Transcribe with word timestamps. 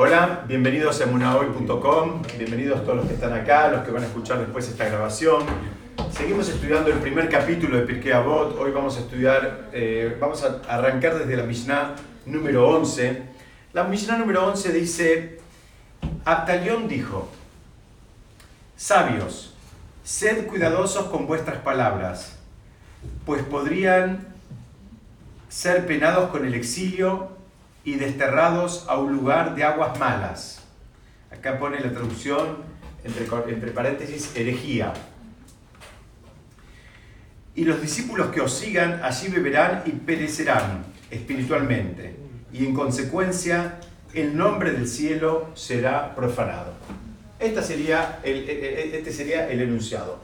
Hola, 0.00 0.44
bienvenidos 0.46 1.00
a 1.00 1.04
emunahoy.com, 1.06 2.22
bienvenidos 2.38 2.84
todos 2.84 2.98
los 2.98 3.06
que 3.08 3.14
están 3.14 3.32
acá, 3.32 3.66
los 3.66 3.84
que 3.84 3.90
van 3.90 4.04
a 4.04 4.06
escuchar 4.06 4.38
después 4.38 4.68
esta 4.68 4.84
grabación. 4.84 5.42
Seguimos 6.12 6.48
estudiando 6.48 6.92
el 6.92 7.00
primer 7.00 7.28
capítulo 7.28 7.76
de 7.76 7.82
Pirkei 7.82 8.12
Avot. 8.12 8.56
Hoy 8.60 8.70
vamos 8.70 8.96
a 8.96 9.00
estudiar, 9.00 9.70
eh, 9.72 10.16
vamos 10.20 10.44
a 10.44 10.60
arrancar 10.68 11.18
desde 11.18 11.36
la 11.36 11.42
Mishnah 11.42 11.96
número 12.26 12.68
11. 12.68 13.22
La 13.72 13.82
Mishnah 13.82 14.18
número 14.18 14.46
11 14.46 14.72
dice, 14.72 15.40
Abtalión 16.24 16.86
dijo, 16.86 17.28
sabios, 18.76 19.52
sed 20.04 20.46
cuidadosos 20.46 21.06
con 21.06 21.26
vuestras 21.26 21.58
palabras, 21.58 22.38
pues 23.26 23.42
podrían 23.42 24.28
ser 25.48 25.88
penados 25.88 26.30
con 26.30 26.46
el 26.46 26.54
exilio 26.54 27.36
y 27.88 27.94
desterrados 27.94 28.84
a 28.86 28.98
un 28.98 29.14
lugar 29.16 29.54
de 29.54 29.64
aguas 29.64 29.98
malas. 29.98 30.60
Acá 31.30 31.58
pone 31.58 31.80
la 31.80 31.90
traducción, 31.90 32.58
entre, 33.02 33.24
entre 33.50 33.70
paréntesis, 33.70 34.32
herejía. 34.36 34.92
Y 37.54 37.64
los 37.64 37.80
discípulos 37.80 38.26
que 38.28 38.42
os 38.42 38.52
sigan 38.52 39.00
allí 39.02 39.28
beberán 39.28 39.84
y 39.86 39.92
perecerán 39.92 40.84
espiritualmente. 41.10 42.14
Y 42.52 42.66
en 42.66 42.74
consecuencia 42.74 43.80
el 44.12 44.36
nombre 44.36 44.72
del 44.72 44.86
cielo 44.86 45.50
será 45.54 46.14
profanado. 46.14 46.74
Esta 47.38 47.62
sería 47.62 48.20
el, 48.22 48.50
e, 48.50 48.52
e, 48.52 48.96
e, 48.96 48.98
este 48.98 49.12
sería 49.14 49.48
el 49.48 49.62
enunciado. 49.62 50.20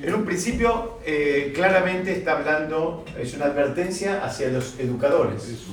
En 0.00 0.14
un 0.14 0.24
principio, 0.24 1.00
eh, 1.04 1.50
claramente 1.52 2.12
está 2.12 2.38
hablando, 2.38 3.04
es 3.18 3.34
una 3.34 3.46
advertencia 3.46 4.24
hacia 4.24 4.50
los 4.50 4.78
educadores. 4.78 5.66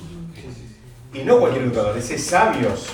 Y 1.15 1.23
no 1.23 1.39
cualquier 1.39 1.63
educador, 1.63 1.97
es 1.97 2.25
sabios. 2.25 2.89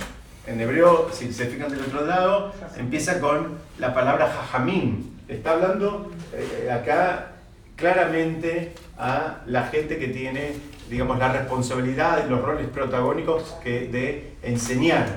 En 0.45 0.61
hebreo, 0.61 1.09
si 1.11 1.33
se 1.33 1.47
fijan 1.47 1.71
del 1.71 1.81
otro 1.81 2.05
lado, 2.05 2.53
empieza 2.77 3.19
con 3.19 3.57
la 3.79 3.95
palabra 3.95 4.27
jajamín. 4.27 5.17
Está 5.27 5.53
hablando 5.53 6.11
eh, 6.33 6.69
acá 6.71 7.31
claramente 7.75 8.73
a 8.97 9.41
la 9.47 9.63
gente 9.67 9.97
que 9.97 10.09
tiene, 10.09 10.53
digamos, 10.87 11.17
la 11.17 11.31
responsabilidad 11.31 12.23
y 12.23 12.29
los 12.29 12.41
roles 12.43 12.67
protagónicos 12.67 13.55
que, 13.63 13.87
de 13.87 14.33
enseñar. 14.43 15.07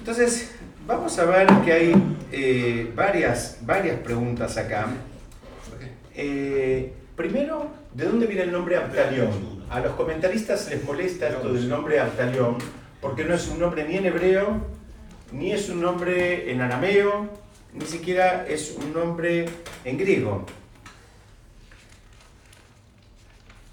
Entonces, 0.00 0.52
vamos 0.84 1.16
a 1.20 1.26
ver 1.26 1.46
que 1.64 1.72
hay 1.72 2.16
eh, 2.32 2.92
varias, 2.96 3.58
varias 3.62 4.00
preguntas 4.00 4.56
acá. 4.56 4.88
Eh, 6.16 6.92
primero, 7.16 7.70
¿de 7.94 8.04
dónde 8.04 8.26
viene 8.26 8.42
el 8.42 8.52
nombre 8.52 8.76
Abtalión? 8.76 9.30
A 9.70 9.80
los 9.80 9.92
comentaristas 9.94 10.68
les 10.70 10.84
molesta 10.84 11.28
esto 11.28 11.52
del 11.52 11.68
nombre 11.68 12.00
Abtalión 12.00 12.58
porque 13.00 13.24
no 13.24 13.34
es 13.34 13.48
un 13.48 13.58
nombre 13.58 13.86
ni 13.86 13.96
en 13.96 14.06
hebreo, 14.06 14.62
ni 15.32 15.52
es 15.52 15.68
un 15.68 15.82
nombre 15.82 16.50
en 16.50 16.62
arameo, 16.62 17.28
ni 17.74 17.84
siquiera 17.84 18.46
es 18.46 18.76
un 18.78 18.94
nombre 18.94 19.46
en 19.84 19.98
griego. 19.98 20.46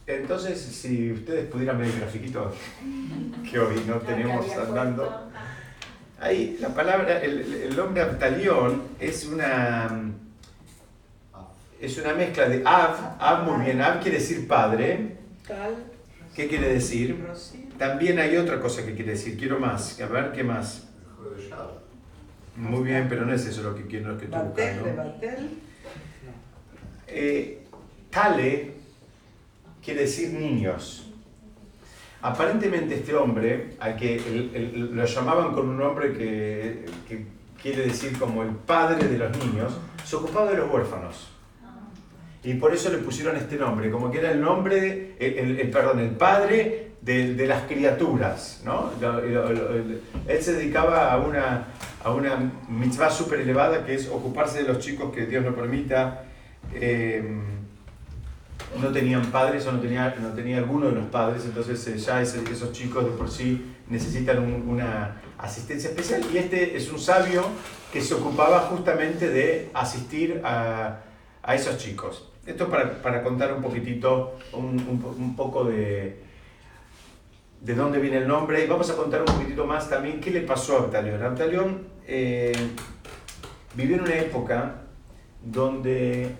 Entonces, 0.05 0.59
si 0.59 1.13
ustedes 1.13 1.45
pudieran 1.45 1.77
ver 1.77 1.87
el 1.87 1.99
grafiquito 1.99 2.51
que 3.49 3.59
hoy 3.59 3.81
no 3.87 3.99
tenemos 3.99 4.51
andando, 4.57 5.29
ahí 6.19 6.57
la 6.59 6.73
palabra, 6.73 7.21
el, 7.21 7.73
nombre 7.75 8.01
Abtalión 8.01 8.81
es 8.99 9.25
una, 9.27 10.11
es 11.81 11.97
una 11.97 12.13
mezcla 12.13 12.47
de 12.47 12.61
Av, 12.65 13.17
Av 13.19 13.43
muy 13.43 13.65
bien, 13.65 13.81
Av 13.81 14.01
quiere 14.01 14.19
decir 14.19 14.47
padre. 14.47 15.17
¿Qué 16.35 16.47
quiere 16.47 16.73
decir? 16.73 17.25
También 17.77 18.19
hay 18.19 18.37
otra 18.37 18.59
cosa 18.61 18.85
que 18.85 18.93
quiere 18.93 19.11
decir, 19.11 19.37
quiero 19.37 19.59
más, 19.59 19.99
a 19.99 20.05
ver, 20.05 20.31
¿qué 20.31 20.43
más? 20.43 20.87
Muy 22.55 22.83
bien, 22.83 23.07
pero 23.09 23.25
no 23.25 23.33
es 23.33 23.45
eso 23.45 23.63
lo 23.63 23.75
que 23.75 23.85
quiero 23.87 24.11
lo 24.11 24.17
que 24.17 24.25
estoy 24.25 24.41
buscando. 24.41 25.15
Eh, 27.07 27.63
tale 28.09 28.73
quiere 29.83 30.01
decir 30.01 30.33
niños. 30.33 31.07
Aparentemente 32.21 32.95
este 32.95 33.15
hombre, 33.15 33.75
al 33.79 33.95
que 33.95 34.21
lo 34.75 35.05
llamaban 35.05 35.53
con 35.53 35.69
un 35.69 35.77
nombre 35.77 36.13
que, 36.13 36.85
quiere 37.61 37.85
decir 37.87 38.17
como 38.17 38.43
el 38.43 38.49
padre 38.49 39.07
de 39.07 39.17
los 39.17 39.37
niños, 39.37 39.73
se 40.03 40.15
ocupaba 40.15 40.51
de 40.51 40.57
los 40.57 40.71
huérfanos. 40.71 41.30
Y 42.43 42.55
por 42.55 42.73
eso 42.73 42.89
le 42.89 42.97
pusieron 42.97 43.35
este 43.37 43.55
nombre, 43.55 43.91
como 43.91 44.09
que 44.09 44.17
era 44.19 44.31
el 44.31 44.41
nombre, 44.41 45.15
el, 45.19 45.69
perdón, 45.69 45.99
el 45.99 46.09
padre 46.09 46.93
de, 47.01 47.45
las 47.45 47.63
criaturas. 47.63 48.61
¿no? 48.65 48.91
Él 50.27 50.41
se 50.41 50.53
dedicaba 50.53 51.11
a 51.11 51.17
una, 51.19 51.67
a 52.03 52.11
una 52.11 52.51
mitzvah 52.67 53.11
súper 53.11 53.41
elevada 53.41 53.85
que 53.85 53.93
es 53.93 54.07
ocuparse 54.07 54.63
de 54.63 54.73
los 54.73 54.79
chicos 54.79 55.13
que 55.13 55.27
Dios 55.27 55.45
no 55.45 55.53
permita. 55.53 56.23
Eh, 56.73 57.23
no 58.79 58.91
tenían 58.91 59.25
padres 59.31 59.65
o 59.67 59.71
no 59.71 59.79
tenía, 59.79 60.15
no 60.21 60.29
tenía 60.29 60.57
alguno 60.57 60.87
de 60.87 60.93
los 60.93 61.05
padres, 61.07 61.43
entonces 61.45 61.85
eh, 61.87 61.97
ya 61.97 62.21
esos 62.21 62.71
chicos 62.71 63.03
de 63.03 63.11
por 63.11 63.29
sí 63.29 63.65
necesitan 63.89 64.39
una 64.39 65.21
asistencia 65.37 65.89
especial 65.89 66.21
y 66.33 66.37
este 66.37 66.77
es 66.77 66.89
un 66.91 66.99
sabio 66.99 67.43
que 67.91 68.01
se 68.01 68.13
ocupaba 68.13 68.59
justamente 68.61 69.29
de 69.29 69.69
asistir 69.73 70.41
a, 70.45 71.01
a 71.43 71.55
esos 71.55 71.77
chicos. 71.77 72.30
Esto 72.45 72.69
para, 72.69 73.01
para 73.01 73.23
contar 73.23 73.53
un 73.53 73.61
poquitito, 73.61 74.39
un, 74.53 75.03
un, 75.19 75.35
poco 75.35 75.65
de, 75.65 76.23
de 77.61 77.75
dónde 77.75 77.99
viene 77.99 78.17
el 78.17 78.27
nombre 78.27 78.63
y 78.63 78.67
vamos 78.67 78.89
a 78.89 78.95
contar 78.95 79.21
un 79.21 79.27
poquitito 79.27 79.65
más 79.65 79.89
también 79.89 80.19
qué 80.19 80.31
le 80.31 80.41
pasó 80.41 80.77
a 80.77 80.79
Abtalión. 80.81 81.21
Abtalión 81.21 81.87
eh, 82.07 82.51
vivió 83.75 83.97
en 83.97 84.01
una 84.01 84.15
época 84.15 84.75
donde, 85.43 86.35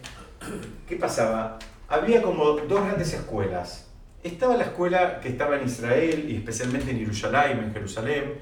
¿qué 0.87 0.95
pasaba? 0.95 1.59
había 1.91 2.21
como 2.21 2.51
dos 2.51 2.85
grandes 2.85 3.13
escuelas. 3.13 3.87
Estaba 4.23 4.55
la 4.55 4.63
escuela 4.63 5.19
que 5.19 5.29
estaba 5.29 5.57
en 5.57 5.65
Israel 5.65 6.25
y 6.29 6.37
especialmente 6.37 6.91
en 6.91 6.99
Jerusalén, 6.99 7.59
en 7.59 7.73
Jerusalén, 7.73 8.33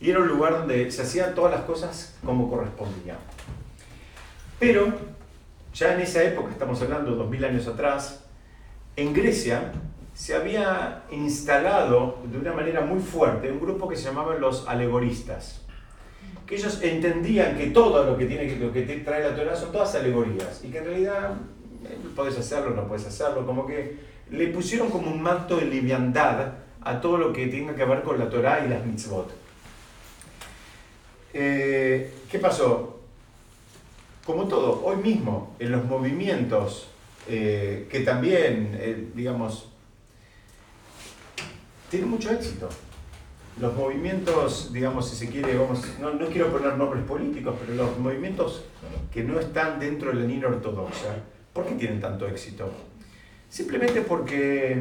y 0.00 0.10
era 0.10 0.20
un 0.20 0.28
lugar 0.28 0.52
donde 0.52 0.90
se 0.90 1.02
hacían 1.02 1.34
todas 1.34 1.52
las 1.52 1.62
cosas 1.62 2.16
como 2.24 2.48
correspondía. 2.48 3.16
Pero 4.58 4.94
ya 5.74 5.94
en 5.94 6.00
esa 6.00 6.22
época, 6.22 6.50
estamos 6.52 6.80
hablando 6.80 7.14
dos 7.16 7.28
mil 7.28 7.44
años 7.44 7.66
atrás, 7.66 8.24
en 8.96 9.12
Grecia 9.12 9.72
se 10.14 10.34
había 10.34 11.02
instalado 11.10 12.18
de 12.30 12.38
una 12.38 12.52
manera 12.52 12.82
muy 12.82 13.00
fuerte 13.00 13.50
un 13.50 13.60
grupo 13.60 13.88
que 13.88 13.96
se 13.96 14.04
llamaban 14.04 14.40
los 14.40 14.68
alegoristas, 14.68 15.62
que 16.46 16.54
ellos 16.54 16.80
entendían 16.82 17.58
que 17.58 17.66
todo 17.66 18.04
lo 18.04 18.16
que 18.16 18.26
tiene 18.26 18.54
lo 18.56 18.72
que 18.72 18.82
trae 18.82 19.24
la 19.24 19.34
Torah 19.34 19.56
son 19.56 19.72
todas 19.72 19.94
alegorías 19.96 20.62
y 20.62 20.68
que 20.68 20.78
en 20.78 20.84
realidad 20.84 21.34
puedes 22.14 22.38
hacerlo, 22.38 22.70
no 22.70 22.86
puedes 22.86 23.06
hacerlo, 23.06 23.44
como 23.44 23.66
que 23.66 23.98
le 24.30 24.46
pusieron 24.48 24.90
como 24.90 25.10
un 25.10 25.20
manto 25.20 25.56
de 25.56 25.66
liviandad 25.66 26.52
a 26.82 27.00
todo 27.00 27.18
lo 27.18 27.32
que 27.32 27.48
tenga 27.48 27.74
que 27.74 27.84
ver 27.84 28.02
con 28.02 28.18
la 28.18 28.28
Torah 28.28 28.64
y 28.64 28.68
las 28.68 28.86
mitzvot. 28.86 29.32
Eh, 31.32 32.12
¿Qué 32.30 32.38
pasó? 32.38 32.93
Como 34.26 34.48
todo, 34.48 34.82
hoy 34.84 34.96
mismo, 34.96 35.54
en 35.58 35.72
los 35.72 35.84
movimientos 35.84 36.88
eh, 37.28 37.86
que 37.90 38.00
también, 38.00 38.70
eh, 38.74 39.08
digamos, 39.14 39.68
tienen 41.90 42.08
mucho 42.08 42.30
éxito. 42.30 42.68
Los 43.60 43.74
movimientos, 43.74 44.72
digamos, 44.72 45.08
si 45.08 45.16
se 45.16 45.30
quiere, 45.30 45.56
vamos, 45.56 45.80
no, 46.00 46.12
no 46.14 46.26
quiero 46.26 46.50
poner 46.50 46.76
nombres 46.76 47.04
políticos, 47.04 47.54
pero 47.60 47.74
los 47.74 47.98
movimientos 47.98 48.64
que 49.12 49.22
no 49.22 49.38
están 49.38 49.78
dentro 49.78 50.10
de 50.10 50.16
la 50.16 50.26
línea 50.26 50.48
ortodoxa, 50.48 51.14
¿Por 51.54 51.66
qué 51.66 51.74
tienen 51.76 52.00
tanto 52.00 52.26
éxito? 52.26 52.68
Simplemente 53.48 54.00
porque 54.02 54.76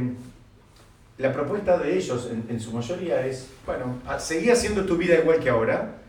la 1.20 1.32
propuesta 1.32 1.78
de 1.78 1.96
ellos 1.96 2.30
en, 2.50 2.60
su 2.60 2.72
mayoría 2.72 3.24
es, 3.28 3.48
bueno, 3.64 4.00
seguí 4.18 4.50
haciendo 4.50 4.84
tu 4.84 4.98
vida 4.98 5.20
igual 5.20 5.40
que 5.40 5.52
ahora 5.52 6.02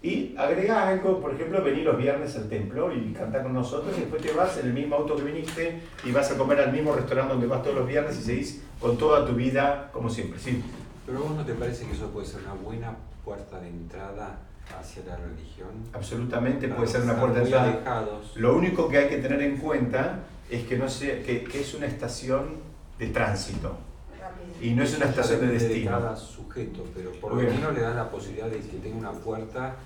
y 0.00 0.34
agrega 0.36 0.88
algo, 0.88 1.20
por 1.20 1.34
ejemplo, 1.34 1.62
venir 1.62 1.84
los 1.84 1.98
viernes 1.98 2.36
al 2.36 2.48
templo 2.48 2.92
y 2.94 3.12
cantar 3.12 3.42
con 3.42 3.52
nosotros 3.52 3.92
y 3.96 4.00
después 4.00 4.22
te 4.22 4.32
vas 4.32 4.56
en 4.58 4.66
el 4.66 4.72
mismo 4.72 4.96
auto 4.96 5.16
que 5.16 5.24
viniste 5.24 5.80
y 6.04 6.12
vas 6.12 6.30
a 6.30 6.38
comer 6.38 6.60
al 6.60 6.72
mismo 6.72 6.94
restaurante 6.94 7.32
donde 7.32 7.48
vas 7.48 7.62
todos 7.62 7.76
los 7.76 7.88
viernes 7.88 8.16
y 8.18 8.22
seguís 8.22 8.62
con 8.80 8.96
toda 8.96 9.26
tu 9.26 9.34
vida 9.34 9.90
como 9.92 10.08
siempre. 10.08 10.38
Sí. 10.38 10.62
Pero 11.04 11.20
vos 11.20 11.30
no 11.32 11.44
te 11.44 11.54
parece 11.54 11.86
que 11.86 11.92
eso 11.92 12.06
puede 12.08 12.26
ser 12.26 12.42
una 12.42 12.54
buena 12.54 12.94
puerta 13.24 13.58
de 13.58 13.68
entrada 13.68 14.38
hacia 14.78 15.04
la 15.04 15.16
religión. 15.16 15.68
Absolutamente 15.92 16.68
puede 16.68 16.86
ser 16.86 17.02
una 17.02 17.18
puerta 17.18 17.40
de 17.40 17.46
entrada. 17.46 18.06
Lo 18.36 18.56
único 18.56 18.88
que 18.88 18.98
hay 18.98 19.08
que 19.08 19.16
tener 19.16 19.42
en 19.42 19.56
cuenta 19.56 20.20
es 20.48 20.64
que, 20.64 20.76
no 20.76 20.88
sea, 20.88 21.22
que, 21.22 21.48
es 21.52 21.74
una 21.74 21.86
estación 21.86 22.56
de 22.98 23.08
tránsito 23.08 23.78
y 24.60 24.70
no 24.70 24.82
es 24.82 24.96
una 24.96 25.06
estación 25.06 25.40
de 25.40 25.46
destino. 25.48 25.90
cada 25.90 26.16
sujeto, 26.16 26.84
pero 26.94 27.12
por 27.12 27.34
lo 27.34 27.42
menos 27.42 27.74
le 27.74 27.80
da 27.80 27.94
la 27.94 28.10
posibilidad 28.10 28.46
de 28.46 28.58
que 28.58 28.78
tenga 28.78 28.98
una 28.98 29.12
puerta 29.12 29.76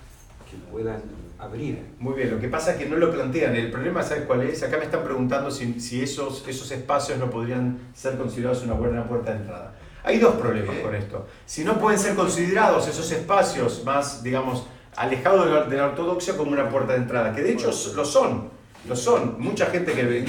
que 0.50 0.56
puedan 0.70 1.02
abrir. 1.38 1.82
Muy 1.98 2.14
bien, 2.14 2.30
lo 2.30 2.40
que 2.40 2.48
pasa 2.48 2.72
es 2.72 2.78
que 2.78 2.88
no 2.88 2.96
lo 2.96 3.10
plantean. 3.12 3.54
El 3.56 3.70
problema, 3.70 4.02
¿sabes 4.02 4.24
cuál 4.24 4.42
es? 4.42 4.62
Acá 4.62 4.78
me 4.78 4.84
están 4.84 5.04
preguntando 5.04 5.50
si, 5.50 5.80
si 5.80 6.02
esos, 6.02 6.46
esos 6.46 6.70
espacios 6.70 7.18
no 7.18 7.30
podrían 7.30 7.78
ser 7.94 8.16
considerados 8.16 8.62
una 8.62 8.74
buena 8.74 9.06
puerta 9.06 9.32
de 9.32 9.38
entrada. 9.38 9.74
Hay 10.04 10.18
dos 10.18 10.34
problemas 10.34 10.76
con 10.78 10.94
esto. 10.94 11.26
Si 11.46 11.64
no 11.64 11.78
pueden 11.78 11.98
ser 11.98 12.14
considerados 12.14 12.88
esos 12.88 13.10
espacios 13.12 13.84
más, 13.84 14.22
digamos, 14.22 14.66
alejados 14.96 15.70
de 15.70 15.76
la, 15.76 15.86
ortodoxia 15.86 16.36
como 16.36 16.50
una 16.52 16.68
puerta 16.68 16.92
de 16.92 16.98
entrada, 16.98 17.34
que 17.34 17.42
de 17.42 17.52
hecho 17.52 17.70
lo 17.94 18.04
son, 18.04 18.50
lo 18.88 18.96
son. 18.96 19.40
Mucha 19.40 19.66
gente 19.66 19.92
que, 19.92 20.24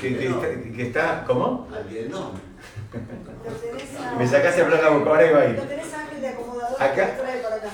que, 0.00 0.72
que, 0.76 0.82
está, 0.82 1.24
¿Cómo? 1.26 1.66
Me 4.18 4.26
sacaste 4.26 4.62
a 4.62 4.64
hablar 4.64 4.82
la 4.82 4.90
boca, 4.90 5.10
ahora 5.10 5.30
iba 5.30 5.40
ahí. 5.40 5.56
Acá, 6.78 7.16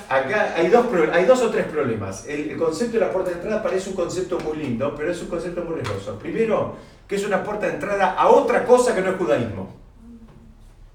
acá 0.09 0.53
hay, 0.55 0.69
dos, 0.69 0.85
hay 1.11 1.25
dos 1.25 1.41
o 1.41 1.49
tres 1.49 1.65
problemas. 1.65 2.25
El, 2.27 2.57
concepto 2.57 2.93
de 2.93 3.05
la 3.05 3.11
puerta 3.11 3.31
de 3.31 3.37
entrada 3.37 3.63
parece 3.63 3.89
un 3.89 3.95
concepto 3.95 4.39
muy 4.39 4.57
lindo, 4.57 4.93
pero 4.95 5.11
es 5.11 5.21
un 5.21 5.27
concepto 5.27 5.63
muy 5.63 5.75
riesgoso. 5.75 6.17
Primero, 6.19 6.75
que 7.07 7.15
es 7.15 7.25
una 7.25 7.43
puerta 7.43 7.67
de 7.67 7.73
entrada 7.73 8.13
a 8.13 8.29
otra 8.29 8.65
cosa 8.65 8.95
que 8.95 9.01
no 9.01 9.11
es 9.11 9.17
judaísmo. 9.17 9.73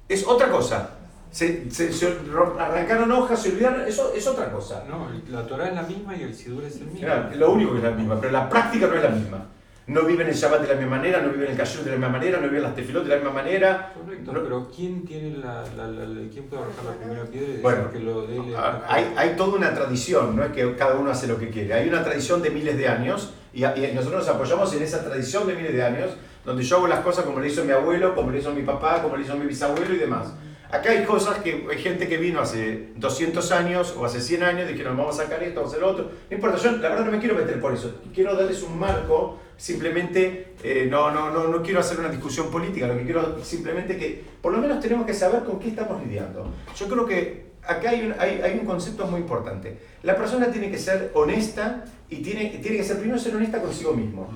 Es 0.09 0.27
otra 0.27 0.49
cosa. 0.51 0.91
Se, 1.31 1.71
se, 1.71 2.17
arrancaron 2.59 3.13
hojas, 3.13 3.43
se 3.43 3.51
olvidaron, 3.51 3.87
eso 3.87 4.13
es 4.15 4.27
otra 4.27 4.51
cosa. 4.51 4.85
No, 4.89 5.09
la 5.29 5.47
Torah 5.47 5.69
es 5.69 5.75
la 5.75 5.83
misma 5.83 6.17
y 6.17 6.23
el 6.23 6.35
Sidur 6.35 6.65
es 6.65 6.77
el 6.77 6.87
mismo. 6.87 7.01
Claro, 7.01 7.31
lo 7.35 7.53
único 7.53 7.73
que 7.73 7.79
es 7.79 7.85
la 7.85 7.91
misma, 7.91 8.19
pero 8.19 8.33
la 8.33 8.49
práctica 8.49 8.87
no 8.87 8.95
es 8.95 9.03
la 9.03 9.11
misma 9.11 9.47
no 9.89 10.03
viven 10.03 10.29
el 10.29 10.35
Shabbat 10.35 10.63
de 10.63 10.69
la 10.69 10.75
misma 10.75 10.97
manera, 10.97 11.23
no 11.23 11.31
viven 11.31 11.51
el 11.51 11.57
Kashrut 11.57 11.85
de 11.85 11.93
la 11.93 11.97
misma 11.97 12.13
manera, 12.13 12.39
no 12.39 12.49
viven 12.49 12.63
las 12.63 12.75
tefilot 12.75 13.05
de 13.05 13.09
la 13.09 13.17
misma 13.17 13.33
manera. 13.33 13.93
Correcto, 13.95 14.33
pero 14.35 14.71
¿quién, 14.75 15.05
tiene 15.07 15.39
la, 15.39 15.65
la, 15.77 16.31
¿quién 16.31 16.45
puede 16.45 16.63
arrojar 16.63 16.85
la 16.85 16.93
primera 16.93 17.25
piedra 17.25 17.55
y 17.55 17.61
bueno, 17.63 17.91
que 17.91 17.99
lo 17.99 18.27
de 18.27 18.39
hay, 18.87 19.15
hay 19.17 19.31
toda 19.37 19.57
una 19.57 19.75
tradición, 19.75 20.37
no 20.37 20.45
es 20.45 20.53
que 20.53 20.77
cada 20.77 20.95
uno 20.97 21.11
hace 21.11 21.27
lo 21.27 21.39
que 21.39 21.49
quiere, 21.49 21.73
hay 21.73 21.89
una 21.89 22.05
tradición 22.05 22.43
de 22.43 22.51
miles 22.51 22.77
de 22.77 22.87
años 22.87 23.33
y, 23.55 23.65
y 23.65 23.93
nosotros 23.95 24.27
nos 24.27 24.29
apoyamos 24.29 24.75
en 24.75 24.83
esa 24.83 25.03
tradición 25.03 25.47
de 25.47 25.55
miles 25.55 25.73
de 25.73 25.83
años 25.83 26.11
donde 26.45 26.63
yo 26.63 26.77
hago 26.77 26.87
las 26.87 27.01
cosas 27.01 27.25
como 27.25 27.41
le 27.41 27.49
hizo 27.49 27.65
mi 27.65 27.73
abuelo, 27.73 28.15
como 28.15 28.31
le 28.31 28.39
hizo 28.39 28.53
mi 28.53 28.63
papá, 28.63 29.03
como 29.03 29.17
le 29.17 29.25
hizo 29.25 29.37
mi 29.37 29.47
bisabuelo 29.47 29.95
y 29.95 29.99
demás. 29.99 30.35
Acá 30.71 30.91
hay 30.91 31.05
cosas 31.05 31.39
que 31.39 31.67
hay 31.71 31.79
gente 31.79 32.09
que 32.09 32.19
vino 32.19 32.41
hace 32.41 32.91
200 32.97 33.53
años 33.53 33.95
o 33.97 34.05
hace 34.05 34.21
100 34.21 34.43
años, 34.43 34.69
dijeron 34.69 34.99
vamos 34.99 35.19
a 35.19 35.23
sacar 35.23 35.43
esto, 35.43 35.61
vamos 35.61 35.73
a 35.73 35.77
hacer 35.77 35.87
lo 35.87 35.93
otro. 35.93 36.11
No 36.29 36.37
importa, 36.37 36.59
yo 36.59 36.73
la 36.73 36.91
verdad 36.91 37.07
no 37.07 37.13
me 37.13 37.19
quiero 37.19 37.35
meter 37.37 37.59
por 37.59 37.73
eso. 37.73 37.95
Quiero 38.15 38.37
darles 38.37 38.63
un 38.63 38.79
marco, 38.79 39.39
simplemente, 39.59 40.55
eh, 40.63 40.87
no, 40.91 41.11
no, 41.11 41.31
no, 41.31 41.49
no 41.49 41.63
quiero 41.63 41.81
hacer 41.81 41.99
una 41.99 42.09
discusión 42.09 42.51
política, 42.51 42.87
lo 42.87 42.97
que 42.97 43.05
quiero 43.05 43.45
simplemente 43.45 43.99
que 43.99 44.25
por 44.41 44.53
lo 44.53 44.59
menos 44.59 44.81
tenemos 44.81 45.05
que 45.05 45.13
saber 45.13 45.45
con 45.45 45.59
qué 45.59 45.69
estamos 45.69 46.03
lidiando. 46.03 46.51
Yo 46.75 46.89
creo 46.89 47.05
que 47.05 47.49
acá 47.67 47.91
hay 47.91 48.07
un, 48.07 48.15
hay, 48.19 48.41
hay 48.41 48.59
un 48.59 48.65
concepto 48.65 49.07
muy 49.07 49.21
importante. 49.21 49.77
La 50.05 50.17
persona 50.17 50.51
tiene 50.51 50.71
que 50.71 50.79
ser 50.79 51.11
honesta 51.13 51.85
y 52.09 52.23
tiene, 52.23 52.47
tiene 52.63 52.79
que 52.79 52.85
ser 52.85 52.99
primero 52.99 53.19
ser 53.19 53.37
honesta 53.37 53.61
consigo 53.61 53.93
mismo 53.93 54.31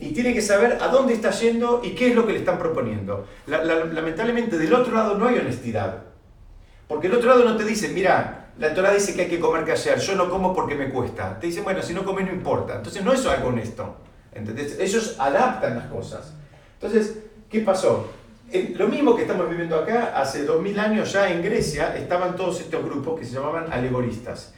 y 0.00 0.12
tiene 0.12 0.34
que 0.34 0.42
saber 0.42 0.78
a 0.80 0.88
dónde 0.88 1.14
está 1.14 1.30
yendo 1.30 1.80
y 1.82 1.90
qué 1.90 2.10
es 2.10 2.14
lo 2.14 2.26
que 2.26 2.32
le 2.32 2.40
están 2.40 2.58
proponiendo. 2.58 3.26
lamentablemente 3.46 4.58
del 4.58 4.74
otro 4.74 4.92
lado 4.94 5.16
no 5.16 5.26
hay 5.26 5.38
honestidad. 5.38 6.04
Porque 6.86 7.06
el 7.06 7.14
otro 7.14 7.28
lado 7.28 7.44
no 7.44 7.56
te 7.56 7.64
dice, 7.64 7.88
mira, 7.88 8.50
la 8.58 8.74
Torah 8.74 8.92
dice 8.92 9.14
que 9.14 9.22
hay 9.22 9.28
que 9.28 9.38
comer 9.38 9.64
callar, 9.64 9.98
yo 9.98 10.14
no 10.16 10.30
como 10.30 10.54
porque 10.54 10.74
me 10.74 10.88
cuesta. 10.88 11.38
Te 11.38 11.46
dicen, 11.48 11.64
bueno, 11.64 11.82
si 11.82 11.94
no 11.94 12.04
comes 12.04 12.26
no 12.26 12.32
importa. 12.32 12.76
Entonces 12.76 13.04
no 13.04 13.12
es 13.12 13.24
algo 13.26 13.48
honesto. 13.48 13.96
¿Entendés? 14.32 14.78
Ellos 14.78 15.16
adaptan 15.18 15.76
las 15.76 15.86
cosas. 15.86 16.34
Entonces, 16.74 17.18
¿qué 17.50 17.60
pasó? 17.60 18.08
lo 18.76 18.88
mismo 18.88 19.14
que 19.14 19.22
estamos 19.22 19.48
viviendo 19.50 19.76
acá, 19.76 20.14
hace 20.16 20.46
2000 20.46 20.78
años 20.80 21.12
ya 21.12 21.30
en 21.30 21.42
Grecia 21.42 21.94
estaban 21.96 22.34
todos 22.34 22.60
estos 22.60 22.82
grupos 22.82 23.20
que 23.20 23.26
se 23.26 23.34
llamaban 23.34 23.70
alegoristas. 23.70 24.54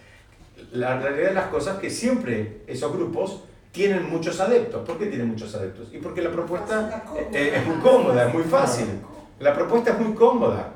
La 0.72 1.00
realidad 1.00 1.30
de 1.30 1.34
las 1.34 1.46
cosas 1.46 1.74
es 1.76 1.80
que 1.80 1.90
siempre 1.90 2.62
esos 2.68 2.92
grupos 2.92 3.42
tienen 3.72 4.08
muchos 4.08 4.40
adeptos. 4.40 4.86
¿Por 4.86 4.98
qué 4.98 5.06
tienen 5.06 5.28
muchos 5.28 5.54
adeptos? 5.54 5.88
Y 5.92 5.98
porque 5.98 6.22
la 6.22 6.30
propuesta 6.30 7.04
eh, 7.32 7.54
es 7.56 7.66
muy 7.66 7.78
cómoda, 7.78 8.28
es 8.28 8.34
muy 8.34 8.44
fácil. 8.44 8.86
La 9.40 9.54
propuesta 9.54 9.92
es 9.92 9.98
muy 9.98 10.14
cómoda. 10.14 10.72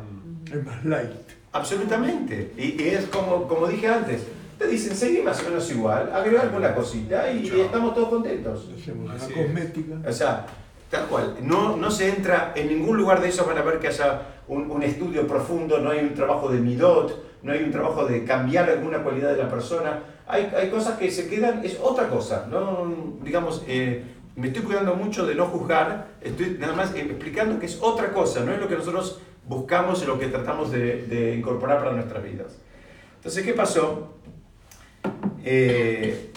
Es 0.50 0.64
más 0.64 0.84
light. 0.84 1.10
Absolutamente. 1.52 2.52
Y, 2.56 2.88
es 2.88 3.06
como, 3.06 3.46
como 3.46 3.68
dije 3.68 3.86
antes, 3.86 4.22
te 4.58 4.66
dicen, 4.66 4.96
seguí 4.96 5.22
más 5.22 5.40
o 5.42 5.48
menos 5.48 5.70
igual, 5.70 6.10
agrega 6.12 6.42
alguna 6.42 6.74
cosita 6.74 7.30
y, 7.30 7.48
estamos 7.48 7.94
todos 7.94 8.08
contentos. 8.08 8.68
Una 8.94 9.14
cosmética. 9.14 10.08
O 10.08 10.12
sea, 10.12 10.46
tal 10.90 11.06
cual. 11.06 11.36
No, 11.42 11.76
no 11.76 11.90
se 11.90 12.08
entra 12.08 12.52
en 12.54 12.68
ningún 12.68 12.96
lugar 12.96 13.20
de 13.20 13.28
eso, 13.28 13.44
van 13.44 13.58
a 13.58 13.62
ver 13.62 13.78
que 13.78 13.88
haya 13.88 14.22
un, 14.48 14.70
un 14.70 14.82
estudio 14.82 15.26
profundo, 15.26 15.78
no 15.78 15.90
hay 15.90 16.00
un 16.00 16.14
trabajo 16.14 16.48
de 16.48 16.60
midot, 16.60 17.42
no 17.42 17.52
hay 17.52 17.62
un 17.62 17.70
trabajo 17.70 18.06
de 18.06 18.24
cambiar 18.24 18.70
alguna 18.70 19.02
cualidad 19.02 19.30
de 19.30 19.42
la 19.42 19.48
persona 19.48 20.14
hay, 20.26 20.50
hay 20.56 20.70
cosas 20.70 20.98
que 20.98 21.10
se 21.10 21.28
quedan, 21.28 21.64
es 21.64 21.78
otra 21.80 22.08
cosa, 22.08 22.46
¿no? 22.50 22.92
digamos, 23.22 23.62
eh, 23.66 24.04
me 24.36 24.48
estoy 24.48 24.62
cuidando 24.62 24.94
mucho 24.94 25.26
de 25.26 25.34
no 25.34 25.46
juzgar, 25.46 26.08
estoy 26.20 26.56
nada 26.58 26.74
más 26.74 26.94
explicando 26.94 27.58
que 27.58 27.66
es 27.66 27.78
otra 27.80 28.12
cosa, 28.12 28.40
no 28.44 28.52
es 28.52 28.58
lo 28.58 28.68
que 28.68 28.76
nosotros 28.76 29.20
buscamos 29.46 30.02
y 30.02 30.06
lo 30.06 30.18
que 30.18 30.28
tratamos 30.28 30.70
de, 30.70 31.02
de 31.06 31.34
incorporar 31.34 31.78
para 31.78 31.92
nuestras 31.92 32.22
vidas. 32.22 32.58
Entonces, 33.16 33.44
¿qué 33.44 33.52
pasó? 33.52 34.14
Eh, 35.44 36.30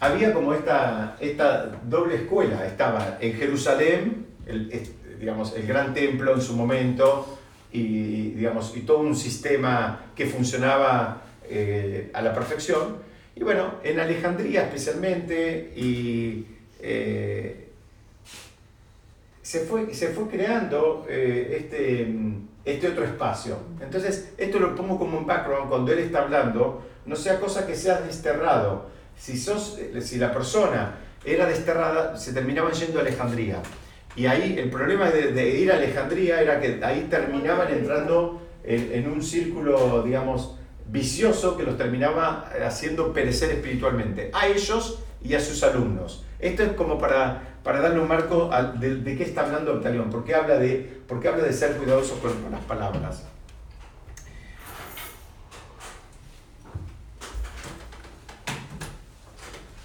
había 0.00 0.32
como 0.32 0.54
esta, 0.54 1.16
esta 1.20 1.66
doble 1.84 2.16
escuela, 2.16 2.66
estaba 2.66 3.18
en 3.20 3.34
Jerusalén, 3.34 4.26
el, 4.46 4.70
digamos, 5.20 5.54
el 5.54 5.66
gran 5.66 5.92
templo 5.92 6.34
en 6.34 6.40
su 6.40 6.54
momento, 6.54 7.38
y, 7.72 8.30
digamos, 8.30 8.74
y 8.76 8.80
todo 8.80 8.98
un 8.98 9.16
sistema 9.16 10.12
que 10.14 10.26
funcionaba 10.26 11.22
eh, 11.48 12.10
a 12.14 12.22
la 12.22 12.32
perfección, 12.32 12.96
y 13.36 13.42
bueno, 13.42 13.74
en 13.82 14.00
Alejandría 14.00 14.62
especialmente, 14.62 15.72
eh, 16.80 17.63
se, 19.44 19.60
fue, 19.60 19.92
se 19.92 20.08
fue 20.08 20.26
creando 20.26 21.04
eh, 21.06 21.58
este, 21.60 22.10
este 22.64 22.88
otro 22.88 23.04
espacio. 23.04 23.58
Entonces, 23.78 24.32
esto 24.38 24.58
lo 24.58 24.74
pongo 24.74 24.98
como 24.98 25.18
un 25.18 25.26
background 25.26 25.68
cuando 25.68 25.92
él 25.92 25.98
está 25.98 26.22
hablando, 26.22 26.82
no 27.04 27.14
sea 27.14 27.38
cosa 27.38 27.66
que 27.66 27.76
sea 27.76 28.00
desterrado. 28.00 28.86
Si, 29.14 29.36
sos, 29.36 29.78
si 30.00 30.16
la 30.16 30.32
persona 30.32 30.96
era 31.26 31.44
desterrada, 31.44 32.16
se 32.16 32.32
terminaban 32.32 32.72
yendo 32.72 32.98
a 32.98 33.02
Alejandría. 33.02 33.60
Y 34.16 34.24
ahí 34.24 34.58
el 34.58 34.70
problema 34.70 35.10
de, 35.10 35.58
ir 35.58 35.70
a 35.70 35.76
Alejandría 35.76 36.40
era 36.40 36.58
que 36.58 36.80
ahí 36.82 37.06
terminaban 37.10 37.70
entrando 37.70 38.40
en, 38.64 38.92
en 38.94 39.12
un 39.12 39.22
círculo, 39.22 40.02
digamos, 40.04 40.56
vicioso 40.86 41.58
que 41.58 41.64
los 41.64 41.76
terminaba 41.76 42.50
eh, 42.56 42.64
haciendo 42.64 43.12
perecer 43.12 43.50
espiritualmente, 43.50 44.30
a 44.32 44.46
ellos 44.46 45.00
y 45.22 45.34
a 45.34 45.40
sus 45.40 45.62
alumnos. 45.62 46.24
Esto 46.38 46.62
es 46.62 46.72
como 46.72 46.98
para, 46.98 47.53
para 47.64 47.80
darle 47.80 47.98
un 47.98 48.06
marco 48.06 48.50
de, 48.78 49.16
qué 49.16 49.24
está 49.24 49.46
hablando 49.46 49.72
Octalión, 49.72 50.10
porque 50.10 50.34
habla 50.34 50.58
de, 50.58 51.00
porque 51.08 51.28
habla 51.28 51.44
de 51.44 51.52
ser 51.52 51.76
cuidadosos 51.78 52.18
con, 52.18 52.30
las 52.52 52.62
palabras. 52.64 53.24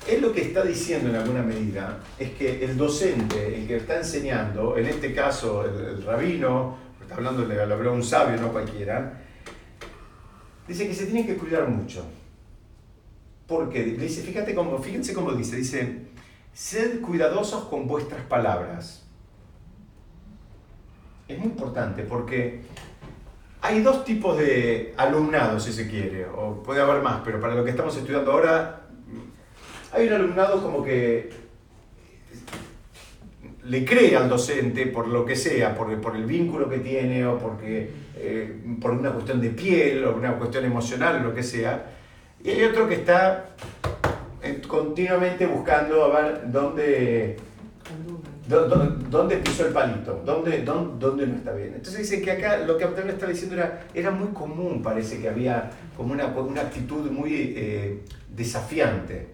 Él 0.10 0.22
lo 0.22 0.34
que 0.34 0.42
está 0.42 0.64
diciendo 0.64 1.10
en 1.10 1.16
alguna 1.16 1.42
medida 1.42 2.00
es 2.18 2.32
que 2.32 2.66
el 2.66 2.76
docente, 2.76 3.56
el 3.56 3.68
que 3.68 3.78
está 3.78 3.98
enseñando, 3.98 4.76
en 4.76 4.88
este 4.88 5.14
caso 5.14 5.64
el, 5.64 6.04
rabino, 6.04 6.78
está 7.02 7.16
hablando, 7.16 7.46
le 7.46 7.62
habló 7.62 7.94
un 7.94 8.04
sabio, 8.04 8.42
no 8.42 8.52
cualquiera, 8.52 9.22
dice 10.68 10.88
que 10.88 10.94
se 10.94 11.06
tienen 11.06 11.26
que 11.26 11.38
cuidar 11.38 11.70
mucho. 11.70 12.04
Porque 13.48 13.84
dice, 13.84 14.22
fíjate 14.22 14.54
cómo, 14.54 14.80
fíjense 14.80 15.14
cómo 15.14 15.32
dice, 15.32 15.56
dice, 15.56 16.09
sed 16.60 17.00
cuidadosos 17.00 17.64
con 17.70 17.88
vuestras 17.88 18.22
palabras. 18.24 19.08
Es 21.26 21.40
muy 21.40 21.48
importante 21.48 22.04
porque 22.04 22.64
hay 23.62 23.82
dos 23.82 24.04
tipos 24.04 24.38
de 24.38 24.94
alumnado, 24.98 25.58
si 25.58 25.72
se 25.72 25.90
quiere, 25.90 26.26
o 26.26 26.62
puede 26.62 26.82
haber 26.82 27.02
más, 27.02 27.22
pero 27.24 27.40
para 27.40 27.56
lo 27.56 27.64
que 27.64 27.70
estamos 27.70 27.96
estudiando 27.96 28.34
ahora, 28.34 28.82
hay 29.94 30.08
un 30.08 30.14
alumnado 30.14 30.62
como 30.62 30.84
que 30.84 31.30
le 33.64 33.86
cree 33.86 34.18
al 34.18 34.28
docente 34.28 34.88
por 34.88 35.08
lo 35.08 35.26
que 35.26 35.38
sea, 35.38 35.74
por, 35.74 36.02
por 36.02 36.18
el 36.18 36.26
vínculo 36.26 36.68
que 36.68 36.80
tiene 36.80 37.26
o 37.26 37.38
porque, 37.38 37.90
eh, 38.18 38.62
por 38.82 38.92
una 38.92 39.12
cuestión 39.14 39.40
de 39.40 39.52
piel 39.52 40.04
o 40.04 40.14
una 40.14 40.38
cuestión 40.38 40.66
emocional 40.66 41.24
lo 41.24 41.34
que 41.34 41.42
sea. 41.42 41.86
Y 42.44 42.50
hay 42.50 42.66
otro 42.66 42.90
que 42.90 42.96
está 42.96 43.56
continuamente 44.58 45.46
buscando 45.46 46.06
a 46.06 46.22
ver 46.22 46.52
dónde, 46.52 47.38
dónde, 48.48 49.38
pisó 49.38 49.68
el 49.68 49.74
palito, 49.74 50.22
dónde, 50.26 50.62
dónde, 50.64 51.28
no 51.28 51.36
está 51.36 51.54
bien. 51.54 51.74
Entonces 51.76 52.10
dice 52.10 52.22
que 52.22 52.32
acá 52.32 52.58
lo 52.58 52.78
que 52.78 52.84
Abdel 52.84 53.10
está 53.10 53.28
diciendo 53.28 53.56
era, 53.56 53.86
era 53.94 54.12
muy 54.12 54.30
común, 54.30 54.82
parece 54.82 55.22
que 55.22 55.30
había 55.30 55.72
como 55.96 56.14
una, 56.14 56.28
una 56.28 56.62
actitud 56.62 57.10
muy 57.12 57.54
eh, 57.56 58.04
desafiante. 58.30 59.28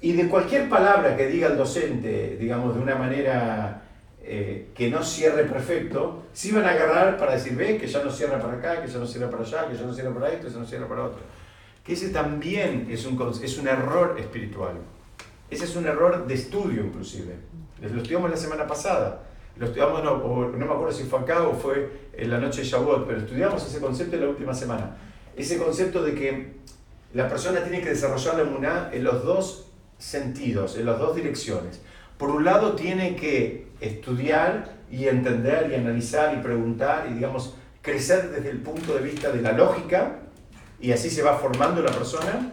Y 0.00 0.12
de 0.12 0.28
cualquier 0.28 0.68
palabra 0.68 1.16
que 1.16 1.28
diga 1.28 1.48
el 1.48 1.56
docente, 1.56 2.36
digamos, 2.38 2.74
de 2.74 2.82
una 2.82 2.94
manera 2.94 3.82
eh, 4.22 4.68
que 4.74 4.90
no 4.90 5.02
cierre 5.02 5.44
perfecto, 5.44 6.24
se 6.32 6.48
iban 6.48 6.64
a 6.64 6.70
agarrar 6.70 7.18
para 7.18 7.32
decir, 7.32 7.54
ve, 7.54 7.76
que 7.76 7.86
ya 7.86 8.02
no 8.02 8.10
cierra 8.10 8.38
para 8.38 8.54
acá, 8.54 8.82
que 8.82 8.88
ya 8.88 8.98
no 8.98 9.06
cierra 9.06 9.30
para 9.30 9.42
allá, 9.42 9.68
que 9.68 9.76
ya 9.76 9.84
no 9.84 9.92
cierra 9.92 10.14
para 10.14 10.28
esto, 10.30 10.46
que 10.46 10.52
ya 10.52 10.58
no 10.58 10.66
cierra 10.66 10.88
para 10.88 11.04
otro. 11.04 11.20
Que 11.84 11.92
ese 11.92 12.08
también 12.08 12.88
es 12.90 13.04
un, 13.04 13.20
es 13.42 13.58
un 13.58 13.68
error 13.68 14.16
espiritual. 14.18 14.76
Ese 15.50 15.64
es 15.64 15.76
un 15.76 15.86
error 15.86 16.26
de 16.26 16.34
estudio 16.34 16.82
inclusive. 16.82 17.34
Lo 17.80 17.98
estudiamos 17.98 18.30
la 18.30 18.36
semana 18.36 18.66
pasada. 18.66 19.22
lo 19.58 19.66
estudiamos, 19.66 20.02
no, 20.02 20.16
no 20.16 20.66
me 20.66 20.72
acuerdo 20.72 20.92
si 20.92 21.04
fue 21.04 21.20
acá 21.20 21.42
o 21.42 21.54
fue 21.54 21.90
en 22.14 22.30
la 22.30 22.38
noche 22.38 22.62
de 22.62 22.68
Shavuot, 22.68 23.06
pero 23.06 23.20
estudiamos 23.20 23.64
ese 23.66 23.80
concepto 23.80 24.16
en 24.16 24.22
la 24.22 24.28
última 24.28 24.54
semana. 24.54 24.96
Ese 25.36 25.58
concepto 25.58 26.02
de 26.02 26.14
que 26.14 26.54
la 27.12 27.28
persona 27.28 27.60
tiene 27.62 27.82
que 27.82 27.90
desarrollar 27.90 28.36
la 28.36 28.42
emuná 28.42 28.90
en 28.92 29.04
los 29.04 29.22
dos 29.22 29.66
sentidos, 29.98 30.76
en 30.76 30.86
las 30.86 30.98
dos 30.98 31.14
direcciones. 31.14 31.80
Por 32.18 32.30
un 32.30 32.44
lado 32.44 32.72
tiene 32.72 33.14
que 33.16 33.68
estudiar 33.80 34.74
y 34.90 35.08
entender 35.08 35.70
y 35.70 35.74
analizar 35.74 36.34
y 36.36 36.42
preguntar 36.42 37.08
y 37.10 37.14
digamos 37.14 37.54
crecer 37.82 38.30
desde 38.30 38.50
el 38.50 38.58
punto 38.58 38.94
de 38.94 39.02
vista 39.02 39.30
de 39.30 39.42
la 39.42 39.52
lógica 39.52 40.20
y 40.80 40.92
así 40.92 41.10
se 41.10 41.22
va 41.22 41.38
formando 41.38 41.82
la 41.82 41.90
persona. 41.90 42.52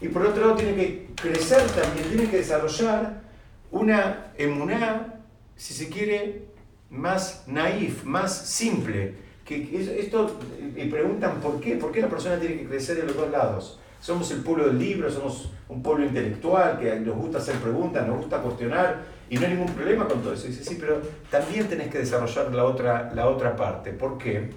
Y 0.00 0.08
por 0.08 0.24
otro 0.24 0.42
lado 0.42 0.56
tiene 0.56 0.74
que 0.74 1.08
crecer 1.14 1.62
también, 1.70 2.08
tiene 2.08 2.30
que 2.30 2.38
desarrollar 2.38 3.22
una 3.70 4.32
emuná, 4.36 5.20
si 5.56 5.74
se 5.74 5.88
quiere, 5.88 6.46
más 6.90 7.44
naif, 7.46 8.04
más 8.04 8.46
simple. 8.46 9.14
Que 9.44 9.98
esto, 9.98 10.38
y 10.76 10.84
preguntan 10.86 11.40
por 11.40 11.60
qué, 11.60 11.76
por 11.76 11.90
qué 11.90 12.02
la 12.02 12.08
persona 12.08 12.38
tiene 12.38 12.58
que 12.58 12.68
crecer 12.68 12.98
en 12.98 13.06
los 13.06 13.16
dos 13.16 13.30
lados. 13.30 13.80
Somos 14.00 14.30
el 14.30 14.42
pueblo 14.42 14.66
del 14.66 14.78
libro, 14.78 15.10
somos 15.10 15.50
un 15.68 15.82
pueblo 15.82 16.04
intelectual 16.04 16.78
que 16.78 17.00
nos 17.00 17.16
gusta 17.16 17.38
hacer 17.38 17.56
preguntas, 17.56 18.06
nos 18.06 18.18
gusta 18.18 18.40
cuestionar 18.40 19.02
y 19.28 19.36
no 19.36 19.46
hay 19.46 19.54
ningún 19.54 19.72
problema 19.74 20.06
con 20.06 20.22
todo 20.22 20.34
eso. 20.34 20.46
Dice, 20.46 20.64
sí, 20.64 20.76
pero 20.78 21.00
también 21.30 21.66
tenés 21.66 21.88
que 21.88 21.98
desarrollar 21.98 22.54
la 22.54 22.64
otra, 22.64 23.12
la 23.14 23.28
otra 23.28 23.56
parte. 23.56 23.92
¿Por 23.92 24.18
qué? 24.18 24.50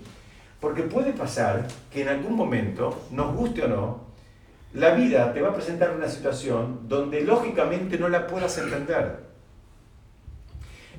Porque 0.61 0.83
puede 0.83 1.11
pasar 1.11 1.67
que 1.91 2.03
en 2.03 2.07
algún 2.07 2.35
momento, 2.35 3.07
nos 3.11 3.35
guste 3.35 3.63
o 3.63 3.67
no, 3.67 4.11
la 4.73 4.91
vida 4.91 5.33
te 5.33 5.41
va 5.41 5.49
a 5.49 5.53
presentar 5.53 5.93
una 5.93 6.07
situación 6.07 6.87
donde 6.87 7.21
lógicamente 7.21 7.97
no 7.97 8.07
la 8.07 8.27
puedas 8.27 8.57
entender. 8.57 9.31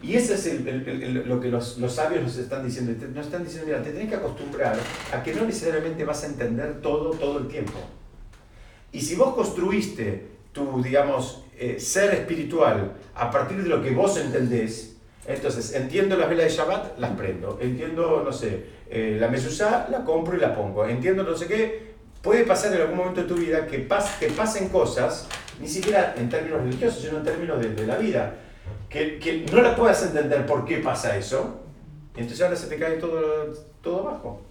Y 0.03 0.17
eso 0.17 0.35
es 0.35 0.47
lo 1.27 1.41
que 1.41 1.49
los, 1.49 1.79
los, 1.79 1.93
sabios 1.95 2.25
nos 2.25 2.37
están 2.37 2.67
diciendo. 2.67 2.93
Nos 3.15 3.27
están 3.27 3.45
diciendo, 3.45 3.69
mira, 3.69 3.83
te 3.83 3.93
tenés 3.93 4.09
que 4.09 4.17
acostumbrar 4.17 4.77
a 5.13 5.23
que 5.23 5.33
no 5.33 5.45
necesariamente 5.45 6.05
vas 6.05 6.25
a 6.25 6.27
entender 6.27 6.83
todo 6.83 7.13
todo 7.13 7.39
el 7.39 7.47
tiempo. 7.47 7.79
Y 8.91 9.01
si 9.01 9.15
vos 9.15 9.35
construiste 9.35 10.27
tu, 10.53 10.83
digamos, 10.83 11.45
eh, 11.57 11.79
ser 11.79 12.13
espiritual 12.15 12.95
a 13.15 13.31
partir 13.31 13.63
de 13.63 13.69
lo 13.69 13.81
que 13.81 13.93
vos 13.93 14.17
entendés, 14.17 14.97
entonces 15.25 15.73
entiendo 15.75 16.17
las 16.17 16.29
velas 16.29 16.47
de 16.47 16.57
Shabbat, 16.57 16.99
las 16.99 17.13
prendo. 17.13 17.59
Entiendo, 17.61 18.23
no 18.25 18.33
sé, 18.33 18.65
eh, 18.95 19.17
la 19.19 19.29
mezuzá, 19.29 19.89
la 19.91 20.05
compro 20.05 20.37
y 20.37 20.41
la 20.41 20.55
pongo. 20.55 20.87
Entiendo 20.87 21.23
no 21.23 21.35
sé 21.35 21.47
qué. 21.47 21.93
Puede 22.21 22.45
pasar 22.45 22.75
en 22.75 22.83
algún 22.83 22.99
momento 22.99 23.23
de 23.23 23.27
tu 23.27 23.37
vida 23.37 23.67
que, 23.67 23.79
pas, 23.79 24.17
que 24.21 24.29
pasen 24.29 24.69
cosas, 24.69 25.27
ni 25.59 25.67
siquiera 25.67 26.15
en 26.17 26.29
términos 26.29 26.61
religiosos, 26.61 27.03
sino 27.03 27.17
en 27.19 27.25
términos 27.25 27.59
de, 27.59 27.71
de 27.71 27.87
la 27.87 27.97
vida, 27.97 28.35
que, 28.91 29.19
que, 29.19 29.47
no 29.51 29.63
la 29.63 29.75
puedas 29.75 30.03
entender 30.05 30.45
por 30.45 30.67
qué 30.67 30.77
pasa 30.79 31.17
eso. 31.17 31.63
Entonces 32.15 32.43
ahora 32.43 32.55
se 32.55 32.67
te 32.67 32.77
cae 32.77 32.99
todo, 32.99 33.53
todo 33.81 34.09
abajo. 34.09 34.43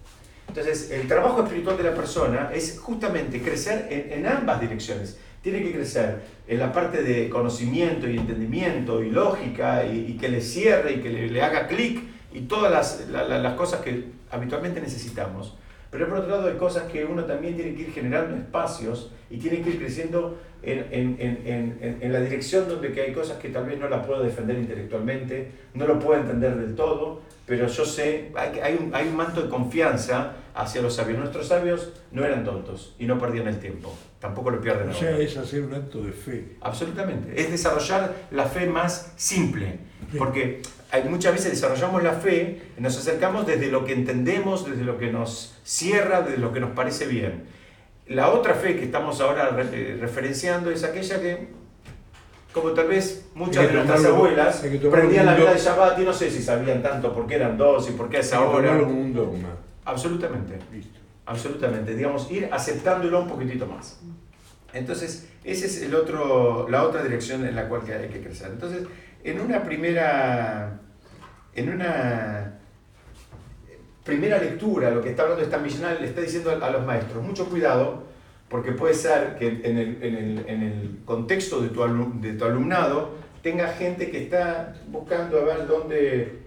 Entonces, 0.48 0.90
el 0.90 1.08
trabajo 1.08 1.44
espiritual 1.44 1.76
de 1.78 1.84
la 1.84 1.94
persona 1.94 2.50
es 2.52 2.78
justamente 2.78 3.40
crecer 3.40 3.86
en, 3.90 4.26
ambas 4.26 4.60
direcciones. 4.60 5.18
Tiene 5.40 5.62
que 5.62 5.72
crecer 5.72 6.20
en 6.46 6.58
la 6.58 6.72
parte 6.72 7.02
de 7.02 7.30
conocimiento 7.30 8.06
y 8.08 8.18
entendimiento 8.18 9.02
y 9.02 9.10
lógica 9.10 9.86
y, 9.86 10.18
que 10.18 10.28
le 10.28 10.42
cierre 10.42 10.94
y 10.94 11.00
que 11.00 11.08
le, 11.08 11.42
haga 11.42 11.68
clic 11.68 12.02
y 12.34 12.40
todas 12.40 12.70
las, 12.70 13.08
las 13.08 13.54
cosas 13.54 13.80
que 13.80 14.04
habitualmente 14.32 14.80
necesitamos. 14.80 15.56
Pero 15.90 16.08
por 16.08 16.18
otro 16.20 16.30
lado 16.30 16.48
hay 16.48 16.56
cosas 16.56 16.90
que 16.90 17.04
uno 17.04 17.24
también 17.24 17.54
tiene 17.54 17.74
que 17.74 17.82
ir 17.82 17.92
generando 17.92 18.34
espacios 18.34 19.12
y 19.28 19.36
tiene 19.36 19.60
que 19.60 19.70
ir 19.70 19.78
creciendo 19.78 20.38
en, 20.62 20.86
en, 20.90 21.16
en, 21.20 21.98
en, 22.00 22.12
la 22.12 22.20
dirección 22.20 22.66
donde 22.66 22.92
que 22.92 23.02
hay 23.02 23.12
cosas 23.12 23.36
que 23.36 23.50
tal 23.50 23.66
vez 23.66 23.78
no 23.78 23.90
la 23.90 24.02
puedo 24.02 24.22
defender 24.22 24.56
intelectualmente, 24.56 25.50
no 25.74 25.86
lo 25.86 25.98
puedo 25.98 26.18
entender 26.18 26.56
del 26.56 26.74
todo, 26.74 27.20
pero 27.46 27.66
yo 27.66 27.84
sé, 27.84 28.30
hay, 28.34 28.58
hay, 28.60 28.78
un, 28.80 28.94
hay 28.94 29.08
un 29.08 29.16
manto 29.16 29.42
de 29.42 29.50
confianza 29.50 30.36
hacia 30.54 30.80
los 30.80 30.94
sabios. 30.94 31.18
Nuestros 31.18 31.48
sabios 31.48 31.92
no 32.10 32.24
eran 32.24 32.42
tontos 32.44 32.94
y 32.98 33.04
no 33.04 33.18
perdían 33.18 33.48
el 33.48 33.58
tiempo, 33.58 33.94
tampoco 34.18 34.50
lo 34.50 34.62
pierden 34.62 34.88
O 34.88 34.94
sea, 34.94 35.18
es 35.18 35.36
hacer 35.36 35.62
un 35.62 35.74
acto 35.74 36.00
de 36.00 36.12
fe. 36.12 36.56
Absolutamente, 36.62 37.38
es 37.38 37.50
desarrollar 37.50 38.14
la 38.30 38.46
fe 38.46 38.66
más 38.66 39.12
simple, 39.16 39.78
porque 40.16 40.62
hay, 40.92 41.04
muchas 41.04 41.32
veces 41.32 41.52
desarrollamos 41.52 42.02
la 42.02 42.12
fe, 42.12 42.62
nos 42.76 42.96
acercamos 42.98 43.46
desde 43.46 43.68
lo 43.68 43.84
que 43.84 43.94
entendemos, 43.94 44.68
desde 44.68 44.84
lo 44.84 44.98
que 44.98 45.10
nos 45.10 45.58
cierra, 45.64 46.20
desde 46.20 46.36
lo 46.36 46.52
que 46.52 46.60
nos 46.60 46.72
parece 46.72 47.06
bien. 47.06 47.44
La 48.06 48.30
otra 48.30 48.54
fe 48.54 48.76
que 48.76 48.84
estamos 48.84 49.20
ahora 49.20 49.56
eh, 49.72 49.96
referenciando 49.98 50.70
es 50.70 50.84
aquella 50.84 51.20
que, 51.20 51.48
como 52.52 52.72
tal 52.72 52.88
vez 52.88 53.26
muchas 53.34 53.66
de 53.68 53.72
nuestras 53.72 54.04
abuelas, 54.04 54.62
prendían 54.90 55.24
la 55.24 55.34
vida 55.34 55.54
de 55.54 55.58
Shabbat 55.58 55.98
y 55.98 56.04
no 56.04 56.12
sé 56.12 56.30
si 56.30 56.42
sabían 56.42 56.82
tanto 56.82 57.14
por 57.14 57.26
qué 57.26 57.36
eran 57.36 57.56
dos 57.56 57.88
y 57.88 57.92
por 57.92 58.10
qué 58.10 58.18
esa 58.18 58.42
hora. 58.42 58.72
un 58.72 59.14
dogma. 59.14 59.56
Absolutamente. 59.86 60.58
Absolutamente. 61.24 61.94
Digamos, 61.94 62.30
ir 62.30 62.48
aceptándolo 62.52 63.22
un 63.22 63.28
poquitito 63.28 63.66
más. 63.66 63.98
Entonces, 64.74 65.28
esa 65.44 65.66
es 65.66 65.82
el 65.82 65.94
otro, 65.94 66.68
la 66.68 66.84
otra 66.84 67.02
dirección 67.02 67.44
en 67.46 67.54
la 67.54 67.68
cual 67.68 67.82
hay 67.82 68.08
que 68.08 68.20
crecer. 68.20 68.50
Entonces, 68.52 68.84
en 69.24 69.40
una 69.40 69.62
primera, 69.62 70.80
en 71.54 71.68
una 71.68 72.58
primera 74.04 74.38
lectura, 74.38 74.90
lo 74.90 75.02
que 75.02 75.10
está 75.10 75.22
hablando 75.22 75.44
esta 75.44 75.58
misional 75.58 75.98
le 76.00 76.08
está 76.08 76.20
diciendo 76.20 76.50
a 76.50 76.70
los 76.70 76.84
maestros, 76.84 77.22
mucho 77.22 77.46
cuidado, 77.48 78.04
porque 78.48 78.72
puede 78.72 78.94
ser 78.94 79.36
que 79.38 79.48
en 79.48 79.78
el, 79.78 80.02
en 80.02 80.16
el, 80.16 80.44
en 80.46 80.62
el 80.62 80.98
contexto 81.04 81.60
de 81.60 81.68
tu, 81.68 81.82
alumnado 81.82 83.12
tenga 83.42 83.68
gente 83.68 84.10
que 84.10 84.24
está 84.24 84.74
buscando 84.88 85.40
a 85.40 85.44
ver 85.44 85.66
dónde 85.66 86.42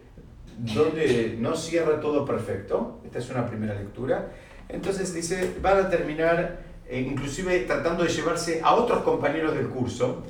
donde 0.58 1.36
no 1.38 1.54
cierra 1.56 2.00
todo 2.00 2.24
perfecto. 2.24 3.02
Esta 3.04 3.20
es 3.20 3.30
una 3.30 3.46
primera 3.46 3.74
lectura. 3.74 4.30
Entonces 4.70 5.14
dice, 5.14 5.52
van 5.62 5.80
a 5.80 5.90
terminar 5.90 6.60
eh, 6.88 7.02
inclusive 7.02 7.60
tratando 7.62 8.04
de 8.04 8.10
llevarse 8.10 8.62
a 8.64 8.76
otros 8.76 9.04
compañeros 9.04 9.54
del 9.54 9.68
curso 9.68 10.24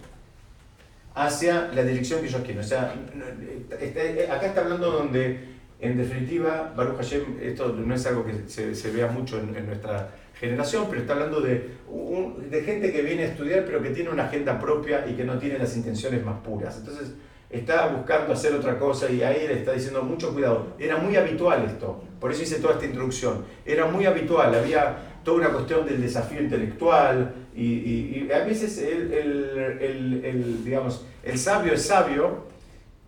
hacia 1.15 1.71
la 1.73 1.83
dirección 1.83 2.19
que 2.21 2.27
ellos 2.27 2.41
quieren. 2.41 2.59
O 2.59 2.67
sea, 2.67 2.93
eh, 3.71 4.29
acá 4.29 4.47
está 4.47 4.61
hablando 4.61 4.91
donde, 4.91 5.39
en 5.79 5.97
definitiva, 5.97 6.73
Baruch 6.75 6.97
Hashem, 6.97 7.37
esto 7.41 7.69
no 7.69 7.95
es 7.95 8.05
algo 8.05 8.25
que 8.25 8.47
se, 8.47 8.91
vea 8.91 9.07
mucho 9.07 9.39
en, 9.39 9.55
en, 9.55 9.65
nuestra 9.65 10.09
generación, 10.39 10.87
pero 10.89 11.01
está 11.01 11.13
hablando 11.13 11.39
de, 11.39 11.71
de 12.49 12.61
gente 12.63 12.91
que 12.91 13.01
viene 13.01 13.23
a 13.23 13.27
estudiar, 13.27 13.63
pero 13.65 13.81
que 13.81 13.91
tiene 13.91 14.09
una 14.09 14.25
agenda 14.25 14.59
propia 14.59 15.07
y 15.07 15.13
que 15.13 15.23
no 15.23 15.39
tiene 15.39 15.57
las 15.57 15.75
intenciones 15.77 16.23
más 16.23 16.41
puras. 16.41 16.77
Entonces, 16.77 17.13
está 17.49 17.87
buscando 17.87 18.33
hacer 18.33 18.53
otra 18.53 18.77
cosa 18.77 19.09
y 19.09 19.23
ahí 19.23 19.47
le 19.47 19.59
está 19.59 19.71
diciendo 19.71 20.03
mucho 20.03 20.33
cuidado. 20.33 20.75
Era 20.77 20.97
muy 20.97 21.15
habitual 21.15 21.63
esto, 21.65 22.03
por 22.19 22.31
eso 22.31 22.43
hice 22.43 22.59
toda 22.59 22.73
esta 22.73 22.85
introducción. 22.85 23.45
Era 23.65 23.85
muy 23.85 24.05
habitual, 24.05 24.53
había 24.53 25.14
toda 25.25 25.39
una 25.39 25.49
cuestión 25.49 25.85
del 25.85 26.01
desafío 26.01 26.41
intelectual 26.41 27.33
y, 27.53 28.31
a 28.31 28.45
veces 28.45 28.77
el, 28.77 29.11
el, 29.11 30.21
el, 30.23 30.63
digamos, 30.63 31.05
el 31.23 31.37
sabio 31.37 31.73
es 31.73 31.85
sabio 31.85 32.45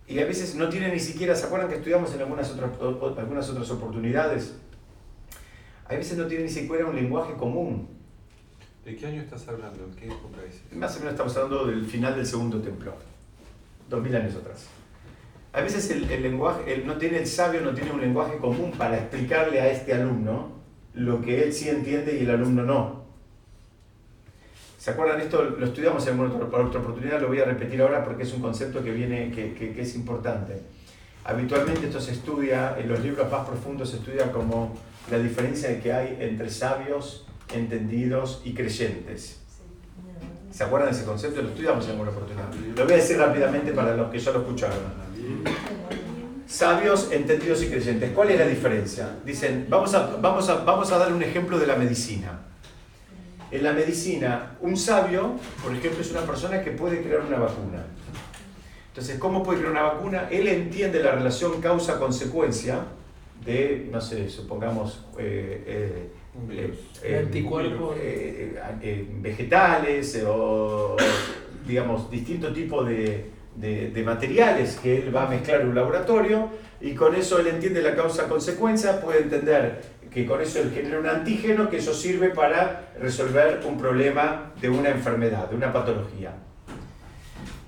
y 0.07 0.19
a 0.19 0.25
veces 0.25 0.55
no 0.55 0.67
tiene 0.67 0.91
ni 0.91 0.99
siquiera, 0.99 1.35
¿se 1.35 1.45
acuerdan 1.45 1.69
que 1.69 1.75
estudiamos 1.75 2.13
en 2.13 2.21
algunas 2.21 2.51
otras, 2.51 2.71
algunas 3.17 3.49
otras 3.49 3.71
oportunidades? 3.71 4.57
A 5.87 5.95
veces 5.95 6.17
no 6.17 6.27
tiene 6.27 6.43
ni 6.45 6.49
siquiera 6.49 6.85
un 6.85 6.95
lenguaje 6.95 7.33
común. 7.35 7.87
¿De 8.83 8.95
qué 8.95 9.05
año 9.05 9.21
estás 9.21 9.47
hablando? 9.47 9.85
¿En 9.85 9.93
qué 9.93 10.07
época 10.07 10.39
es? 10.47 10.75
Más 10.75 10.95
o 10.95 10.99
menos 10.99 11.13
estamos 11.13 11.35
hablando 11.37 11.65
del 11.67 11.85
final 11.85 12.15
del 12.15 12.25
segundo 12.25 12.59
templo 12.59 12.93
dos 13.89 14.01
mil 14.01 14.15
años 14.15 14.35
atrás. 14.35 14.67
A 15.53 15.61
veces 15.61 15.89
el, 15.91 16.07
lenguaje, 16.21 16.73
el, 16.73 16.85
no 16.85 16.97
tiene, 16.97 17.19
el 17.19 17.27
sabio 17.27 17.61
no 17.61 17.73
tiene 17.73 17.91
un 17.91 18.01
lenguaje 18.01 18.37
común 18.37 18.71
para 18.77 18.97
explicarle 18.97 19.61
a 19.61 19.71
este 19.71 19.93
alumno 19.93 20.56
lo 20.97 21.21
que 21.21 21.43
él 21.43 21.53
sí 21.53 21.69
entiende 21.69 22.17
y 22.17 22.23
el 22.23 22.31
alumno 22.31 22.63
no. 22.63 23.07
¿Se 24.79 24.91
acuerdan? 24.91 25.21
Esto 25.21 25.43
lo 25.43 25.65
estudiamos 25.65 26.05
en 26.07 26.19
otra, 26.19 26.45
otra 26.45 26.79
oportunidad, 26.79 27.21
lo 27.21 27.27
voy 27.27 27.39
a 27.39 27.45
repetir 27.45 27.81
ahora 27.81 28.03
porque 28.03 28.23
es 28.23 28.33
un 28.33 28.41
concepto 28.41 28.83
que, 28.83 28.91
viene, 28.91 29.31
que, 29.31 29.53
que, 29.53 29.81
es 29.81 29.95
importante. 29.95 30.61
Habitualmente 31.23 31.87
esto 31.87 31.99
se 31.99 32.13
estudia, 32.13 32.77
en 32.79 32.89
los 32.89 33.01
libros 33.01 33.29
más 33.31 33.47
profundos 33.47 33.91
se 33.91 33.97
estudia 33.97 34.31
como 34.31 34.75
la 35.11 35.19
diferencia 35.19 35.79
que 35.81 35.93
hay 35.93 36.17
entre 36.19 36.49
sabios, 36.49 37.27
entendidos 37.53 38.41
y 38.45 38.53
creyentes. 38.53 39.39
¿Se 40.51 40.63
acuerdan 40.63 40.89
de 40.89 40.97
ese 40.97 41.05
concepto? 41.05 41.41
Lo 41.41 41.49
estudiamos 41.49 41.85
en 41.85 41.91
alguna 41.91 42.11
oportunidad. 42.11 42.51
Lo 42.75 42.85
voy 42.85 42.93
a 42.93 42.97
decir 42.97 43.17
rápidamente 43.17 43.73
para 43.73 43.95
los 43.95 44.09
que 44.09 44.17
ya 44.17 44.31
lo 44.31 44.39
escucharon. 44.39 44.79
Sabios, 46.57 47.11
entendidos 47.11 47.61
y 47.61 47.67
creyentes. 47.67 48.09
¿Cuál 48.13 48.31
es 48.31 48.39
la 48.39 48.47
diferencia? 48.47 49.07
Dicen, 49.23 49.67
vamos 49.69 49.93
a, 49.93 50.17
vamos 50.19 50.49
a, 50.49 50.63
vamos 50.63 50.91
a 50.91 50.97
dar 50.97 51.13
un 51.13 51.21
ejemplo 51.21 51.59
de 51.59 51.67
la 51.67 51.75
medicina. 51.75 52.39
En 53.51 53.63
la 53.63 53.73
medicina, 53.73 54.57
un 54.61 54.75
sabio, 54.75 55.35
por 55.61 55.71
ejemplo, 55.75 56.01
es 56.01 56.09
una 56.09 56.21
persona 56.21 56.63
que 56.63 56.71
puede 56.71 57.03
crear 57.03 57.21
una 57.21 57.37
vacuna. 57.37 57.85
Entonces, 58.87 59.19
¿cómo 59.19 59.43
puede 59.43 59.59
crear 59.59 59.71
una 59.71 59.83
vacuna? 59.83 60.29
Él 60.31 60.47
entiende 60.47 61.03
la 61.03 61.11
relación 61.11 61.61
causa-consecuencia 61.61 62.79
de, 63.45 63.89
no 63.91 64.01
sé, 64.01 64.27
supongamos, 64.27 65.05
eh, 65.19 66.09
eh, 66.49 66.73
eh, 67.03 67.19
anticuerpos 67.23 67.97
eh, 67.99 68.59
eh, 68.81 69.07
vegetales 69.21 70.23
o, 70.27 70.97
digamos, 71.67 72.09
distinto 72.09 72.51
tipo 72.51 72.83
de, 72.83 73.36
de, 73.57 74.03
materiales 74.05 74.79
que 74.81 74.97
él 74.97 75.15
va 75.15 75.23
a 75.23 75.29
mezclar 75.29 75.61
en 75.61 75.69
un 75.69 75.75
laboratorio 75.75 76.49
y 76.79 76.93
con 76.93 77.15
eso 77.15 77.39
él 77.39 77.47
entiende 77.47 77.81
la 77.81 77.95
causa-consecuencia, 77.95 79.01
puede 79.01 79.23
entender 79.23 79.81
que 80.11 80.25
con 80.25 80.41
eso 80.41 80.59
él 80.59 80.71
genera 80.73 80.99
un 80.99 81.07
antígeno, 81.07 81.69
que 81.69 81.77
eso 81.77 81.93
sirve 81.93 82.29
para 82.29 82.93
resolver 82.99 83.61
un 83.65 83.77
problema 83.77 84.53
de 84.61 84.69
una 84.69 84.89
enfermedad, 84.89 85.49
de 85.49 85.55
una 85.55 85.73
patología. 85.73 86.33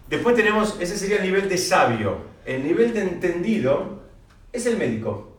Después 0.08 0.36
tenemos, 0.36 0.78
ese 0.80 0.98
sería 0.98 1.18
el 1.18 1.24
nivel 1.24 1.50
de 1.50 1.58
sabio. 1.58 2.30
El 2.46 2.64
nivel 2.64 2.94
de 2.94 3.02
entendido 3.02 4.04
es 4.52 4.66
el 4.66 4.78
médico. 4.78 5.38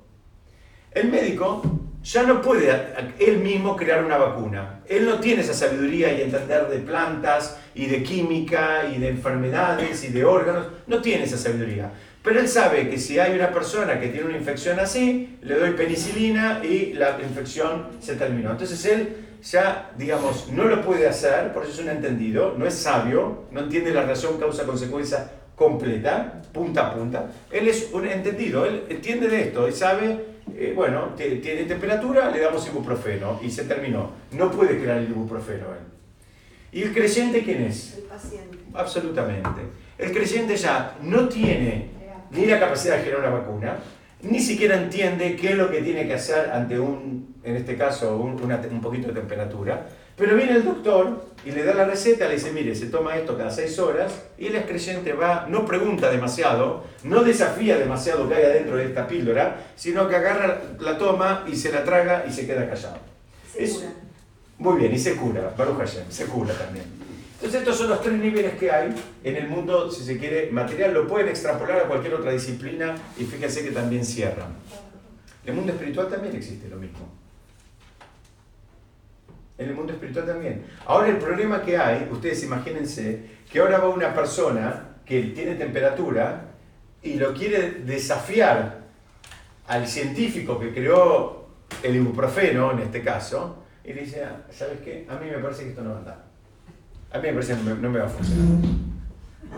El 0.93 1.11
médico 1.11 1.63
ya 2.03 2.23
no 2.23 2.41
puede 2.41 2.71
él 3.19 3.39
mismo 3.39 3.77
crear 3.77 4.05
una 4.05 4.17
vacuna. 4.17 4.81
Él 4.89 5.07
no 5.07 5.21
tiene 5.21 5.43
esa 5.43 5.55
sabiduría 5.55 6.13
y 6.13 6.23
entender 6.23 6.69
de 6.69 6.79
plantas 6.79 7.59
y 7.75 7.87
de 7.87 8.03
química 8.03 8.87
y 8.91 8.99
de 8.99 9.09
enfermedades 9.09 10.05
y 10.05 10.09
de 10.09 10.25
órganos. 10.25 10.67
No 10.87 11.03
tiene 11.03 11.25
esa 11.25 11.37
sabiduría. 11.37 11.93
Pero 12.23 12.41
él 12.41 12.49
sabe 12.49 12.89
que 12.89 12.99
si 12.99 13.19
hay 13.19 13.35
una 13.35 13.51
persona 13.51 13.99
que 13.99 14.09
tiene 14.09 14.29
una 14.29 14.37
infección 14.37 14.79
así, 14.79 15.39
le 15.43 15.55
doy 15.55 15.71
penicilina 15.73 16.61
y 16.63 16.93
la 16.95 17.19
infección 17.21 17.89
se 18.01 18.15
terminó. 18.17 18.51
Entonces 18.51 18.85
él 18.87 19.17
ya, 19.43 19.91
digamos, 19.97 20.49
no 20.53 20.65
lo 20.65 20.83
puede 20.83 21.09
hacer, 21.09 21.53
por 21.53 21.63
eso 21.63 21.73
es 21.73 21.79
un 21.81 21.89
entendido, 21.89 22.55
no 22.59 22.67
es 22.67 22.75
sabio, 22.75 23.45
no 23.51 23.61
entiende 23.61 23.91
la 23.91 24.03
relación 24.03 24.39
causa-consecuencia 24.39 25.31
completa, 25.57 26.43
punta 26.53 26.89
a 26.89 26.95
punta. 26.95 27.31
Él 27.51 27.69
es 27.69 27.91
un 27.93 28.07
entendido, 28.07 28.67
él 28.67 28.85
entiende 28.89 29.29
de 29.29 29.43
esto 29.43 29.69
y 29.69 29.73
sabe 29.73 30.30
eh, 30.57 30.73
bueno, 30.75 31.15
tiene 31.17 31.65
temperatura, 31.65 32.31
le 32.31 32.41
damos 32.41 32.67
ibuprofeno 32.67 33.41
y 33.43 33.51
se 33.51 33.65
terminó. 33.65 34.11
No 34.33 34.51
puede 34.51 34.79
crear 34.79 34.99
el 34.99 35.11
ibuprofeno 35.11 35.67
él. 35.67 35.91
¿Y 36.73 36.83
el 36.83 36.93
creyente 36.93 37.43
quién 37.43 37.63
es? 37.63 37.97
El 37.99 38.05
paciente. 38.05 38.59
Absolutamente. 38.75 39.61
El 39.99 40.13
creyente 40.13 40.57
ya 40.57 40.97
no 41.03 41.29
tiene 41.29 41.91
ni 42.31 42.47
la 42.47 42.61
capacidad 42.61 42.97
de 42.97 43.03
generar 43.03 43.21
una 43.21 43.39
vacuna, 43.39 43.77
ni 44.23 44.41
siquiera 44.41 44.77
entiende 44.77 45.37
qué 45.37 45.51
es 45.51 45.57
lo 45.57 45.71
que 45.71 45.83
tiene 45.83 46.07
que 46.07 46.15
hacer 46.15 46.51
ante 46.51 46.79
un, 46.79 47.35
en 47.43 47.57
este 47.57 47.77
caso, 47.77 48.17
un, 48.17 48.41
un 48.41 48.81
poquito 48.81 49.09
de 49.09 49.15
temperatura, 49.15 49.89
pero 50.21 50.37
viene 50.37 50.53
el 50.53 50.65
doctor 50.67 51.25
y 51.47 51.51
le 51.51 51.65
da 51.65 51.73
la 51.73 51.87
receta, 51.87 52.29
le 52.29 52.35
dice, 52.35 52.53
mire, 52.53 52.75
se 52.75 52.87
toma 52.87 53.17
esto 53.17 53.39
cada 53.39 53.51
seis 53.51 53.79
horas, 53.79 54.13
y 54.37 54.49
el 54.49 54.65
creyente 54.67 55.15
va, 55.15 55.47
no 55.49 55.65
pregunta 55.65 56.11
demasiado, 56.11 56.85
no 57.05 57.25
desafía 57.25 57.79
demasiado 57.79 58.29
que 58.29 58.35
hay 58.35 58.45
adentro 58.45 58.77
de 58.77 58.85
esta 58.85 59.09
píldora, 59.09 59.73
sino 59.77 60.07
que 60.11 60.17
agarra, 60.17 60.61
la 60.79 60.99
toma 60.99 61.47
y 61.51 61.57
se 61.57 61.73
la 61.73 61.85
traga 61.85 62.27
y 62.29 62.33
se 62.33 62.47
queda 62.47 62.69
callado. 62.69 62.99
Se 63.51 63.67
cura. 63.67 63.93
Muy 64.59 64.79
bien, 64.79 64.93
y 64.93 64.99
se 64.99 65.17
cura, 65.17 65.55
Baruch 65.57 65.79
Hashem, 65.79 66.05
se 66.11 66.27
cura 66.27 66.53
también. 66.53 66.85
Entonces 67.37 67.61
estos 67.61 67.79
son 67.79 67.89
los 67.89 68.03
tres 68.03 68.19
niveles 68.19 68.59
que 68.59 68.71
hay 68.71 68.95
en 69.25 69.37
el 69.37 69.49
mundo, 69.49 69.91
si 69.91 70.05
se 70.05 70.19
quiere, 70.19 70.51
material, 70.51 70.93
lo 70.93 71.07
pueden 71.09 71.29
extrapolar 71.29 71.79
a 71.79 71.85
cualquier 71.85 72.13
otra 72.13 72.31
disciplina 72.31 72.95
y 73.17 73.25
fíjense 73.25 73.65
que 73.65 73.71
también 73.71 74.05
cierran. 74.05 74.53
El 75.47 75.55
mundo 75.55 75.73
espiritual 75.73 76.09
también 76.09 76.37
existe 76.37 76.69
lo 76.69 76.77
mismo 76.77 77.20
en 79.61 79.69
el 79.69 79.75
mundo 79.75 79.93
espiritual 79.93 80.27
también. 80.27 80.65
Ahora 80.87 81.09
el 81.09 81.19
problema 81.19 81.63
que 81.63 81.77
hay, 81.77 82.09
ustedes 82.11 82.43
imagínense, 82.43 83.21
que 83.53 83.61
ahora 83.61 83.79
va 83.79 83.91
una 83.91 84.15
persona 84.15 84.97
que 85.05 85.23
tiene 85.23 85.55
temperatura 85.55 86.47
y 87.03 87.15
lo 87.15 87.35
quiere 87.35 87.83
desafiar 87.85 88.81
al 89.69 89.87
científico 89.87 90.59
que 90.59 90.73
creó 90.73 91.47
el 91.83 91.95
ibuprofeno, 91.95 92.73
en 92.73 92.81
este 92.81 93.03
caso, 93.03 93.65
y 93.85 93.93
le 93.93 94.03
dice, 94.03 94.25
ah, 94.25 94.47
¿sabes 94.51 94.81
qué? 94.83 95.07
A 95.09 95.17
mí 95.17 95.31
me 95.31 95.39
parece 95.39 95.65
que 95.65 95.71
esto 95.71 95.83
no 95.83 95.91
va 95.91 95.97
a 95.97 95.99
andar. 95.99 96.25
A 97.13 97.19
mí 97.19 97.27
me 97.29 97.33
parece 97.35 97.55
que 97.55 97.63
no 97.63 97.91
me 97.91 97.99
va 97.99 98.07
a 98.07 98.09
funcionar. 98.09 98.47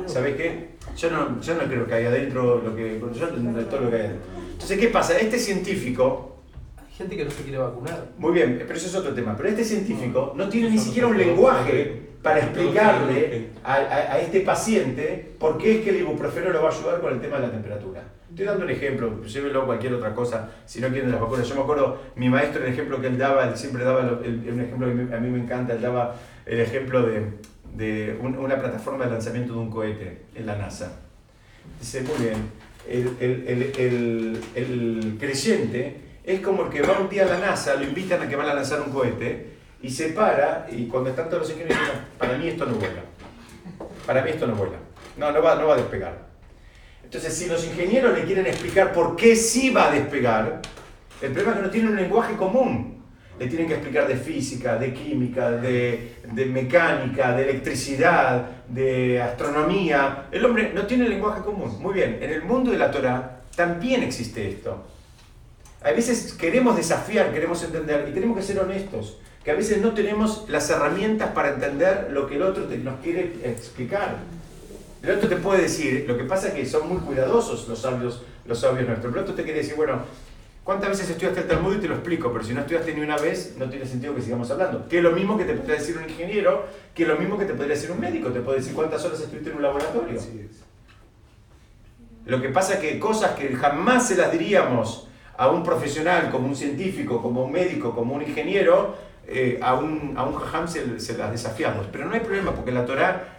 ¿Sabes 0.06 0.36
qué? 0.36 0.70
Yo 0.96 1.10
no, 1.10 1.40
yo 1.40 1.54
no 1.54 1.62
creo 1.64 1.86
que 1.86 1.94
haya 1.94 2.08
adentro 2.08 2.60
lo 2.60 2.74
que... 2.74 2.98
Yo 2.98 3.28
todo 3.28 3.80
lo 3.80 3.90
que 3.90 3.96
hay 3.96 4.02
adentro. 4.06 4.26
Entonces, 4.52 4.78
¿qué 4.78 4.88
pasa? 4.88 5.18
Este 5.18 5.38
científico 5.38 6.41
gente 6.96 7.16
que 7.16 7.24
no 7.24 7.30
se 7.30 7.42
quiere 7.42 7.58
vacunar. 7.58 8.08
Muy 8.18 8.32
bien, 8.32 8.62
pero 8.66 8.74
eso 8.74 8.86
es 8.86 8.94
otro 8.94 9.14
tema. 9.14 9.36
Pero 9.36 9.48
este 9.48 9.64
científico 9.64 10.34
no 10.36 10.48
tiene 10.48 10.70
ni 10.70 10.78
siquiera 10.78 11.08
un 11.08 11.16
lenguaje 11.16 12.12
para 12.22 12.38
explicarle 12.38 13.48
a, 13.64 14.18
este 14.20 14.40
paciente 14.40 15.34
por 15.38 15.58
qué 15.58 15.78
es 15.78 15.84
que 15.84 15.90
el 15.90 15.96
ibuprofeno 16.00 16.50
lo 16.50 16.62
va 16.62 16.68
a 16.68 16.72
ayudar 16.72 17.00
con 17.00 17.12
el 17.12 17.20
tema 17.20 17.36
de 17.36 17.46
la 17.46 17.52
temperatura. 17.52 18.02
Estoy 18.30 18.46
dando 18.46 18.64
un 18.64 18.70
ejemplo, 18.70 19.22
llévelo 19.24 19.66
cualquier 19.66 19.92
otra 19.94 20.14
cosa, 20.14 20.50
si 20.64 20.80
no 20.80 20.88
quieren 20.88 21.10
las 21.10 21.20
vacunas. 21.20 21.46
Yo 21.48 21.54
me 21.54 21.62
acuerdo, 21.62 22.00
mi 22.16 22.30
maestro, 22.30 22.64
el 22.64 22.72
ejemplo 22.72 23.00
que 23.00 23.08
él 23.08 23.18
daba, 23.18 23.48
él 23.48 23.56
siempre 23.56 23.84
daba 23.84 24.00
un 24.00 24.60
ejemplo 24.60 24.86
que 24.86 25.14
a 25.14 25.18
mí 25.18 25.28
me 25.28 25.40
encanta, 25.40 25.74
él 25.74 25.82
daba 25.82 26.14
el 26.46 26.60
ejemplo 26.60 27.02
de, 27.02 27.26
de 27.74 28.16
una 28.22 28.58
plataforma 28.58 29.04
de 29.04 29.10
lanzamiento 29.10 29.52
de 29.52 29.58
un 29.58 29.70
cohete 29.70 30.22
en 30.34 30.46
la 30.46 30.56
NASA. 30.56 31.00
Dice, 31.78 32.02
muy 32.02 32.24
bien, 32.24 32.36
el, 32.88 33.16
el, 33.20 33.72
el, 33.76 34.40
el 34.54 35.16
creyente 35.18 36.11
es 36.24 36.40
como 36.40 36.64
el 36.64 36.68
que 36.70 36.82
va 36.82 36.98
un 36.98 37.08
día 37.08 37.24
a 37.24 37.26
la 37.26 37.38
NASA, 37.38 37.74
lo 37.74 37.84
invitan 37.84 38.22
a 38.22 38.28
que 38.28 38.36
van 38.36 38.48
a 38.48 38.54
lanzar 38.54 38.80
un 38.80 38.92
cohete 38.92 39.52
y 39.82 39.90
se 39.90 40.10
para 40.10 40.68
y 40.70 40.86
cuando 40.86 41.10
están 41.10 41.28
todos 41.28 41.42
los 41.42 41.50
ingenieros 41.50 41.78
dicen, 41.78 42.00
para 42.18 42.38
mí 42.38 42.48
esto 42.48 42.66
no 42.66 42.74
vuela. 42.74 43.02
Para 44.06 44.22
mí 44.22 44.30
esto 44.30 44.46
no 44.46 44.54
vuela. 44.54 44.78
No, 45.16 45.32
no 45.32 45.42
va, 45.42 45.56
no 45.56 45.66
va 45.66 45.74
a 45.74 45.76
despegar. 45.78 46.32
Entonces, 47.04 47.34
si 47.34 47.46
los 47.46 47.64
ingenieros 47.66 48.16
le 48.16 48.24
quieren 48.24 48.46
explicar 48.46 48.92
por 48.92 49.16
qué 49.16 49.36
sí 49.36 49.70
va 49.70 49.88
a 49.88 49.90
despegar, 49.90 50.62
el 51.20 51.32
problema 51.32 51.52
es 51.52 51.58
que 51.58 51.62
no 51.64 51.70
tienen 51.70 51.90
un 51.90 51.96
lenguaje 51.96 52.36
común. 52.36 53.02
Le 53.38 53.46
tienen 53.48 53.66
que 53.66 53.74
explicar 53.74 54.06
de 54.06 54.16
física, 54.16 54.76
de 54.76 54.94
química, 54.94 55.50
de, 55.50 56.16
de 56.32 56.46
mecánica, 56.46 57.34
de 57.34 57.42
electricidad, 57.42 58.46
de 58.68 59.20
astronomía. 59.20 60.26
El 60.30 60.44
hombre 60.44 60.72
no 60.72 60.86
tiene 60.86 61.08
lenguaje 61.08 61.42
común. 61.42 61.80
Muy 61.80 61.94
bien, 61.94 62.18
en 62.22 62.30
el 62.30 62.42
mundo 62.42 62.70
de 62.70 62.78
la 62.78 62.90
Torah 62.90 63.40
también 63.56 64.02
existe 64.02 64.48
esto. 64.48 64.84
A 65.84 65.90
veces 65.90 66.32
queremos 66.34 66.76
desafiar, 66.76 67.32
queremos 67.32 67.62
entender 67.64 68.06
y 68.08 68.12
tenemos 68.12 68.36
que 68.36 68.42
ser 68.42 68.60
honestos, 68.60 69.18
que 69.44 69.50
a 69.50 69.54
veces 69.54 69.78
no 69.80 69.92
tenemos 69.94 70.44
las 70.48 70.70
herramientas 70.70 71.30
para 71.32 71.54
entender 71.54 72.08
lo 72.12 72.28
que 72.28 72.36
el 72.36 72.42
otro 72.42 72.66
nos 72.66 73.00
quiere 73.00 73.32
explicar. 73.44 74.18
El 75.02 75.10
otro 75.10 75.28
te 75.28 75.36
puede 75.36 75.62
decir, 75.62 76.04
lo 76.06 76.16
que 76.16 76.22
pasa 76.22 76.48
es 76.48 76.54
que 76.54 76.66
son 76.66 76.88
muy 76.88 76.98
cuidadosos 76.98 77.66
los 77.66 77.80
sabios, 77.80 78.22
los 78.46 78.60
sabios 78.60 78.86
nuestros. 78.86 79.12
El 79.12 79.18
otro 79.20 79.34
te 79.34 79.42
quiere 79.42 79.58
decir, 79.58 79.74
bueno, 79.74 80.02
¿cuántas 80.62 80.90
veces 80.90 81.10
estudiaste 81.10 81.40
el 81.40 81.48
Talmud 81.48 81.74
y 81.74 81.80
te 81.80 81.88
lo 81.88 81.94
explico? 81.94 82.32
Pero 82.32 82.44
si 82.44 82.54
no 82.54 82.60
estudiaste 82.60 82.94
ni 82.94 83.00
una 83.00 83.16
vez, 83.16 83.56
no 83.58 83.68
tiene 83.68 83.84
sentido 83.84 84.14
que 84.14 84.22
sigamos 84.22 84.48
hablando. 84.52 84.86
Que 84.88 84.98
es 84.98 85.02
lo 85.02 85.10
mismo 85.10 85.36
que 85.36 85.44
te 85.44 85.54
podría 85.54 85.74
decir 85.74 85.98
un 85.98 86.08
ingeniero, 86.08 86.66
que 86.94 87.02
es 87.02 87.08
lo 87.08 87.16
mismo 87.16 87.36
que 87.36 87.46
te 87.46 87.54
podría 87.54 87.74
decir 87.74 87.90
un 87.90 87.98
médico. 87.98 88.28
Te 88.28 88.40
puede 88.40 88.58
decir 88.58 88.74
cuántas 88.74 89.04
horas 89.04 89.20
estuviste 89.20 89.50
en 89.50 89.56
un 89.56 89.62
laboratorio. 89.62 90.20
Lo 92.24 92.40
que 92.40 92.50
pasa 92.50 92.74
es 92.74 92.78
que 92.78 93.00
cosas 93.00 93.32
que 93.32 93.52
jamás 93.56 94.06
se 94.06 94.14
las 94.14 94.30
diríamos 94.30 95.08
a 95.36 95.50
un 95.50 95.62
profesional, 95.62 96.30
como 96.30 96.48
un 96.48 96.56
científico, 96.56 97.22
como 97.22 97.44
un 97.44 97.52
médico, 97.52 97.94
como 97.94 98.14
un 98.14 98.22
ingeniero, 98.22 98.94
eh, 99.26 99.58
a 99.62 99.74
un, 99.74 100.14
a 100.16 100.24
un 100.24 100.34
jajam 100.34 100.68
se, 100.68 100.86
las 101.16 101.30
desafiamos. 101.30 101.86
Pero 101.90 102.06
no 102.06 102.14
hay 102.14 102.20
problema, 102.20 102.52
porque 102.52 102.72
la 102.72 102.84
Torah 102.84 103.38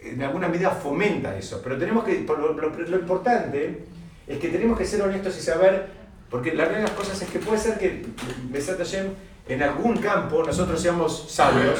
en 0.00 0.22
alguna 0.22 0.48
medida 0.48 0.70
fomenta 0.70 1.36
eso. 1.36 1.60
Pero 1.62 1.78
tenemos 1.78 2.04
que, 2.04 2.24
lo, 2.26 2.52
lo, 2.52 2.98
importante 2.98 3.84
es 4.26 4.38
que 4.38 4.48
tenemos 4.48 4.78
que 4.78 4.84
ser 4.84 5.02
honestos 5.02 5.36
y 5.38 5.40
saber, 5.40 5.88
porque 6.30 6.54
la 6.54 6.64
realidad 6.64 6.90
de 6.90 6.96
las 6.96 6.98
cosas 6.98 7.20
es 7.22 7.28
que 7.28 7.38
puede 7.38 7.58
ser 7.58 7.78
que, 7.78 8.06
Besat 8.50 8.78
Hashem, 8.78 9.08
en 9.48 9.62
algún 9.62 9.98
campo 9.98 10.42
nosotros 10.42 10.80
seamos 10.80 11.30
sabios, 11.30 11.78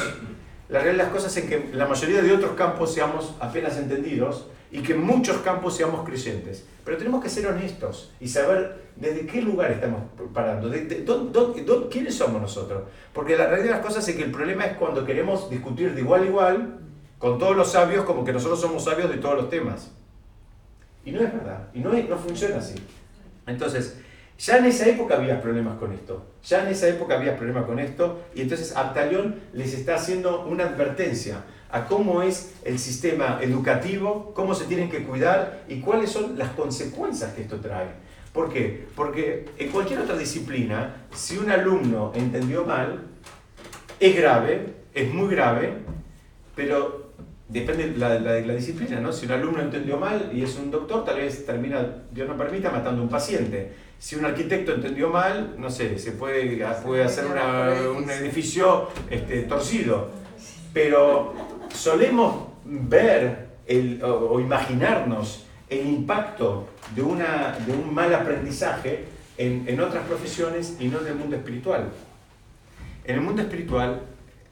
la 0.68 0.80
realidad 0.80 1.04
de 1.04 1.10
las 1.10 1.12
cosas 1.12 1.36
es 1.36 1.44
que 1.44 1.70
la 1.72 1.86
mayoría 1.86 2.22
de 2.22 2.32
otros 2.32 2.52
campos 2.52 2.92
seamos 2.92 3.34
apenas 3.40 3.76
entendidos, 3.76 4.48
y 4.70 4.80
que 4.80 4.94
en 4.94 5.02
muchos 5.02 5.38
campos 5.38 5.76
seamos 5.76 6.04
creyentes. 6.04 6.64
Pero 6.84 6.96
tenemos 6.98 7.22
que 7.22 7.28
ser 7.28 7.46
honestos 7.46 8.12
y 8.20 8.28
saber 8.28 8.86
desde 8.96 9.26
qué 9.26 9.42
lugar 9.42 9.70
estamos 9.70 10.02
parando, 10.32 10.68
de, 10.68 11.04
quiénes 11.90 12.14
somos 12.14 12.40
nosotros. 12.40 12.84
Porque 13.12 13.36
la 13.36 13.46
realidad 13.46 13.64
de 13.64 13.70
las 13.78 13.86
cosas 13.86 14.06
es 14.08 14.16
que 14.16 14.24
el 14.24 14.30
problema 14.30 14.64
es 14.64 14.76
cuando 14.76 15.04
queremos 15.04 15.50
discutir 15.50 15.94
de 15.94 16.00
igual 16.00 16.22
a 16.22 16.26
igual 16.26 16.78
con 17.18 17.38
todos 17.38 17.56
los 17.56 17.72
sabios 17.72 18.04
como 18.04 18.24
que 18.24 18.32
nosotros 18.32 18.60
somos 18.60 18.84
sabios 18.84 19.10
de 19.10 19.18
todos 19.18 19.36
los 19.36 19.50
temas. 19.50 19.90
Y 21.04 21.12
no 21.12 21.20
es 21.20 21.32
verdad, 21.32 21.68
y 21.72 21.80
no, 21.80 21.92
no 21.92 22.18
funciona 22.18 22.56
así. 22.56 22.74
Entonces, 23.46 23.98
ya 24.38 24.58
en 24.58 24.66
esa 24.66 24.86
época 24.86 25.16
había 25.16 25.40
problemas 25.40 25.78
con 25.78 25.92
esto. 25.92 26.26
Ya 26.44 26.62
en 26.62 26.68
esa 26.68 26.88
época 26.88 27.14
había 27.16 27.36
problemas 27.36 27.64
con 27.64 27.78
esto. 27.78 28.24
Y 28.34 28.42
entonces 28.42 28.76
Abtalión 28.76 29.36
les 29.52 29.72
está 29.72 29.94
haciendo 29.94 30.44
una 30.46 30.64
advertencia 30.64 31.44
a 31.70 31.86
cómo 31.86 32.22
es 32.22 32.54
el 32.64 32.78
sistema 32.78 33.38
educativo, 33.42 34.32
cómo 34.34 34.54
se 34.54 34.64
tienen 34.64 34.90
que 34.90 35.04
cuidar 35.04 35.64
y 35.68 35.80
cuáles 35.80 36.10
son 36.10 36.38
las 36.38 36.50
consecuencias 36.50 37.32
que 37.34 37.42
esto 37.42 37.60
trae. 37.60 37.88
¿Por 38.32 38.52
qué? 38.52 38.86
Porque 38.94 39.46
en 39.58 39.70
cualquier 39.70 40.00
otra 40.00 40.16
disciplina, 40.16 41.06
si 41.14 41.38
un 41.38 41.50
alumno 41.50 42.12
entendió 42.14 42.64
mal, 42.64 43.06
es 43.98 44.14
grave, 44.14 44.74
es 44.92 45.12
muy 45.12 45.34
grave, 45.34 45.72
pero 46.54 47.12
depende 47.48 47.90
de 47.90 47.98
la, 47.98 48.18
la, 48.18 48.54
disciplina, 48.54 49.00
¿no? 49.00 49.12
Si 49.12 49.26
un 49.26 49.32
alumno 49.32 49.62
entendió 49.62 49.96
mal 49.96 50.30
y 50.34 50.42
es 50.42 50.56
un 50.56 50.70
doctor, 50.70 51.04
tal 51.04 51.16
vez 51.16 51.46
termina, 51.46 52.04
Dios 52.10 52.28
no 52.28 52.36
permita, 52.36 52.70
matando 52.70 53.00
a 53.00 53.04
un 53.04 53.10
paciente. 53.10 53.72
Si 53.98 54.16
un 54.16 54.24
arquitecto 54.24 54.74
entendió 54.74 55.08
mal, 55.08 55.54
no 55.56 55.70
sé, 55.70 55.98
se 55.98 56.12
puede, 56.12 56.62
puede 56.84 57.04
hacer 57.04 57.24
un 57.26 58.10
edificio 58.10 58.88
este, 59.10 59.42
torcido. 59.42 60.10
Pero 60.74 61.32
solemos 61.76 62.48
ver 62.64 63.46
el, 63.66 64.02
o, 64.02 64.40
imaginarnos 64.40 65.46
el 65.68 65.86
impacto 65.86 66.68
de, 66.94 67.02
una, 67.02 67.56
de 67.66 67.72
un 67.72 67.92
mal 67.94 68.14
aprendizaje 68.14 69.04
en, 69.36 69.64
en 69.68 69.80
otras 69.80 70.04
profesiones 70.06 70.76
y 70.80 70.88
no 70.88 71.00
en 71.00 71.08
el 71.08 71.14
mundo 71.14 71.36
espiritual. 71.36 71.90
En 73.04 73.16
el 73.16 73.20
mundo 73.20 73.42
espiritual 73.42 74.02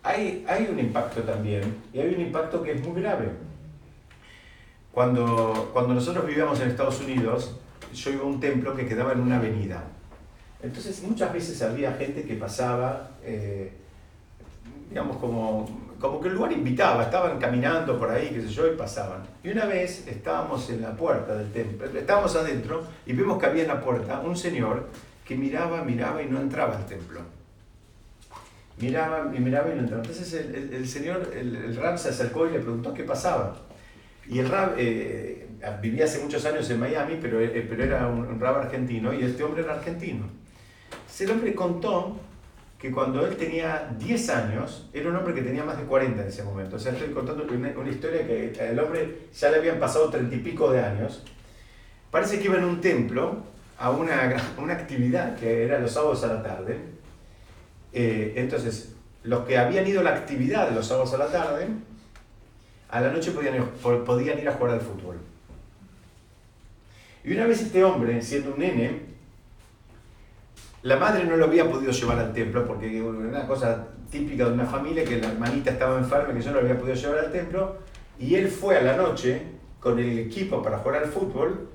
hay, 0.03 0.45
hay 0.47 0.69
un 0.71 0.79
impacto 0.79 1.23
también, 1.23 1.77
y 1.93 1.99
hay 1.99 2.15
un 2.15 2.21
impacto 2.21 2.63
que 2.63 2.73
es 2.73 2.87
muy 2.87 3.01
grave. 3.01 3.31
Cuando, 4.93 5.71
cuando 5.73 5.95
nosotros 5.95 6.27
vivíamos 6.27 6.61
en 6.61 6.69
Estados 6.69 7.01
Unidos, 7.01 7.57
yo 7.93 8.11
iba 8.11 8.23
a 8.23 8.27
un 8.27 8.39
templo 8.39 8.77
que 8.77 8.87
quedaba 8.87 9.13
en 9.13 9.21
una 9.21 9.37
avenida. 9.37 9.83
Entonces 10.63 11.03
muchas 11.03 11.33
veces 11.33 11.61
había 11.63 11.93
gente 11.95 12.25
que 12.25 12.35
pasaba, 12.35 13.11
eh, 13.23 13.73
digamos, 14.89 15.17
como, 15.17 15.67
como 16.05 16.21
que 16.21 16.29
el 16.29 16.35
lugar 16.35 16.53
invitaba, 16.53 17.05
estaban 17.05 17.39
caminando 17.39 17.99
por 17.99 18.11
ahí, 18.11 18.29
qué 18.29 18.43
sé 18.43 18.49
yo, 18.49 18.71
y 18.71 18.77
pasaban. 18.77 19.23
Y 19.43 19.49
una 19.49 19.65
vez 19.65 20.07
estábamos 20.07 20.69
en 20.69 20.83
la 20.83 20.95
puerta 20.95 21.35
del 21.35 21.51
templo, 21.51 21.87
estábamos 21.99 22.37
adentro 22.37 22.85
y 23.07 23.15
vimos 23.15 23.39
que 23.39 23.47
había 23.47 23.63
en 23.63 23.69
la 23.69 23.81
puerta 23.81 24.21
un 24.21 24.37
señor 24.37 24.87
que 25.25 25.35
miraba, 25.35 25.83
miraba 25.83 26.23
y 26.23 26.27
no 26.27 26.43
entraba 26.43 26.77
al 26.77 26.85
templo. 26.85 27.23
Miraba 28.77 29.33
y 29.35 29.41
miraba 29.41 29.71
y 29.71 29.77
no 29.77 29.81
entraba. 29.81 30.03
Entonces 30.03 30.35
el, 30.35 30.87
señor, 30.87 31.33
el, 31.35 31.57
el 31.57 31.75
Ram 31.75 31.97
se 31.97 32.11
acercó 32.11 32.47
y 32.47 32.53
le 32.53 32.59
preguntó 32.59 32.93
qué 32.93 33.05
pasaba. 33.05 33.57
Y 34.29 34.41
el 34.41 34.51
Rab 34.51 34.75
eh, 34.77 35.49
vivía 35.81 36.05
hace 36.05 36.23
muchos 36.23 36.45
años 36.45 36.69
en 36.69 36.81
Miami, 36.81 37.17
pero, 37.19 37.41
eh, 37.41 37.67
pero 37.67 37.83
era 37.83 38.09
un, 38.09 38.27
un 38.27 38.39
Rab 38.39 38.59
argentino 38.59 39.15
y 39.15 39.23
este 39.23 39.43
hombre 39.43 39.63
era 39.63 39.73
argentino. 39.73 40.27
Ese 41.09 41.33
hombre 41.33 41.55
contó 41.55 42.19
que 42.79 42.91
cuando 42.91 43.27
él 43.27 43.37
tenía 43.37 43.95
10 43.99 44.29
años, 44.31 44.89
era 44.93 45.09
un 45.09 45.17
hombre 45.17 45.35
que 45.35 45.43
tenía 45.43 45.65
más 45.65 45.79
de 45.79 45.85
40 45.85 46.23
en 46.23 46.29
ese 46.29 46.43
momento. 46.43 46.77
O 46.77 46.79
sea, 46.79 46.93
estoy 46.93 47.09
contando 47.09 47.47
una, 47.51 47.73
una 47.79 47.91
historia 47.91 48.27
que 48.27 48.53
el 48.61 48.79
hombre 48.79 49.29
ya 49.35 49.51
le 49.51 49.57
habían 49.57 49.79
pasado 49.79 50.11
30 50.11 50.35
y 50.35 50.39
pico 50.41 50.71
de 50.71 50.81
años. 50.81 51.23
Parece 52.11 52.39
que 52.39 52.45
iba 52.45 52.57
en 52.57 52.65
un 52.65 52.81
templo 52.81 53.39
a 53.79 53.91
una, 53.91 54.37
una 54.59 54.75
actividad 54.75 55.37
que 55.37 55.65
era 55.65 55.79
los 55.79 55.93
sábados 55.93 56.23
a 56.25 56.29
la 56.29 56.43
tarde. 56.43 56.79
Eh, 57.93 58.35
entonces, 58.37 58.95
los 59.23 59.47
que 59.47 59.59
habían 59.59 59.87
ido 59.87 60.01
a 60.01 60.05
la 60.05 60.11
actividad 60.11 60.71
los 60.71 60.87
sábados 60.87 61.15
a 61.15 61.19
la 61.19 61.29
tarde, 61.29 61.69
a 62.91 63.01
la 63.01 63.11
noche 63.11 63.33
podían 63.33 63.65
podían 64.05 64.39
ir 64.39 64.49
a 64.49 64.53
jugar 64.53 64.75
al 64.75 64.81
fútbol. 64.81 65.17
Y 67.25 67.33
una 67.33 67.47
vez 67.47 67.63
este 67.63 67.83
hombre, 67.83 68.21
siendo 68.21 68.53
un 68.53 68.59
nene, 68.59 69.01
la 70.85 70.99
madre 70.99 71.25
no 71.25 71.37
lo 71.37 71.47
había 71.47 71.69
podido 71.69 71.93
llevar 71.93 72.19
al 72.19 72.35
templo 72.35 72.67
porque 72.67 73.01
una 73.01 73.47
cosa 73.47 73.87
típica 74.11 74.45
de 74.45 74.53
una 74.53 74.67
familia 74.67 75.03
que 75.03 75.19
la 75.19 75.29
hermanita 75.29 75.71
estaba 75.71 75.99
enferma, 75.99 76.35
que 76.35 76.43
yo 76.43 76.51
no 76.51 76.61
lo 76.61 76.69
había 76.69 76.79
podido 76.79 76.95
llevar 76.95 77.19
al 77.21 77.33
templo. 77.33 77.79
Y 78.19 78.35
él 78.35 78.49
fue 78.49 78.77
a 78.77 78.83
la 78.83 78.95
noche 78.95 79.43
con 79.81 79.99
el 79.99 80.19
equipo 80.19 80.63
para 80.63 80.79
jugar 80.79 81.05
al 81.05 81.09
fútbol 81.09 81.71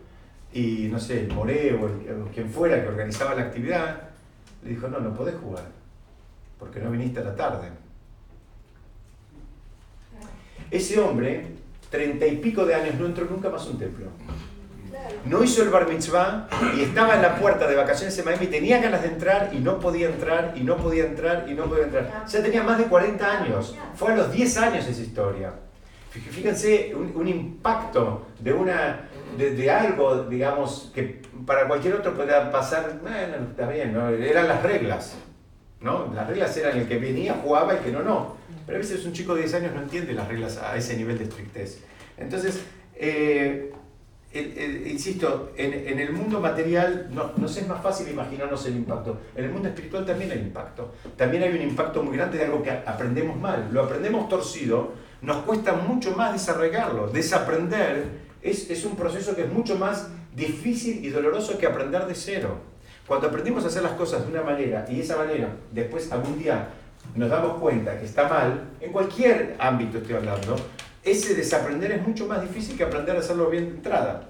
y 0.54 0.90
no 0.92 1.00
sé, 1.00 1.22
el 1.22 1.34
More 1.34 1.74
o, 1.74 2.32
quien 2.32 2.52
fuera 2.52 2.84
que 2.84 2.88
organizaba 2.88 3.34
la 3.34 3.42
actividad, 3.42 4.10
le 4.64 4.70
dijo, 4.70 4.88
no, 4.88 5.00
no 5.00 5.16
podés 5.16 5.36
jugar 5.38 5.66
porque 6.60 6.80
no 6.80 6.92
viniste 6.92 7.20
a 7.20 7.24
la 7.24 7.36
tarde. 7.36 7.68
Ese 10.70 11.00
hombre, 11.00 11.48
treinta 11.90 12.28
y 12.28 12.38
pico 12.38 12.64
de 12.64 12.76
años, 12.76 12.94
no 13.00 13.08
entró 13.08 13.26
nunca 13.26 13.50
más 13.50 13.66
a 13.66 13.72
un 13.72 13.80
templo 13.80 14.06
no 15.26 15.44
hizo 15.44 15.64
el 15.64 15.70
bar 15.70 15.88
mitzvah 15.88 16.48
y 16.76 16.82
estaba 16.82 17.16
en 17.16 17.22
la 17.22 17.36
puerta 17.36 17.68
de 17.68 17.76
vacaciones 17.76 18.18
en 18.18 18.26
Miami, 18.26 18.48
tenía 18.48 18.82
ganas 18.82 19.02
de 19.02 19.10
entrar 19.10 19.50
y 19.54 19.60
no 19.60 19.80
podía 19.80 20.08
entrar 20.08 20.54
y 20.56 20.62
no 20.62 20.78
podía 20.78 21.06
entrar 21.06 21.46
y 21.48 21.54
no 21.54 21.66
podía 21.66 21.86
entrar. 21.86 22.26
Ya 22.28 22.42
tenía 22.42 22.64
más 22.64 22.78
de 22.78 22.86
40 22.86 23.40
años, 23.42 23.76
fue 23.96 24.14
a 24.14 24.16
los 24.16 24.32
10 24.32 24.58
años 24.58 24.88
esa 24.88 25.02
historia. 25.02 25.54
Fíjense 26.12 26.94
un, 26.96 27.28
impacto 27.28 28.28
de, 28.40 28.52
una, 28.52 29.08
de, 29.38 29.72
algo, 29.72 30.24
digamos, 30.24 30.92
que 30.94 31.22
para 31.46 31.68
cualquier 31.68 31.94
otro 31.96 32.16
podría 32.16 32.52
pasar, 32.52 33.00
bueno, 33.02 33.48
está 33.52 33.68
bien, 33.68 33.94
¿no? 33.94 34.10
eran 34.10 34.48
las 34.48 34.64
reglas. 34.64 35.16
¿no? 35.82 36.12
Las 36.14 36.28
reglas 36.28 36.56
eran 36.58 36.78
el 36.78 36.88
que 36.88 36.98
venía, 36.98 37.36
jugaba 37.42 37.76
y 37.76 37.78
que 37.78 37.92
no, 37.92 38.02
no. 38.02 38.36
Pero 38.66 38.78
a 38.78 38.82
veces 38.82 39.06
un 39.06 39.14
chico 39.14 39.34
de 39.36 39.42
10 39.42 39.54
años 39.56 39.74
no 39.76 39.82
entiende 39.82 40.14
las 40.14 40.28
reglas 40.28 40.58
a 40.58 40.76
ese 40.76 40.98
nivel 40.98 41.18
de 41.18 41.26
estrictez. 41.26 41.84
Entonces, 42.18 42.62
eh, 42.96 43.72
insisto, 44.34 45.52
en, 45.58 46.00
el 46.00 46.12
mundo 46.12 46.40
material 46.40 47.10
no, 47.12 47.32
nos 47.38 47.58
es 47.58 47.68
más 47.68 47.82
fácil 47.82 48.10
imaginarnos 48.10 48.66
el 48.68 48.76
impacto. 48.76 49.18
En 49.36 49.46
el 49.46 49.52
mundo 49.52 49.70
espiritual 49.70 50.06
también 50.06 50.32
hay 50.32 50.40
impacto. 50.40 50.94
También 51.16 51.44
hay 51.44 51.50
un 51.50 51.62
impacto 51.62 52.04
muy 52.04 52.16
grande 52.16 52.38
de 52.38 52.46
algo 52.46 52.62
que 52.62 52.70
aprendemos 52.70 53.38
mal. 53.38 53.70
Lo 53.72 53.84
aprendemos 53.84 54.30
torcido, 54.30 54.94
nos 55.22 55.38
cuesta 55.38 55.74
mucho 55.74 56.16
más 56.16 56.34
desarraigarlo. 56.34 57.08
Desaprender 57.08 58.06
es, 58.42 58.70
es 58.70 58.86
un 58.86 58.96
proceso 58.96 59.36
que 59.36 59.44
es 59.44 59.52
mucho 59.52 59.78
más 59.78 60.10
difícil 60.36 61.04
y 61.04 61.10
doloroso 61.10 61.58
que 61.58 61.66
aprender 61.66 62.06
de 62.06 62.14
cero. 62.14 62.58
Cuando 63.08 63.28
aprendimos 63.28 63.64
a 63.64 63.68
hacer 63.68 63.82
las 63.82 63.94
cosas 63.94 64.24
de 64.24 64.32
una 64.32 64.44
manera 64.44 64.86
y 64.88 65.00
esa 65.00 65.18
manera 65.18 65.50
después 65.72 66.12
algún 66.12 66.38
día 66.38 66.70
nos 67.16 67.30
damos 67.30 67.60
cuenta 67.60 67.98
que 67.98 68.06
está 68.06 68.30
mal, 68.30 68.70
en 68.80 68.92
cualquier 68.92 69.56
ámbito 69.58 69.98
estoy 69.98 70.16
hablando, 70.16 70.56
ese 71.04 71.36
desaprender 71.36 71.92
es 71.92 72.06
mucho 72.06 72.28
más 72.28 72.42
difícil 72.42 72.78
que 72.78 72.84
aprender 72.84 73.16
a 73.16 73.20
hacerlo 73.20 73.50
bien 73.50 73.66
de 73.66 73.76
entrada. 73.76 74.30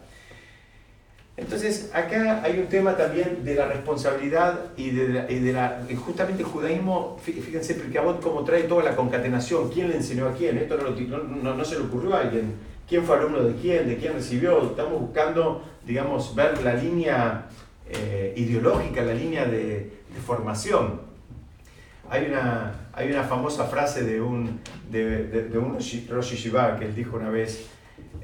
Entonces, 1.40 1.90
acá 1.94 2.42
hay 2.44 2.60
un 2.60 2.68
tema 2.68 2.98
también 2.98 3.46
de 3.46 3.56
la 3.56 3.66
responsabilidad 3.66 4.72
y 4.76 4.90
de 4.90 5.54
la, 5.54 5.82
justamente 5.96 6.44
el 6.44 6.50
judaísmo, 6.50 7.18
fíjense, 7.22 7.76
vos 8.04 8.18
cómo 8.22 8.44
trae 8.44 8.64
toda 8.64 8.84
la 8.84 8.96
concatenación, 8.96 9.70
quién 9.70 9.88
le 9.88 9.96
enseñó 9.96 10.28
a 10.28 10.34
quién, 10.34 10.58
esto 10.58 10.78
no, 10.78 11.56
no, 11.56 11.66
se 11.66 11.76
le 11.76 11.86
ocurrió 11.86 12.14
a 12.16 12.22
alguien, 12.22 12.56
quién 12.88 13.06
fue 13.06 13.16
alumno 13.16 13.42
de 13.42 13.56
quién, 13.56 13.88
de 13.88 13.96
quién 13.96 14.14
recibió, 14.14 14.62
estamos 14.64 15.00
buscando, 15.00 15.64
digamos, 15.86 16.36
ver 16.36 16.62
la 16.62 16.74
línea 16.74 17.46
eh, 17.90 18.34
ideológica, 18.36 19.02
la 19.02 19.14
línea 19.14 19.46
de, 19.46 19.92
de 20.14 20.22
formación. 20.26 21.09
Hay 22.10 22.26
una, 22.26 22.90
hay 22.94 23.12
una 23.12 23.24
famosa 23.24 23.66
frase 23.66 24.04
de 24.04 24.20
un, 24.20 24.60
de, 24.90 25.28
de, 25.28 25.58
un 25.58 25.74
Rosh 25.76 26.32
Yeshiva 26.32 26.78
que 26.78 26.86
él 26.86 26.96
dijo 26.96 27.18
una 27.18 27.30
vez, 27.30 27.68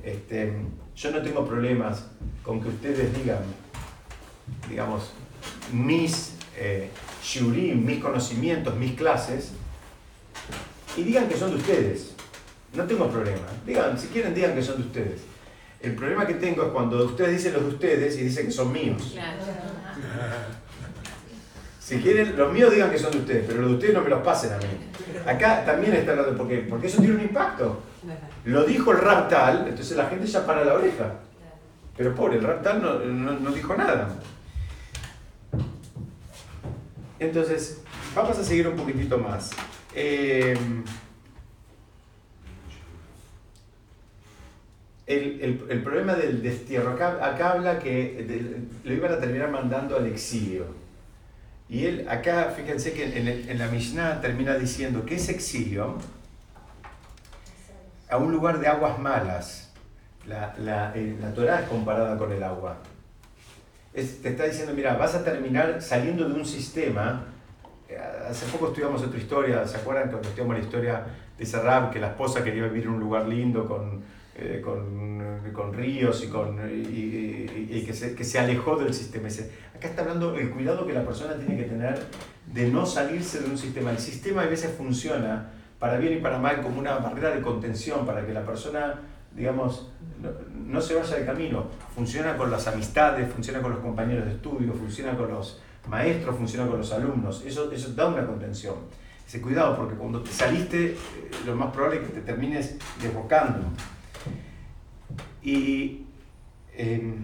este, 0.03 0.53
yo 0.95 1.11
no 1.11 1.21
tengo 1.21 1.45
problemas 1.45 2.07
con 2.43 2.61
que 2.61 2.69
ustedes 2.69 3.15
digan, 3.15 3.43
digamos, 4.69 5.11
mis 5.71 6.35
eh, 6.57 6.89
mis 7.75 7.99
conocimientos, 7.99 8.75
mis 8.75 8.93
clases, 8.93 9.51
y 10.97 11.03
digan 11.03 11.27
que 11.27 11.35
son 11.35 11.51
de 11.51 11.57
ustedes. 11.57 12.13
No 12.73 12.85
tengo 12.85 13.09
problema. 13.09 13.47
Digan, 13.65 13.97
si 13.97 14.07
quieren, 14.07 14.33
digan 14.33 14.53
que 14.53 14.61
son 14.61 14.77
de 14.77 14.87
ustedes. 14.87 15.21
El 15.81 15.95
problema 15.95 16.25
que 16.25 16.35
tengo 16.35 16.63
es 16.63 16.69
cuando 16.69 17.05
ustedes 17.05 17.31
dicen 17.31 17.53
los 17.53 17.63
de 17.63 17.69
ustedes 17.69 18.17
y 18.17 18.23
dicen 18.23 18.47
que 18.47 18.51
son 18.51 18.71
míos. 18.71 19.15
Si 21.85 21.99
quieren, 21.99 22.35
los 22.35 22.51
míos 22.51 22.71
digan 22.71 22.89
que 22.89 22.97
son 22.97 23.11
de 23.11 23.19
ustedes, 23.19 23.45
pero 23.45 23.61
los 23.61 23.69
de 23.69 23.75
ustedes 23.75 23.93
no 23.93 24.01
me 24.01 24.09
los 24.09 24.23
pasen 24.23 24.53
a 24.53 24.57
mí. 24.57 24.63
Acá 25.23 25.63
también 25.63 25.93
está 25.93 26.13
hablando, 26.13 26.35
¿por 26.35 26.47
qué? 26.47 26.65
Porque 26.67 26.87
eso 26.87 26.99
tiene 26.99 27.13
un 27.13 27.21
impacto. 27.21 27.79
Lo 28.45 28.63
dijo 28.63 28.91
el 28.91 28.97
raptal, 28.97 29.67
entonces 29.67 29.95
la 29.95 30.07
gente 30.07 30.25
ya 30.25 30.43
para 30.47 30.65
la 30.65 30.73
oreja. 30.73 31.13
Pero 31.95 32.15
pobre, 32.15 32.37
el 32.37 32.43
raptal 32.43 32.81
no, 32.81 32.97
no, 33.33 33.51
dijo 33.51 33.75
nada. 33.75 34.09
Entonces, 37.19 37.83
vamos 38.15 38.35
a 38.39 38.43
seguir 38.43 38.67
un 38.67 38.77
poquitito 38.77 39.19
más. 39.19 39.51
Eh, 39.93 40.57
el, 45.05 45.63
el, 45.69 45.83
problema 45.83 46.15
del 46.15 46.41
destierro, 46.41 46.93
acá, 46.93 47.23
acá 47.23 47.51
habla 47.51 47.77
que 47.77 48.65
lo 48.83 48.91
iban 48.91 49.13
a 49.13 49.19
terminar 49.19 49.51
mandando 49.51 49.95
al 49.95 50.07
exilio. 50.07 50.83
Y 51.67 51.85
él 51.85 52.07
acá, 52.09 52.53
fíjense 52.55 52.93
que 52.93 53.17
en, 53.49 53.57
la 53.57 53.67
Mishnah 53.67 54.21
termina 54.21 54.55
diciendo 54.55 55.05
que 55.05 55.15
es 55.15 55.29
exilio 55.29 55.97
a 58.09 58.17
un 58.17 58.31
lugar 58.31 58.59
de 58.59 58.67
aguas 58.67 58.99
malas. 58.99 59.73
La, 60.27 60.55
la, 60.57 60.91
eh, 60.95 61.17
la 61.19 61.33
Torah 61.33 61.61
es 61.61 61.69
comparada 61.69 62.17
con 62.17 62.31
el 62.31 62.43
agua. 62.43 62.77
te 63.93 64.01
está 64.01 64.43
diciendo, 64.45 64.73
mira, 64.75 64.95
vas 64.95 65.15
a 65.15 65.23
terminar 65.23 65.81
saliendo 65.81 66.27
de 66.27 66.33
un 66.33 66.45
sistema. 66.45 67.25
Eh, 67.89 67.97
hace 68.29 68.45
poco 68.47 68.67
estudiamos 68.67 69.01
otra 69.03 69.19
historia, 69.19 69.67
¿se 69.67 69.77
acuerdan 69.77 70.09
cuando 70.09 70.27
estudiamos 70.27 70.57
la 70.57 70.63
historia 70.63 71.03
de 71.37 71.45
Sarab, 71.45 71.91
que 71.91 71.99
la 71.99 72.09
esposa 72.09 72.43
quería 72.43 72.63
vivir 72.63 72.83
en 72.83 72.89
un 72.89 72.99
lugar 72.99 73.27
lindo 73.27 73.67
con, 73.67 74.03
eh, 74.37 74.61
con, 74.63 75.51
con, 75.53 75.73
ríos 75.73 76.23
y, 76.23 76.27
con, 76.27 76.59
y, 76.69 77.47
y, 77.69 77.83
que, 77.85 77.93
se, 77.93 78.15
que, 78.15 78.23
se, 78.23 78.37
alejó 78.37 78.75
del 78.75 78.93
sistema. 78.93 79.29
Acá 79.73 79.87
está 79.87 80.01
hablando 80.01 80.35
el 80.35 80.49
cuidado 80.49 80.85
que 80.85 80.93
la 80.93 81.05
persona 81.05 81.35
tiene 81.35 81.55
que 81.55 81.63
tener 81.63 81.99
de 82.51 82.67
no 82.69 82.85
salirse 82.85 83.39
de 83.39 83.49
un 83.49 83.57
sistema. 83.57 83.91
El 83.91 83.99
sistema 83.99 84.41
a 84.41 84.47
veces 84.47 84.73
funciona 84.77 85.51
para 85.79 85.97
bien 85.97 86.17
y 86.17 86.17
para 86.17 86.37
mal 86.37 86.61
como 86.61 86.79
una 86.79 86.97
barrera 86.97 87.29
de 87.31 87.41
contención 87.41 88.05
para 88.05 88.25
que 88.25 88.33
la 88.33 88.43
persona, 88.43 88.99
digamos, 89.33 89.89
no, 90.21 90.31
no 90.53 90.81
se 90.81 90.95
vaya 90.95 91.15
de 91.15 91.25
camino. 91.25 91.67
Funciona 91.95 92.35
con 92.35 92.51
las 92.51 92.67
amistades, 92.67 93.31
funciona 93.31 93.61
con 93.61 93.71
los 93.71 93.79
compañeros 93.79 94.25
de 94.25 94.31
estudio, 94.31 94.73
funciona 94.73 95.15
con 95.15 95.31
los 95.31 95.61
maestros, 95.87 96.35
funciona 96.35 96.67
con 96.67 96.79
los 96.79 96.91
alumnos. 96.91 97.43
Eso, 97.45 97.71
eso 97.71 97.93
da 97.93 98.07
una 98.07 98.25
contención. 98.25 98.75
Ese 99.25 99.41
cuidado, 99.41 99.75
porque 99.75 99.95
cuando 99.95 100.21
te 100.21 100.31
saliste, 100.31 100.91
eh, 100.91 100.97
lo 101.45 101.55
más 101.55 101.71
probable 101.73 102.01
es 102.01 102.07
que 102.07 102.13
te 102.13 102.21
termines 102.21 102.77
desbocando. 103.01 103.59
Y 105.45 106.07
em, 106.75 107.23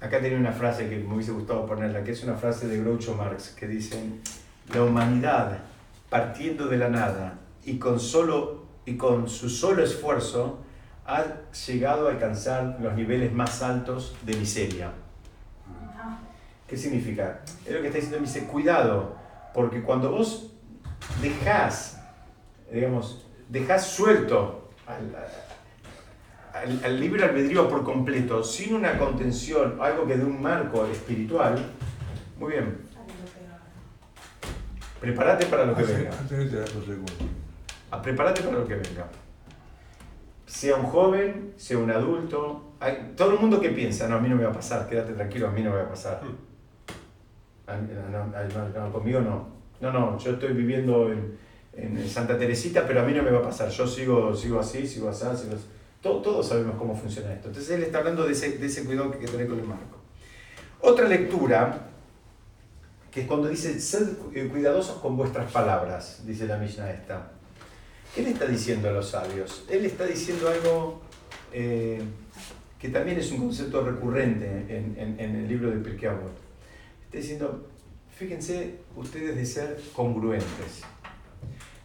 acá 0.00 0.18
tenía 0.22 0.38
una 0.38 0.52
frase 0.52 0.88
que 0.88 0.96
me 0.96 1.14
hubiese 1.14 1.32
gustado 1.32 1.66
ponerla, 1.66 2.02
que 2.02 2.12
es 2.12 2.24
una 2.24 2.34
frase 2.34 2.66
de 2.66 2.80
Groucho 2.80 3.14
Marx, 3.14 3.50
que 3.50 3.68
dice, 3.68 4.02
la 4.72 4.82
humanidad 4.82 5.58
partiendo 6.08 6.66
de 6.66 6.78
la 6.78 6.88
nada 6.88 7.38
y 7.62 7.78
con, 7.78 8.00
solo, 8.00 8.64
y 8.86 8.96
con 8.96 9.28
su 9.28 9.50
solo 9.50 9.84
esfuerzo 9.84 10.60
ha 11.04 11.24
llegado 11.66 12.08
a 12.08 12.12
alcanzar 12.12 12.78
los 12.80 12.94
niveles 12.94 13.30
más 13.30 13.62
altos 13.62 14.16
de 14.22 14.36
miseria. 14.36 14.92
¿Qué 16.66 16.76
significa? 16.78 17.40
Es 17.66 17.74
lo 17.74 17.82
que 17.82 17.88
está 17.88 17.98
diciendo, 17.98 18.18
me 18.20 18.26
dice, 18.26 18.46
cuidado, 18.46 19.14
porque 19.52 19.82
cuando 19.82 20.10
vos 20.10 20.54
dejás, 21.20 22.00
digamos, 22.72 23.26
dejás 23.50 23.86
suelto 23.86 24.70
al, 24.86 25.12
al, 26.52 27.00
libre 27.00 27.24
albedrío 27.24 27.68
por 27.68 27.84
completo, 27.84 28.42
sin 28.42 28.74
una 28.74 28.98
contención, 28.98 29.78
algo 29.80 30.06
que 30.06 30.16
dé 30.16 30.24
un 30.24 30.40
marco 30.40 30.86
espiritual, 30.86 31.58
muy 32.38 32.52
bien. 32.52 32.78
Prepárate 35.00 35.46
para 35.46 35.64
lo 35.64 35.74
que 35.74 35.82
venga. 35.82 36.10
Ah, 37.90 38.02
prepárate 38.02 38.42
para 38.42 38.58
lo 38.58 38.66
que 38.66 38.74
venga. 38.74 39.06
Sea 40.46 40.76
un 40.76 40.84
joven, 40.84 41.54
sea 41.56 41.78
un 41.78 41.90
adulto, 41.90 42.74
hay, 42.80 43.12
todo 43.16 43.32
el 43.32 43.38
mundo 43.38 43.60
que 43.60 43.70
piensa, 43.70 44.08
no, 44.08 44.16
a 44.16 44.20
mí 44.20 44.28
no 44.28 44.36
me 44.36 44.44
va 44.44 44.50
a 44.50 44.54
pasar, 44.54 44.88
quédate 44.88 45.12
tranquilo, 45.12 45.48
a 45.48 45.50
mí 45.52 45.62
no 45.62 45.70
me 45.70 45.76
va 45.76 45.84
a 45.84 45.88
pasar. 45.88 46.20
No, 48.74 48.92
conmigo 48.92 49.20
no. 49.20 49.60
No, 49.80 49.92
no, 49.92 50.18
yo 50.18 50.32
estoy 50.32 50.52
viviendo 50.52 51.10
en, 51.10 51.38
en, 51.72 52.08
Santa 52.08 52.36
Teresita, 52.36 52.86
pero 52.86 53.00
a 53.00 53.04
mí 53.04 53.14
no 53.14 53.22
me 53.22 53.30
va 53.30 53.38
a 53.38 53.42
pasar. 53.42 53.70
Yo 53.70 53.86
sigo, 53.86 54.34
sigo 54.34 54.60
así, 54.60 54.86
sigo 54.86 55.08
así, 55.08 55.24
sigo 55.36 55.54
así. 55.54 55.66
Todos 56.00 56.48
sabemos 56.48 56.76
cómo 56.78 56.96
funciona 56.96 57.32
esto. 57.32 57.48
Entonces 57.48 57.70
él 57.74 57.82
está 57.82 57.98
hablando 57.98 58.26
de 58.26 58.32
ese, 58.32 58.58
de 58.58 58.66
ese 58.66 58.84
cuidado 58.84 59.10
que 59.10 59.18
hay 59.18 59.24
que 59.24 59.30
tener 59.30 59.48
con 59.48 59.58
el 59.58 59.66
marco. 59.66 59.98
Otra 60.80 61.06
lectura, 61.06 61.88
que 63.10 63.22
es 63.22 63.26
cuando 63.26 63.48
dice, 63.48 63.78
sed 63.80 64.08
eh, 64.34 64.48
cuidadosos 64.48 64.98
con 65.00 65.16
vuestras 65.16 65.52
palabras, 65.52 66.22
dice 66.26 66.46
la 66.46 66.56
Mishnah 66.56 66.90
esta. 66.90 67.32
¿Qué 68.14 68.22
le 68.22 68.30
está 68.30 68.46
diciendo 68.46 68.88
a 68.88 68.92
los 68.92 69.10
sabios? 69.10 69.64
Él 69.68 69.84
está 69.84 70.06
diciendo 70.06 70.48
algo 70.48 71.00
eh, 71.52 72.02
que 72.78 72.88
también 72.88 73.18
es 73.18 73.30
un 73.30 73.38
concepto 73.38 73.84
recurrente 73.84 74.46
en, 74.68 74.96
en, 74.98 75.20
en 75.20 75.36
el 75.36 75.48
libro 75.48 75.70
de 75.70 75.76
Pirkei 75.76 76.08
Avot. 76.08 76.32
Está 77.04 77.18
diciendo, 77.18 77.68
fíjense 78.16 78.78
ustedes 78.96 79.36
de 79.36 79.46
ser 79.46 79.80
congruentes. 79.94 80.82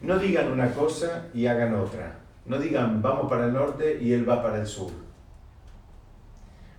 No 0.01 0.17
digan 0.19 0.51
una 0.51 0.71
cosa 0.73 1.28
y 1.34 1.47
hagan 1.47 1.75
otra. 1.75 2.25
No 2.45 2.60
digan 2.60 3.01
vamos 3.01 3.29
para 3.29 3.45
el 3.45 3.53
norte 3.53 3.99
y 4.01 4.13
él 4.13 4.27
va 4.27 4.41
para 4.41 4.60
el 4.60 4.67
sur. 4.67 4.91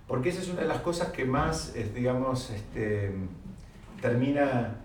Porque 0.07 0.29
esa 0.29 0.41
es 0.41 0.49
una 0.49 0.61
de 0.61 0.67
las 0.67 0.79
cosas 0.79 1.09
que 1.09 1.25
más, 1.25 1.73
digamos, 1.93 2.49
este, 2.49 3.11
termina 4.01 4.75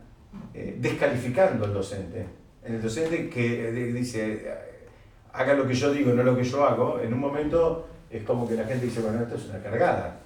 eh, 0.53 0.77
descalificando 0.81 1.65
al 1.65 1.73
docente. 1.73 2.27
El 2.65 2.83
docente 2.83 3.29
que 3.31 3.69
eh, 3.69 3.93
dice, 3.93 4.53
haga 5.33 5.55
lo 5.55 5.67
que 5.67 5.75
yo 5.75 5.93
digo, 5.93 6.13
no 6.13 6.23
lo 6.23 6.37
que 6.37 6.45
yo 6.45 6.65
hago, 6.65 7.01
en 7.01 7.15
un 7.15 7.21
momento 7.21 7.87
es 8.11 8.25
como 8.25 8.49
que 8.49 8.55
la 8.55 8.65
gente 8.65 8.87
dice, 8.87 9.01
bueno, 9.01 9.23
esto 9.23 9.37
es 9.37 9.49
una 9.49 9.63
cargada. 9.63 10.19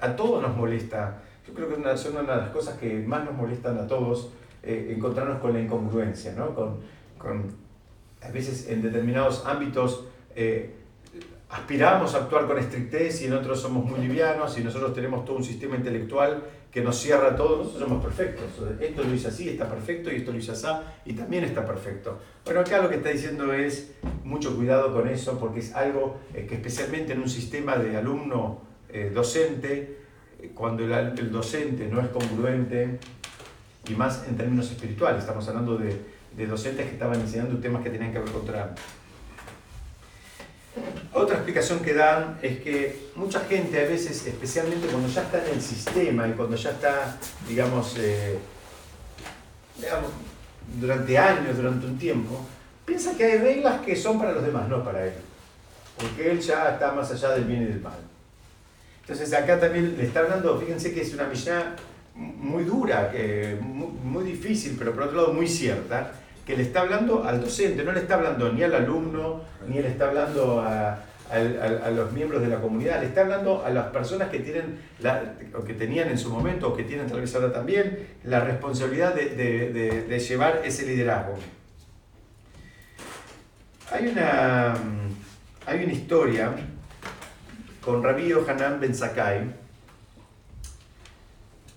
A, 0.00 0.16
todos 0.16 0.42
nos 0.42 0.56
molesta. 0.56 1.18
Yo 1.46 1.52
creo 1.52 1.68
que 1.68 1.74
es 1.74 1.80
una, 2.06 2.20
una 2.22 2.34
de 2.34 2.40
las 2.42 2.50
cosas 2.50 2.78
que 2.78 3.02
más 3.06 3.24
nos 3.24 3.34
molestan 3.34 3.78
a 3.78 3.86
todos 3.86 4.30
eh, 4.62 4.92
encontrarnos 4.96 5.40
con 5.40 5.52
la 5.52 5.60
incongruencia, 5.60 6.32
¿no? 6.32 6.54
con, 6.54 6.80
con, 7.18 7.59
a 8.22 8.30
veces 8.30 8.68
en 8.68 8.82
determinados 8.82 9.44
ámbitos 9.46 10.04
eh, 10.34 10.74
aspiramos 11.48 12.14
a 12.14 12.18
actuar 12.18 12.46
con 12.46 12.58
estrictez 12.58 13.22
y 13.22 13.26
en 13.26 13.32
otros 13.32 13.60
somos 13.60 13.84
muy 13.84 14.00
livianos 14.00 14.56
y 14.58 14.62
nosotros 14.62 14.94
tenemos 14.94 15.24
todo 15.24 15.36
un 15.36 15.44
sistema 15.44 15.76
intelectual 15.76 16.44
que 16.70 16.82
nos 16.82 16.98
cierra 16.98 17.34
todo, 17.34 17.58
nosotros 17.58 17.82
somos 17.82 18.04
perfectos. 18.04 18.46
Esto 18.80 19.02
lo 19.02 19.12
hice 19.12 19.26
así, 19.26 19.48
está 19.48 19.68
perfecto, 19.68 20.12
y 20.12 20.16
esto 20.16 20.30
lo 20.30 20.38
hice 20.38 20.52
así, 20.52 20.68
y 21.04 21.14
también 21.14 21.42
está 21.42 21.66
perfecto. 21.66 22.20
Bueno, 22.44 22.60
acá 22.60 22.80
lo 22.80 22.88
que 22.88 22.94
está 22.96 23.08
diciendo 23.08 23.52
es 23.52 23.94
mucho 24.22 24.54
cuidado 24.54 24.94
con 24.94 25.08
eso, 25.08 25.36
porque 25.40 25.58
es 25.58 25.74
algo 25.74 26.20
eh, 26.32 26.46
que 26.48 26.54
especialmente 26.54 27.12
en 27.12 27.22
un 27.22 27.28
sistema 27.28 27.76
de 27.76 27.96
alumno-docente, 27.96 29.98
cuando 30.54 30.84
el, 30.84 30.92
el 30.92 31.32
docente 31.32 31.88
no 31.88 32.00
es 32.00 32.06
congruente, 32.08 33.00
y 33.88 33.94
más 33.94 34.26
en 34.28 34.36
términos 34.36 34.70
espirituales. 34.70 35.22
Estamos 35.22 35.48
hablando 35.48 35.76
de, 35.76 35.96
de 36.36 36.46
docentes 36.46 36.86
que 36.86 36.92
estaban 36.92 37.20
enseñando 37.20 37.58
temas 37.58 37.82
que 37.82 37.90
tenían 37.90 38.12
que 38.12 38.18
ver 38.18 38.30
con 38.30 38.46
Torah. 38.46 38.74
Otra 41.12 41.36
explicación 41.36 41.80
que 41.80 41.94
dan 41.94 42.38
es 42.40 42.60
que 42.60 43.10
mucha 43.16 43.40
gente 43.40 43.80
a 43.80 43.88
veces, 43.88 44.26
especialmente 44.26 44.86
cuando 44.86 45.08
ya 45.08 45.22
está 45.22 45.44
en 45.44 45.54
el 45.54 45.60
sistema 45.60 46.28
y 46.28 46.32
cuando 46.32 46.56
ya 46.56 46.70
está, 46.70 47.18
digamos, 47.48 47.96
eh, 47.98 48.38
digamos 49.76 50.10
durante 50.78 51.18
años, 51.18 51.56
durante 51.56 51.86
un 51.86 51.98
tiempo, 51.98 52.46
piensa 52.84 53.16
que 53.16 53.24
hay 53.24 53.38
reglas 53.38 53.80
que 53.80 53.96
son 53.96 54.18
para 54.18 54.32
los 54.32 54.44
demás, 54.44 54.68
no 54.68 54.84
para 54.84 55.06
él. 55.06 55.14
Porque 55.98 56.30
él 56.30 56.40
ya 56.40 56.70
está 56.70 56.92
más 56.92 57.10
allá 57.10 57.30
del 57.30 57.44
bien 57.44 57.62
y 57.62 57.66
del 57.66 57.80
mal. 57.80 57.98
Entonces 59.00 59.32
acá 59.32 59.58
también 59.58 59.96
le 59.96 60.04
está 60.04 60.20
hablando, 60.20 60.58
fíjense 60.58 60.94
que 60.94 61.00
es 61.00 61.12
una 61.12 61.26
Mishnah 61.26 61.74
muy 62.14 62.64
dura, 62.64 63.10
que, 63.10 63.58
muy, 63.60 64.24
difícil, 64.24 64.76
pero 64.78 64.92
por 64.92 65.04
otro 65.04 65.16
lado 65.16 65.32
muy 65.32 65.48
cierta, 65.48 66.12
que 66.50 66.56
le 66.56 66.64
está 66.64 66.80
hablando 66.80 67.22
al 67.22 67.40
docente, 67.40 67.84
no 67.84 67.92
le 67.92 68.00
está 68.00 68.14
hablando 68.14 68.52
ni 68.52 68.64
al 68.64 68.74
alumno, 68.74 69.42
ni 69.68 69.80
le 69.80 69.86
está 69.86 70.08
hablando 70.08 70.60
a, 70.60 70.98
los 71.94 72.10
miembros 72.10 72.42
de 72.42 72.48
la 72.48 72.60
comunidad, 72.60 72.98
le 73.00 73.06
está 73.06 73.20
hablando 73.20 73.64
a 73.64 73.70
las 73.70 73.86
personas 73.90 74.30
que 74.30 74.40
tienen, 74.40 74.80
o 75.54 75.62
que 75.62 75.74
tenían 75.74 76.08
en 76.08 76.18
su 76.18 76.28
momento, 76.28 76.70
o 76.70 76.76
que 76.76 76.82
tienen 76.82 77.06
tal 77.06 77.20
vez 77.20 77.32
ahora 77.36 77.52
también, 77.52 78.08
la 78.24 78.40
responsabilidad 78.40 79.14
de, 79.14 80.18
llevar 80.28 80.62
ese 80.64 80.86
liderazgo. 80.86 81.38
Hay 83.92 84.08
una, 84.08 84.74
hay 85.66 85.84
una 85.84 85.92
historia 85.92 86.50
con 87.80 88.02
Rabí 88.02 88.32
Hanan 88.32 88.80
Ben 88.80 88.92
Sakai, 88.92 89.54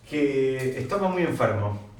que 0.10 0.80
estaba 0.80 1.10
muy 1.10 1.22
enfermo. 1.22 1.93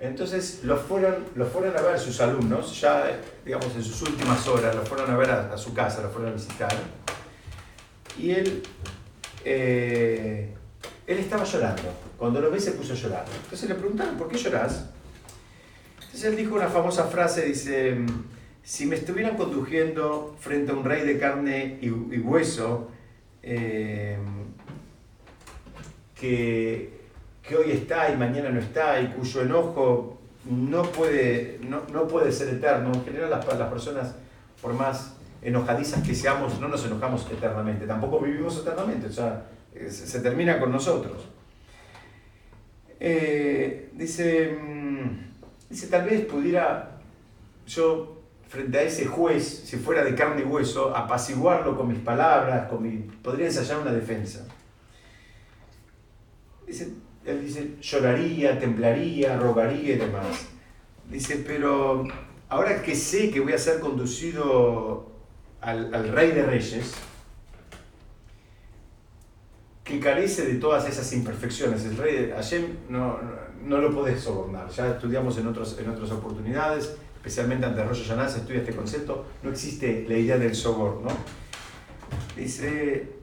Entonces 0.00 0.60
lo 0.62 0.76
fueron, 0.76 1.24
lo 1.34 1.44
fueron 1.46 1.76
a 1.76 1.80
ver 1.80 1.98
sus 1.98 2.20
alumnos, 2.20 2.80
ya 2.80 3.20
digamos 3.44 3.74
en 3.74 3.82
sus 3.82 4.02
últimas 4.02 4.46
horas, 4.46 4.74
lo 4.74 4.82
fueron 4.82 5.10
a 5.10 5.16
ver 5.16 5.30
a, 5.30 5.58
su 5.58 5.74
casa, 5.74 6.02
lo 6.02 6.10
fueron 6.10 6.30
a 6.30 6.34
visitar. 6.34 6.72
Y 8.16 8.30
él, 8.30 8.62
eh, 9.44 10.54
él 11.06 11.18
estaba 11.18 11.42
llorando. 11.42 11.82
Cuando 12.16 12.40
lo 12.40 12.50
ve 12.50 12.60
se 12.60 12.72
puso 12.72 12.92
a 12.92 12.96
llorar. 12.96 13.24
Entonces 13.44 13.68
le 13.68 13.74
preguntaron, 13.74 14.16
¿por 14.16 14.28
qué 14.28 14.36
lloras? 14.36 14.86
Entonces 15.96 16.24
él 16.24 16.36
dijo 16.36 16.54
una 16.54 16.68
famosa 16.68 17.04
frase, 17.04 17.44
dice, 17.46 17.96
si 18.62 18.86
me 18.86 18.94
estuvieran 18.94 19.36
conduciendo 19.36 20.36
frente 20.38 20.70
a 20.70 20.74
un 20.74 20.84
rey 20.84 21.04
de 21.04 21.18
carne 21.18 21.78
y, 21.80 21.90
hueso, 21.90 22.88
eh, 23.42 24.16
que 26.14 26.97
que 27.48 27.56
hoy 27.56 27.72
está 27.72 28.12
y 28.12 28.16
mañana 28.16 28.50
no 28.50 28.60
está 28.60 29.00
y 29.00 29.08
cuyo 29.08 29.40
enojo 29.40 30.18
no 30.44 30.82
puede, 30.82 31.58
no, 31.62 31.82
no 31.92 32.06
puede 32.06 32.30
ser 32.30 32.48
eterno. 32.54 32.92
En 32.92 33.04
general 33.04 33.30
las, 33.30 33.58
las, 33.58 33.70
personas, 33.70 34.14
por 34.60 34.74
más 34.74 35.16
enojadizas 35.40 36.06
que 36.06 36.14
seamos, 36.14 36.60
no 36.60 36.68
nos 36.68 36.84
enojamos 36.84 37.26
eternamente, 37.30 37.86
tampoco 37.86 38.20
vivimos 38.20 38.58
eternamente, 38.58 39.06
o 39.06 39.12
sea, 39.12 39.46
se, 39.88 40.20
termina 40.20 40.60
con 40.60 40.72
nosotros. 40.72 41.26
Eh, 43.00 43.90
dice, 43.94 44.58
mm, 44.60 45.70
dice, 45.70 45.86
tal 45.86 46.04
vez 46.04 46.26
pudiera 46.26 46.98
yo, 47.66 48.20
frente 48.48 48.78
a 48.78 48.82
ese 48.82 49.06
juez, 49.06 49.44
si 49.64 49.76
fuera 49.76 50.02
de 50.04 50.14
carne 50.14 50.42
y 50.42 50.44
hueso, 50.44 50.94
apaciguarlo 50.94 51.76
con 51.76 51.88
mis 51.88 51.98
palabras, 51.98 52.68
con 52.68 52.82
mi, 52.82 52.98
podría 53.22 53.46
ensayar 53.46 53.78
una 53.78 53.92
defensa. 53.92 54.46
Dice, 56.66 56.88
él 57.30 57.44
dice, 57.44 57.76
lloraría, 57.80 58.58
temblaría, 58.58 59.36
rogaría 59.36 59.94
y 59.94 59.98
demás. 59.98 60.46
Dice, 61.10 61.42
pero 61.46 62.04
ahora 62.48 62.82
que 62.82 62.94
sé 62.94 63.30
que 63.30 63.40
voy 63.40 63.52
a 63.52 63.58
ser 63.58 63.80
conducido 63.80 65.10
al, 65.60 65.94
al 65.94 66.08
rey 66.08 66.32
de 66.32 66.42
reyes, 66.44 66.94
que 69.88 69.98
carece 70.00 70.44
de 70.44 70.56
todas 70.56 70.86
esas 70.86 71.10
imperfecciones, 71.14 71.84
el 71.86 71.96
rey 71.96 72.26
de 72.26 72.32
Hashem 72.32 72.76
no, 72.90 73.18
no, 73.64 73.78
lo 73.78 73.90
podés 73.90 74.20
sobornar. 74.20 74.68
Ya 74.68 74.90
estudiamos 74.90 75.38
en, 75.38 75.46
otros, 75.46 75.78
en 75.78 75.88
otras 75.88 76.10
oportunidades, 76.10 76.94
especialmente 77.16 77.64
ante 77.64 77.82
Rosh 77.82 78.02
Hashanah 78.02 78.28
se 78.28 78.38
estudia 78.40 78.60
este 78.60 78.76
concepto, 78.76 79.24
no 79.42 79.50
existe 79.50 80.04
la 80.06 80.18
idea 80.18 80.36
del 80.36 80.54
soborno. 80.54 81.08
Dice, 82.36 83.17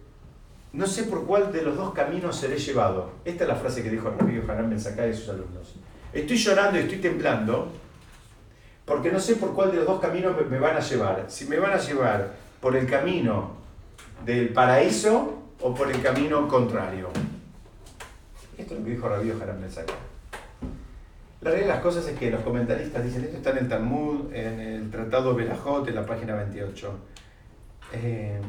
no 0.75 0.85
sé 0.85 1.03
por 1.03 1.25
cuál 1.25 1.53
de 1.53 1.61
los 1.61 1.77
dos 1.77 1.93
caminos 1.93 2.35
seré 2.35 2.57
llevado. 2.57 3.11
Esta 3.23 3.45
es 3.45 3.47
la 3.47 3.55
frase 3.55 3.81
que 3.81 3.89
dijo 3.89 4.09
Rabbi 4.09 4.41
Hanan 4.41 4.69
Ben 4.69 4.79
Sakai 4.79 5.13
sus 5.13 5.29
alumnos. 5.29 5.75
Estoy 6.11 6.38
llorando 6.38 6.77
y 6.77 6.83
estoy 6.83 6.97
temblando 6.97 7.71
porque 8.83 9.09
no 9.09 9.19
sé 9.19 9.38
por 9.38 9.53
cuál 9.53 9.71
de 9.71 9.77
los 9.77 9.88
dos 9.88 10.01
caminos 10.01 10.35
me, 10.49 10.59
van 10.59 10.75
a 10.75 10.81
llevar. 10.81 11.25
Si 11.29 11.45
me 11.45 11.57
van 11.59 11.71
a 11.71 11.77
llevar 11.77 12.33
por 12.59 12.75
el 12.75 12.88
camino 12.88 13.51
del 14.25 14.49
paraíso 14.49 15.43
o 15.61 15.73
por 15.73 15.89
el 15.89 16.01
camino 16.01 16.45
contrario. 16.47 17.09
Esto 18.57 18.73
es 18.73 18.79
lo 18.79 18.85
que 18.85 18.91
dijo 18.91 19.07
Rabí 19.07 19.31
Haram 19.31 19.61
La 21.41 21.51
realidad 21.51 21.67
de 21.67 21.73
las 21.73 21.79
cosas 21.81 22.05
es 22.07 22.19
que 22.19 22.29
los 22.29 22.41
comentaristas 22.41 23.03
dicen, 23.03 23.23
esto 23.23 23.38
está 23.38 23.51
en 23.51 23.57
el 23.59 23.69
Talmud, 23.69 24.33
en 24.33 24.59
el 24.59 24.91
Tratado 24.91 25.33
Berajot, 25.35 25.88
en 25.88 25.95
la 25.95 26.05
página 26.05 26.35
28. 26.35 26.93
Eh, 27.93 28.41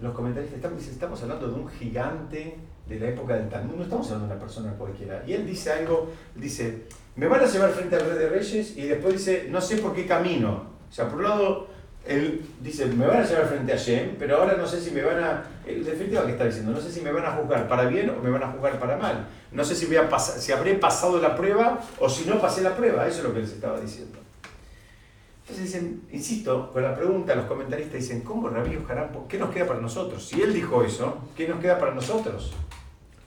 los 0.00 0.14
comentaristas 0.14 0.56
estamos, 0.56 0.86
estamos 0.86 1.22
hablando 1.22 1.48
de 1.48 1.54
un 1.54 1.68
gigante 1.68 2.56
de 2.86 3.00
la 3.00 3.08
época 3.08 3.34
del 3.34 3.48
Talmud, 3.48 3.76
no 3.76 3.82
estamos 3.82 4.06
hablando 4.06 4.28
de 4.28 4.34
una 4.34 4.40
persona 4.40 4.72
cualquiera. 4.74 5.22
Y 5.26 5.34
él 5.34 5.46
dice 5.46 5.72
algo, 5.72 6.10
dice, 6.34 6.84
me 7.16 7.26
van 7.26 7.40
a 7.40 7.46
llevar 7.46 7.70
frente 7.70 7.96
al 7.96 8.08
rey 8.08 8.18
de 8.18 8.28
reyes 8.28 8.76
y 8.76 8.82
después 8.86 9.14
dice, 9.14 9.48
no 9.50 9.60
sé 9.60 9.78
por 9.78 9.94
qué 9.94 10.06
camino. 10.06 10.62
O 10.88 10.92
sea, 10.92 11.08
por 11.08 11.18
un 11.18 11.24
lado, 11.24 11.66
él 12.06 12.42
dice, 12.60 12.86
me 12.86 13.06
van 13.06 13.18
a 13.18 13.24
llevar 13.24 13.46
frente 13.46 13.72
a 13.72 13.76
Shem, 13.76 14.16
pero 14.18 14.36
ahora 14.36 14.54
no 14.56 14.66
sé 14.66 14.80
si 14.80 14.92
me 14.92 15.02
van 15.02 15.22
a, 15.22 15.44
el 15.66 15.84
definitiva 15.84 16.24
que 16.24 16.32
está 16.32 16.46
diciendo, 16.46 16.72
no 16.72 16.80
sé 16.80 16.90
si 16.90 17.00
me 17.02 17.12
van 17.12 17.26
a 17.26 17.32
juzgar 17.32 17.68
para 17.68 17.84
bien 17.84 18.08
o 18.10 18.22
me 18.22 18.30
van 18.30 18.42
a 18.42 18.52
juzgar 18.52 18.78
para 18.78 18.96
mal. 18.96 19.26
No 19.52 19.64
sé 19.64 19.74
si, 19.74 19.86
voy 19.86 19.96
a 19.96 20.08
pasar, 20.08 20.38
si 20.38 20.52
habré 20.52 20.74
pasado 20.74 21.20
la 21.20 21.34
prueba 21.34 21.80
o 21.98 22.08
si 22.08 22.24
no 22.24 22.40
pasé 22.40 22.62
la 22.62 22.74
prueba, 22.74 23.06
eso 23.06 23.18
es 23.18 23.24
lo 23.24 23.34
que 23.34 23.44
se 23.44 23.54
estaba 23.54 23.80
diciendo. 23.80 24.18
Entonces 25.48 25.72
dicen, 25.72 26.02
insisto, 26.12 26.70
con 26.70 26.82
la 26.82 26.94
pregunta, 26.94 27.34
los 27.34 27.46
comentaristas 27.46 27.94
dicen, 27.94 28.20
¿cómo 28.20 28.50
Rabí 28.50 28.76
Ojarán? 28.76 29.08
¿Qué 29.26 29.38
nos 29.38 29.50
queda 29.50 29.66
para 29.66 29.80
nosotros? 29.80 30.22
Si 30.22 30.42
él 30.42 30.52
dijo 30.52 30.84
eso, 30.84 31.16
¿qué 31.34 31.48
nos 31.48 31.58
queda 31.58 31.78
para 31.78 31.94
nosotros? 31.94 32.52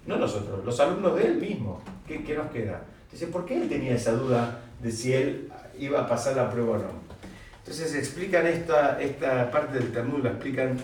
No 0.05 0.17
nosotros, 0.17 0.63
los 0.63 0.79
alumnos 0.79 1.15
de 1.15 1.25
él 1.25 1.37
mismo. 1.37 1.81
¿Qué, 2.07 2.23
qué 2.23 2.35
nos 2.35 2.51
queda? 2.51 2.83
Entonces, 3.05 3.27
¿por 3.29 3.45
qué 3.45 3.59
él 3.59 3.67
tenía 3.67 3.95
esa 3.95 4.11
duda 4.11 4.61
de 4.83 4.91
si 4.91 5.13
él 5.13 5.51
iba 5.79 6.01
a 6.01 6.07
pasar 6.07 6.35
la 6.35 6.51
prueba 6.51 6.73
o 6.73 6.77
no? 6.77 6.89
Entonces 7.57 7.95
explican 7.95 8.45
esta, 8.45 9.01
esta 9.01 9.49
parte 9.49 9.79
del 9.79 9.91
Talmud, 9.91 10.23
la 10.23 10.29
explican 10.29 10.77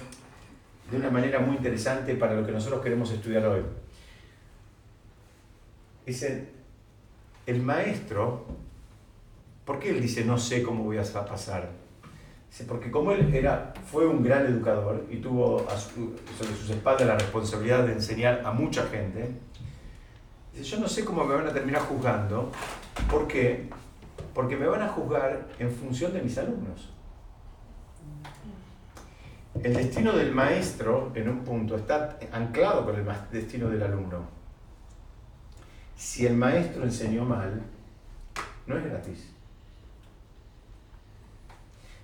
de 0.89 0.97
una 0.97 1.11
manera 1.11 1.39
muy 1.39 1.57
interesante 1.57 2.15
para 2.15 2.33
lo 2.33 2.47
que 2.47 2.51
nosotros 2.51 2.81
queremos 2.81 3.11
estudiar 3.11 3.45
hoy. 3.45 3.61
Dicen, 6.03 6.49
el 7.45 7.61
maestro 7.61 8.47
¿Por 9.67 9.79
qué 9.79 9.89
él 9.89 10.01
dice 10.01 10.23
no 10.23 10.37
sé 10.37 10.63
cómo 10.63 10.85
voy 10.85 10.97
a 10.97 11.03
pasar? 11.03 11.69
Dice, 12.49 12.63
porque 12.63 12.89
como 12.89 13.11
él 13.11 13.35
era, 13.35 13.73
fue 13.91 14.07
un 14.07 14.23
gran 14.23 14.45
educador 14.45 15.05
y 15.11 15.17
tuvo 15.17 15.67
sobre 15.67 16.55
sus 16.55 16.69
espaldas 16.69 17.05
la 17.05 17.17
responsabilidad 17.17 17.85
de 17.85 17.91
enseñar 17.91 18.43
a 18.45 18.53
mucha 18.53 18.87
gente, 18.87 19.29
yo 20.63 20.79
no 20.79 20.87
sé 20.87 21.03
cómo 21.03 21.25
me 21.25 21.35
van 21.35 21.47
a 21.47 21.53
terminar 21.53 21.81
juzgando. 21.81 22.49
¿Por 23.11 23.27
qué? 23.27 23.69
Porque 24.33 24.55
me 24.55 24.67
van 24.67 24.83
a 24.83 24.87
juzgar 24.87 25.49
en 25.59 25.69
función 25.69 26.13
de 26.13 26.21
mis 26.21 26.37
alumnos. 26.37 26.89
El 29.61 29.73
destino 29.73 30.13
del 30.13 30.33
maestro, 30.33 31.11
en 31.13 31.27
un 31.27 31.43
punto, 31.43 31.75
está 31.75 32.17
anclado 32.31 32.85
con 32.85 32.95
el 32.95 33.05
destino 33.33 33.67
del 33.67 33.83
alumno. 33.83 34.29
Si 35.97 36.25
el 36.25 36.37
maestro 36.37 36.83
enseñó 36.83 37.25
mal, 37.25 37.63
no 38.65 38.77
es 38.77 38.85
gratis. 38.85 39.36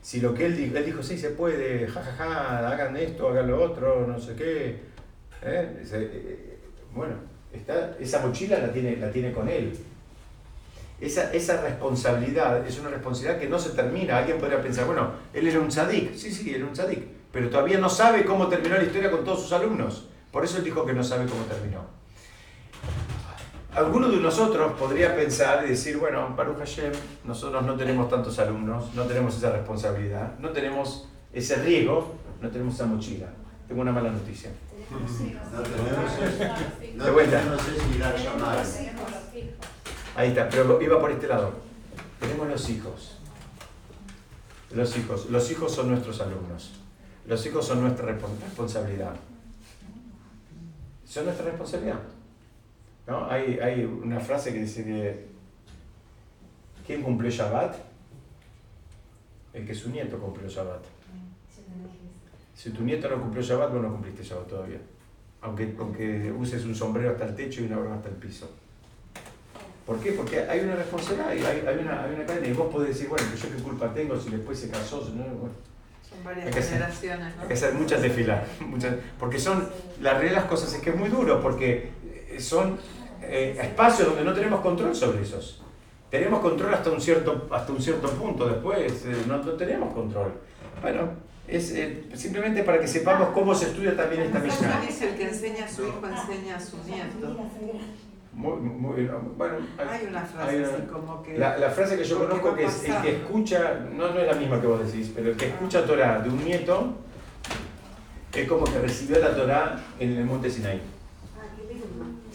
Si 0.03 0.19
lo 0.19 0.33
que 0.33 0.45
él 0.45 0.57
dijo, 0.57 0.77
él 0.77 0.85
dijo, 0.85 1.01
sí, 1.01 1.17
se 1.17 1.29
puede, 1.29 1.87
jajaja, 1.87 2.11
ja, 2.11 2.33
ja, 2.33 2.69
hagan 2.69 2.97
esto, 2.97 3.29
hagan 3.29 3.47
lo 3.47 3.63
otro, 3.63 4.05
no 4.05 4.19
sé 4.19 4.35
qué. 4.35 4.67
¿eh? 4.67 4.77
Eh, 5.41 5.81
eh, 5.93 6.59
bueno, 6.93 7.15
está, 7.53 7.95
esa 7.97 8.19
mochila 8.19 8.59
la 8.59 8.73
tiene, 8.73 8.97
la 8.97 9.09
tiene 9.09 9.31
con 9.31 9.47
él. 9.47 9.73
Esa, 10.99 11.31
esa, 11.33 11.61
responsabilidad 11.61 12.67
es 12.67 12.77
una 12.79 12.89
responsabilidad 12.89 13.39
que 13.39 13.47
no 13.47 13.57
se 13.57 13.69
termina. 13.69 14.17
Alguien 14.17 14.39
podría 14.39 14.61
pensar, 14.61 14.85
bueno, 14.85 15.09
él 15.33 15.47
era 15.47 15.59
un 15.59 15.69
tzadik. 15.69 16.13
Sí, 16.15 16.33
sí, 16.33 16.53
era 16.53 16.65
un 16.65 16.73
tzadik. 16.73 17.05
Pero 17.31 17.49
todavía 17.49 17.77
no 17.77 17.89
sabe 17.89 18.25
cómo 18.25 18.49
terminó 18.49 18.75
la 18.75 18.83
historia 18.83 19.09
con 19.09 19.23
todos 19.23 19.41
sus 19.41 19.53
alumnos. 19.53 20.09
Por 20.33 20.43
eso 20.43 20.57
él 20.57 20.65
dijo 20.65 20.85
que 20.85 20.93
no 20.93 21.03
sabe 21.03 21.27
cómo 21.27 21.43
terminó. 21.45 22.02
Alguno 23.75 24.07
de 24.07 24.17
nosotros 24.17 24.73
podría 24.73 25.15
pensar 25.15 25.65
y 25.65 25.69
decir, 25.69 25.97
bueno, 25.97 26.35
Baruch 26.35 26.59
Hashem, 26.59 26.91
nosotros 27.25 27.63
no 27.63 27.75
tenemos 27.75 28.07
tantos 28.07 28.37
alumnos, 28.37 28.93
no 28.93 29.03
tenemos 29.03 29.35
esa 29.35 29.51
responsabilidad, 29.51 30.37
no 30.37 30.49
tenemos 30.49 31.09
ese 31.31 31.55
riesgo, 31.55 32.13
no 32.39 32.49
tenemos 32.49 32.75
esa 32.75 32.85
mochila. 32.85 33.27
Tengo 33.67 33.81
una 33.81 33.91
mala 33.91 34.11
noticia. 34.11 34.51
No 34.91 35.61
tenemos 35.63 36.11
Ahí 40.15 40.29
está, 40.29 40.47
pero 40.49 40.79
iba 40.79 40.99
por 40.99 41.09
este 41.09 41.27
lado. 41.27 41.53
Tenemos 42.19 42.47
los 42.47 42.69
hijos. 42.69 43.17
Los 44.71 44.95
hijos. 44.97 45.29
Los 45.31 45.49
hijos 45.49 45.71
son 45.73 45.89
nuestros 45.89 46.21
alumnos. 46.21 46.73
Los 47.25 47.43
hijos 47.47 47.65
son 47.65 47.81
nuestra 47.81 48.05
responsabilidad. 48.05 49.15
Son 51.05 51.25
nuestra 51.25 51.45
responsabilidad. 51.45 51.99
¿No? 53.07 53.29
Hay, 53.29 53.59
hay 53.59 53.83
una 53.83 54.19
frase 54.19 54.53
que 54.53 54.59
dice 54.59 54.83
que 54.83 55.25
¿quién 56.85 57.01
cumplió 57.01 57.29
Shabbat? 57.29 57.75
El 59.53 59.65
que 59.65 59.75
su 59.75 59.89
nieto 59.89 60.17
cumplió 60.17 60.47
Shabbat. 60.47 60.83
Si 62.55 62.69
tu 62.69 62.83
nieto 62.83 63.09
no 63.09 63.21
cumplió 63.21 63.43
Shabbat, 63.43 63.73
vos 63.73 63.81
no 63.81 63.91
cumpliste 63.91 64.23
Shabbat 64.23 64.47
todavía. 64.47 64.79
Aunque, 65.41 65.75
aunque 65.77 66.31
uses 66.31 66.63
un 66.63 66.73
sombrero 66.73 67.11
hasta 67.11 67.25
el 67.25 67.35
techo 67.35 67.61
y 67.61 67.65
una 67.65 67.77
broma 67.77 67.95
hasta 67.95 68.09
el 68.09 68.15
piso. 68.15 68.49
¿Por 69.85 69.99
qué? 69.99 70.13
Porque 70.13 70.39
hay 70.39 70.61
una 70.61 70.75
responsabilidad, 70.75 71.29
hay, 71.29 71.41
hay, 71.67 71.77
una, 71.79 72.03
hay 72.03 72.15
una 72.15 72.25
cadena. 72.25 72.47
Y 72.47 72.53
vos 72.53 72.71
podés 72.71 72.89
decir, 72.89 73.09
bueno, 73.09 73.25
yo 73.35 73.49
qué 73.49 73.61
culpa 73.61 73.93
tengo 73.93 74.17
si 74.17 74.29
después 74.29 74.57
se 74.57 74.69
casó. 74.69 75.01
no, 75.13 75.23
bueno. 75.25 75.55
Son 76.09 76.23
varias 76.23 76.55
generaciones, 76.69 77.35
¿no? 77.35 77.41
Hay 77.41 77.47
que 77.49 77.53
hacer 77.53 77.73
muchas 77.73 78.01
desfilas. 78.01 78.47
Muchas, 78.61 78.95
porque 79.19 79.39
son, 79.39 79.67
las 80.01 80.19
reales 80.19 80.43
cosas 80.45 80.73
es 80.73 80.79
que 80.79 80.91
es 80.91 80.95
muy 80.95 81.09
duro, 81.09 81.41
porque 81.41 81.89
son 82.39 82.77
eh, 83.21 83.57
espacios 83.61 84.09
donde 84.09 84.23
no 84.23 84.33
tenemos 84.33 84.61
control 84.61 84.95
sobre 84.95 85.21
esos. 85.21 85.61
Tenemos 86.09 86.41
control 86.41 86.73
hasta 86.73 86.91
un 86.91 87.01
cierto, 87.01 87.47
hasta 87.51 87.71
un 87.71 87.81
cierto 87.81 88.09
punto, 88.11 88.47
después 88.47 89.05
eh, 89.05 89.15
no, 89.27 89.39
tenemos 89.39 89.93
control. 89.93 90.33
Bueno, 90.81 91.09
es 91.47 91.71
eh, 91.71 92.03
simplemente 92.13 92.63
para 92.63 92.79
que 92.79 92.87
sepamos 92.87 93.29
cómo 93.29 93.55
se 93.55 93.67
estudia 93.67 93.95
también 93.95 94.23
esta 94.23 94.39
misión. 94.39 94.71
dice 94.85 95.09
el 95.09 95.15
que 95.15 95.29
enseña 95.29 95.65
a 95.65 95.67
su 95.67 95.87
hijo 95.87 96.01
enseña 96.05 96.55
a 96.57 96.59
su 96.59 96.77
nieto. 96.83 97.35
Muy, 98.33 98.57
muy, 98.57 99.09
bueno, 99.37 99.57
hay 99.77 100.07
una 100.09 100.21
frase 100.21 100.65
así 100.65 100.81
como 100.91 101.21
que... 101.21 101.37
La, 101.37 101.57
la, 101.57 101.69
frase 101.69 101.97
que 101.97 102.03
yo 102.03 102.17
conozco 102.17 102.55
que 102.55 102.65
es 102.65 102.83
el 102.83 103.01
que 103.01 103.17
escucha, 103.17 103.85
no, 103.91 104.11
no 104.11 104.19
es 104.19 104.25
la 104.25 104.33
misma 104.33 104.59
que 104.59 104.65
vos 104.65 104.83
decís, 104.83 105.11
pero 105.13 105.29
el 105.29 105.37
que 105.37 105.49
escucha 105.49 105.85
Torah 105.85 106.19
de 106.19 106.29
un 106.29 106.43
nieto 106.43 106.95
es 108.33 108.47
como 108.47 108.65
que 108.65 108.79
recibió 108.79 109.19
la 109.19 109.35
Torah 109.35 109.79
en 109.99 110.17
el 110.17 110.25
monte 110.25 110.49
Sinai. 110.49 110.81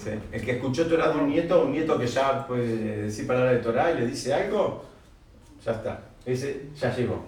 El 0.06 0.44
que 0.44 0.52
escuchó 0.52 0.86
Torah 0.86 1.08
de 1.08 1.18
un 1.18 1.28
nieto, 1.28 1.64
un 1.64 1.72
nieto 1.72 1.98
que 1.98 2.06
ya 2.06 2.46
puede 2.46 3.02
decir 3.02 3.26
palabras 3.26 3.54
de 3.54 3.58
Torah 3.58 3.92
y 3.92 3.98
le 3.98 4.06
dice 4.06 4.32
algo, 4.32 4.84
ya 5.64 5.72
está, 5.72 6.00
ese 6.24 6.66
ya 6.78 6.94
llegó. 6.94 7.24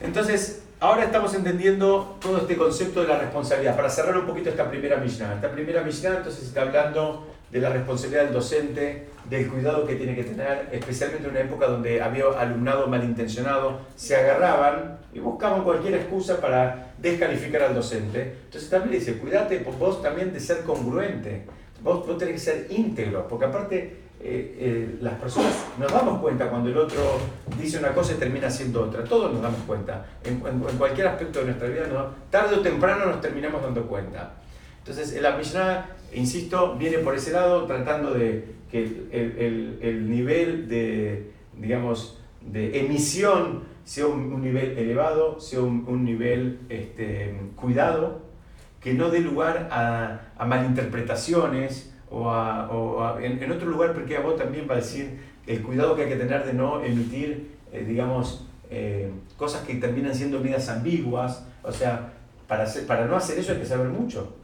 Entonces, 0.00 0.64
ahora 0.80 1.04
estamos 1.04 1.32
entendiendo 1.34 2.16
todo 2.20 2.38
este 2.38 2.56
concepto 2.56 3.02
de 3.02 3.08
la 3.08 3.18
responsabilidad. 3.18 3.76
Para 3.76 3.88
cerrar 3.88 4.16
un 4.18 4.26
poquito 4.26 4.50
esta 4.50 4.68
primera 4.68 4.96
Mishnah. 4.96 5.34
Esta 5.34 5.50
primera 5.52 5.82
Mishnah 5.82 6.16
entonces 6.18 6.44
está 6.44 6.62
hablando 6.62 7.26
de 7.52 7.60
la 7.60 7.68
responsabilidad 7.68 8.24
del 8.24 8.32
docente, 8.32 9.08
del 9.28 9.48
cuidado 9.48 9.86
que 9.86 9.94
tiene 9.96 10.16
que 10.16 10.24
tener, 10.24 10.70
especialmente 10.72 11.26
en 11.26 11.30
una 11.32 11.40
época 11.40 11.66
donde 11.66 12.00
había 12.00 12.24
alumnado 12.38 12.86
malintencionado, 12.86 13.80
se 13.94 14.16
agarraban 14.16 14.98
y 15.12 15.20
buscaban 15.20 15.62
cualquier 15.62 15.94
excusa 15.94 16.40
para 16.40 16.94
descalificar 16.98 17.62
al 17.62 17.74
docente. 17.74 18.36
Entonces 18.46 18.70
también 18.70 18.98
dice, 18.98 19.18
cuídate 19.18 19.64
vos 19.78 20.02
también 20.02 20.32
de 20.32 20.40
ser 20.40 20.62
congruente, 20.62 21.44
vos, 21.82 22.06
vos 22.06 22.16
tenés 22.16 22.34
que 22.34 22.40
ser 22.40 22.66
íntegro, 22.70 23.28
porque 23.28 23.44
aparte 23.44 24.02
eh, 24.24 24.56
eh, 24.58 24.98
las 25.00 25.14
personas 25.14 25.52
nos 25.78 25.92
damos 25.92 26.20
cuenta 26.20 26.48
cuando 26.48 26.70
el 26.70 26.78
otro 26.78 27.18
dice 27.60 27.78
una 27.78 27.92
cosa 27.92 28.12
y 28.12 28.16
termina 28.16 28.46
haciendo 28.46 28.84
otra, 28.84 29.04
todos 29.04 29.32
nos 29.32 29.42
damos 29.42 29.60
cuenta, 29.66 30.06
en, 30.24 30.38
cualquier 30.78 31.08
aspecto 31.08 31.40
de 31.40 31.46
nuestra 31.46 31.68
vida, 31.68 31.86
tarde 32.30 32.56
o 32.56 32.60
temprano 32.60 33.06
nos 33.06 33.20
terminamos 33.20 33.60
dando 33.60 33.86
cuenta. 33.86 34.41
Entonces, 34.84 35.22
la 35.22 35.36
Mishnah, 35.36 35.90
insisto, 36.12 36.74
viene 36.76 36.98
por 36.98 37.14
ese 37.14 37.30
lado 37.30 37.66
tratando 37.66 38.14
de 38.14 38.44
que 38.68 38.82
el, 39.12 39.78
el, 39.80 40.10
nivel 40.10 40.68
de, 40.68 41.30
digamos, 41.56 42.18
de 42.40 42.80
emisión 42.80 43.62
sea 43.84 44.08
un, 44.08 44.42
nivel 44.42 44.76
elevado, 44.76 45.38
sea 45.38 45.60
un, 45.60 46.04
nivel 46.04 46.58
este, 46.68 47.38
cuidado, 47.54 48.22
que 48.80 48.94
no 48.94 49.10
dé 49.10 49.20
lugar 49.20 49.68
a, 49.70 50.32
a 50.36 50.46
malinterpretaciones 50.46 51.94
o, 52.10 52.30
a, 52.30 52.68
o 52.72 53.20
en, 53.20 53.52
otro 53.52 53.68
lugar, 53.68 53.92
porque 53.94 54.16
a 54.16 54.20
vos 54.20 54.36
también 54.36 54.66
va 54.68 54.74
a 54.74 54.78
decir 54.78 55.20
el 55.46 55.62
cuidado 55.62 55.94
que 55.94 56.02
hay 56.02 56.08
que 56.08 56.16
tener 56.16 56.44
de 56.44 56.54
no 56.54 56.82
emitir, 56.82 57.52
eh, 57.72 57.84
digamos, 57.86 58.48
eh, 58.68 59.12
cosas 59.36 59.62
que 59.64 59.76
terminan 59.76 60.12
siendo 60.12 60.40
medidas 60.40 60.68
ambiguas, 60.68 61.46
o 61.62 61.70
sea, 61.70 62.14
para, 62.48 62.66
para 62.88 63.06
no 63.06 63.14
hacer 63.14 63.38
eso 63.38 63.52
hay 63.52 63.58
que 63.58 63.66
saber 63.66 63.86
mucho 63.86 64.41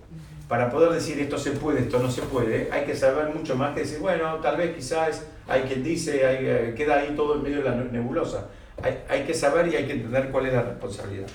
para 0.48 0.70
poder 0.70 0.90
decir 0.92 1.20
esto 1.20 1.38
se 1.38 1.52
puede, 1.52 1.80
esto 1.80 1.98
no 1.98 2.10
se 2.10 2.22
puede, 2.22 2.70
hay 2.72 2.86
que 2.86 2.96
saber 2.96 3.34
mucho 3.34 3.54
más 3.54 3.74
que 3.74 3.80
decir, 3.80 3.98
bueno, 3.98 4.36
tal 4.36 4.56
vez 4.56 4.74
quizás 4.74 5.26
hay 5.46 5.62
quien 5.62 5.84
dice, 5.84 6.26
hay, 6.26 6.38
eh, 6.40 6.74
queda 6.76 7.00
ahí 7.00 7.14
todo 7.14 7.36
en 7.36 7.42
medio 7.42 7.58
de 7.58 7.64
la 7.64 7.74
nebulosa. 7.74 8.48
Hay, 8.82 8.98
hay, 9.08 9.24
que 9.24 9.34
saber 9.34 9.68
y 9.68 9.76
hay 9.76 9.86
que 9.86 9.92
entender 9.92 10.30
cuál 10.30 10.46
es 10.46 10.54
la 10.54 10.62
responsabilidad. 10.62 11.26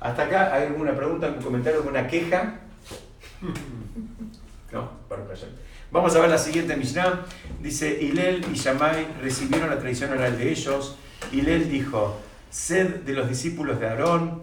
¿Hasta 0.00 0.22
acá 0.22 0.54
hay 0.54 0.68
alguna 0.68 0.94
pregunta, 0.94 1.26
algún 1.26 1.42
comentario, 1.42 1.80
alguna 1.80 2.06
queja? 2.06 2.60
No, 4.72 4.88
Vamos 5.90 6.16
a 6.16 6.20
ver 6.20 6.30
la 6.30 6.38
siguiente 6.38 6.74
Mishnah. 6.74 7.26
Dice, 7.60 8.02
Hilel 8.02 8.42
y 8.50 8.54
Shammai 8.54 9.06
recibieron 9.20 9.68
la 9.68 9.78
tradición 9.78 10.12
oral 10.12 10.38
de 10.38 10.50
ellos. 10.50 10.96
Hilel 11.30 11.68
dijo, 11.68 12.18
sed 12.48 13.02
de 13.02 13.12
los 13.12 13.28
discípulos 13.28 13.78
de 13.78 13.88
Aarón, 13.88 14.40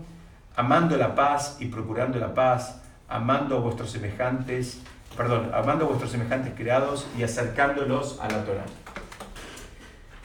amando 0.55 0.97
la 0.97 1.15
paz 1.15 1.57
y 1.59 1.65
procurando 1.65 2.19
la 2.19 2.35
paz, 2.35 2.78
amando 3.09 3.57
a 3.57 3.59
vuestros 3.59 3.91
semejantes, 3.91 4.79
perdón, 5.17 5.51
amando 5.53 5.87
vuestros 5.87 6.11
semejantes 6.11 6.53
creados 6.55 7.07
y 7.17 7.23
acercándolos 7.23 8.19
a 8.21 8.29
la 8.29 8.45
Torah. 8.45 8.65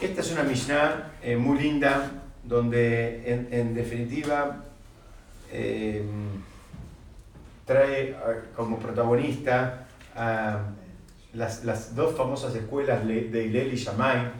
Esta 0.00 0.20
es 0.20 0.32
una 0.32 0.42
Mishnah 0.42 1.12
eh, 1.22 1.36
muy 1.36 1.58
linda, 1.58 2.10
donde 2.42 3.48
en, 3.50 3.74
definitiva 3.74 4.64
eh, 5.50 6.04
trae 7.64 8.14
como 8.54 8.78
protagonista 8.78 9.86
a 10.14 10.58
las, 11.32 11.96
dos 11.96 12.14
famosas 12.16 12.54
escuelas 12.54 13.06
de 13.06 13.46
Hillel 13.46 13.72
y 13.72 13.76
Shammai, 13.76 14.30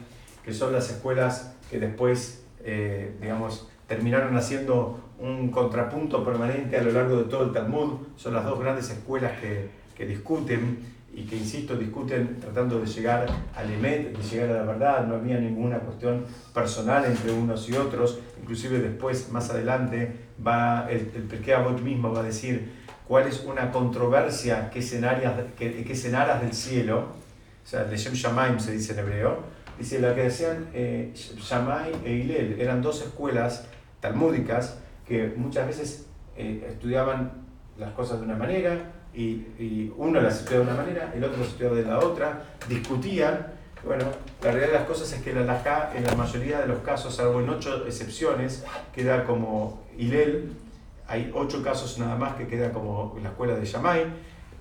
que 0.43 0.53
son 0.53 0.71
las 0.71 0.91
escuelas 0.91 1.55
que 1.71 1.79
después, 1.79 2.43
eh, 2.63 3.15
digamos, 3.19 3.67
terminaron 3.87 4.37
haciendo 4.37 4.99
un 5.19 5.49
contrapunto 5.49 6.23
permanente 6.23 6.77
a 6.77 6.83
lo 6.83 6.91
largo 6.91 7.17
de 7.17 7.23
todo 7.25 7.45
el 7.45 7.51
Talmud. 7.51 7.93
Son 8.15 8.33
las 8.33 8.45
dos 8.45 8.59
grandes 8.59 8.89
escuelas 8.89 9.39
que, 9.39 9.69
que 9.95 10.05
discuten 10.05 10.79
y 11.13 11.23
que, 11.23 11.37
insisto, 11.37 11.77
discuten 11.77 12.39
tratando 12.41 12.79
de 12.79 12.85
llegar 12.85 13.25
al 13.55 13.71
Emet, 13.71 14.17
de 14.17 14.23
llegar 14.23 14.49
a 14.49 14.53
la 14.53 14.63
verdad. 14.63 15.07
No 15.07 15.15
había 15.15 15.39
ninguna 15.39 15.79
cuestión 15.79 16.25
personal 16.53 17.05
entre 17.05 17.31
unos 17.31 17.69
y 17.69 17.73
otros. 17.73 18.19
Inclusive 18.41 18.79
después, 18.79 19.31
más 19.31 19.49
adelante, 19.49 20.11
va 20.45 20.87
el, 20.89 21.11
el 21.15 21.81
mismo 21.81 22.11
va 22.11 22.19
a 22.19 22.23
decir 22.23 22.83
cuál 23.07 23.27
es 23.27 23.43
una 23.45 23.71
controversia 23.71 24.69
que 24.69 24.79
es 24.79 24.93
en, 24.93 25.05
que, 25.57 25.83
que 25.83 25.93
del 25.93 26.53
cielo, 26.53 26.99
o 27.63 27.67
sea, 27.67 27.83
Leshem 27.83 28.13
Shamaim 28.13 28.59
se 28.59 28.71
dice 28.73 28.93
en 28.93 28.99
hebreo, 28.99 29.37
dice 29.77 29.99
la 29.99 30.13
que 30.13 30.23
decían 30.23 30.67
eh, 30.73 31.11
Shammai 31.13 31.91
e 32.03 32.11
Hillel, 32.11 32.59
eran 32.59 32.81
dos 32.81 33.01
escuelas 33.01 33.67
talmúdicas 34.01 34.79
que 35.07 35.33
muchas 35.35 35.67
veces 35.67 36.07
eh, 36.35 36.67
estudiaban 36.69 37.31
las 37.77 37.91
cosas 37.93 38.19
de 38.19 38.25
una 38.25 38.35
manera 38.35 38.91
y, 39.13 39.45
y, 39.59 39.93
uno 39.97 40.19
las 40.19 40.39
estudiaba 40.39 40.65
de 40.65 40.71
una 40.71 40.81
manera, 40.81 41.13
el 41.15 41.23
otro 41.23 41.37
las 41.37 41.49
estudiaba 41.49 41.75
de 41.75 41.83
la 41.83 41.99
otra, 41.99 42.43
discutían. 42.67 43.47
Bueno, 43.85 44.05
la 44.41 44.51
realidad 44.51 44.67
de 44.67 44.79
las 44.79 44.87
cosas 44.87 45.13
es 45.13 45.21
que 45.21 45.31
la 45.31 45.41
halajá 45.41 45.91
en 45.95 46.03
la 46.03 46.15
mayoría 46.15 46.59
de 46.59 46.67
los 46.67 46.79
casos, 46.79 47.15
salvo 47.15 47.39
en 47.39 47.49
ocho 47.49 47.85
excepciones, 47.85 48.65
queda 48.93 49.25
como 49.25 49.83
Hillel, 49.97 50.51
hay 51.07 51.31
ocho 51.33 51.63
casos 51.63 51.99
nada 51.99 52.15
más 52.15 52.35
que 52.35 52.47
queda 52.47 52.71
como 52.73 53.15
la 53.21 53.29
escuela 53.29 53.55
de 53.55 53.65
Yamai, 53.65 54.05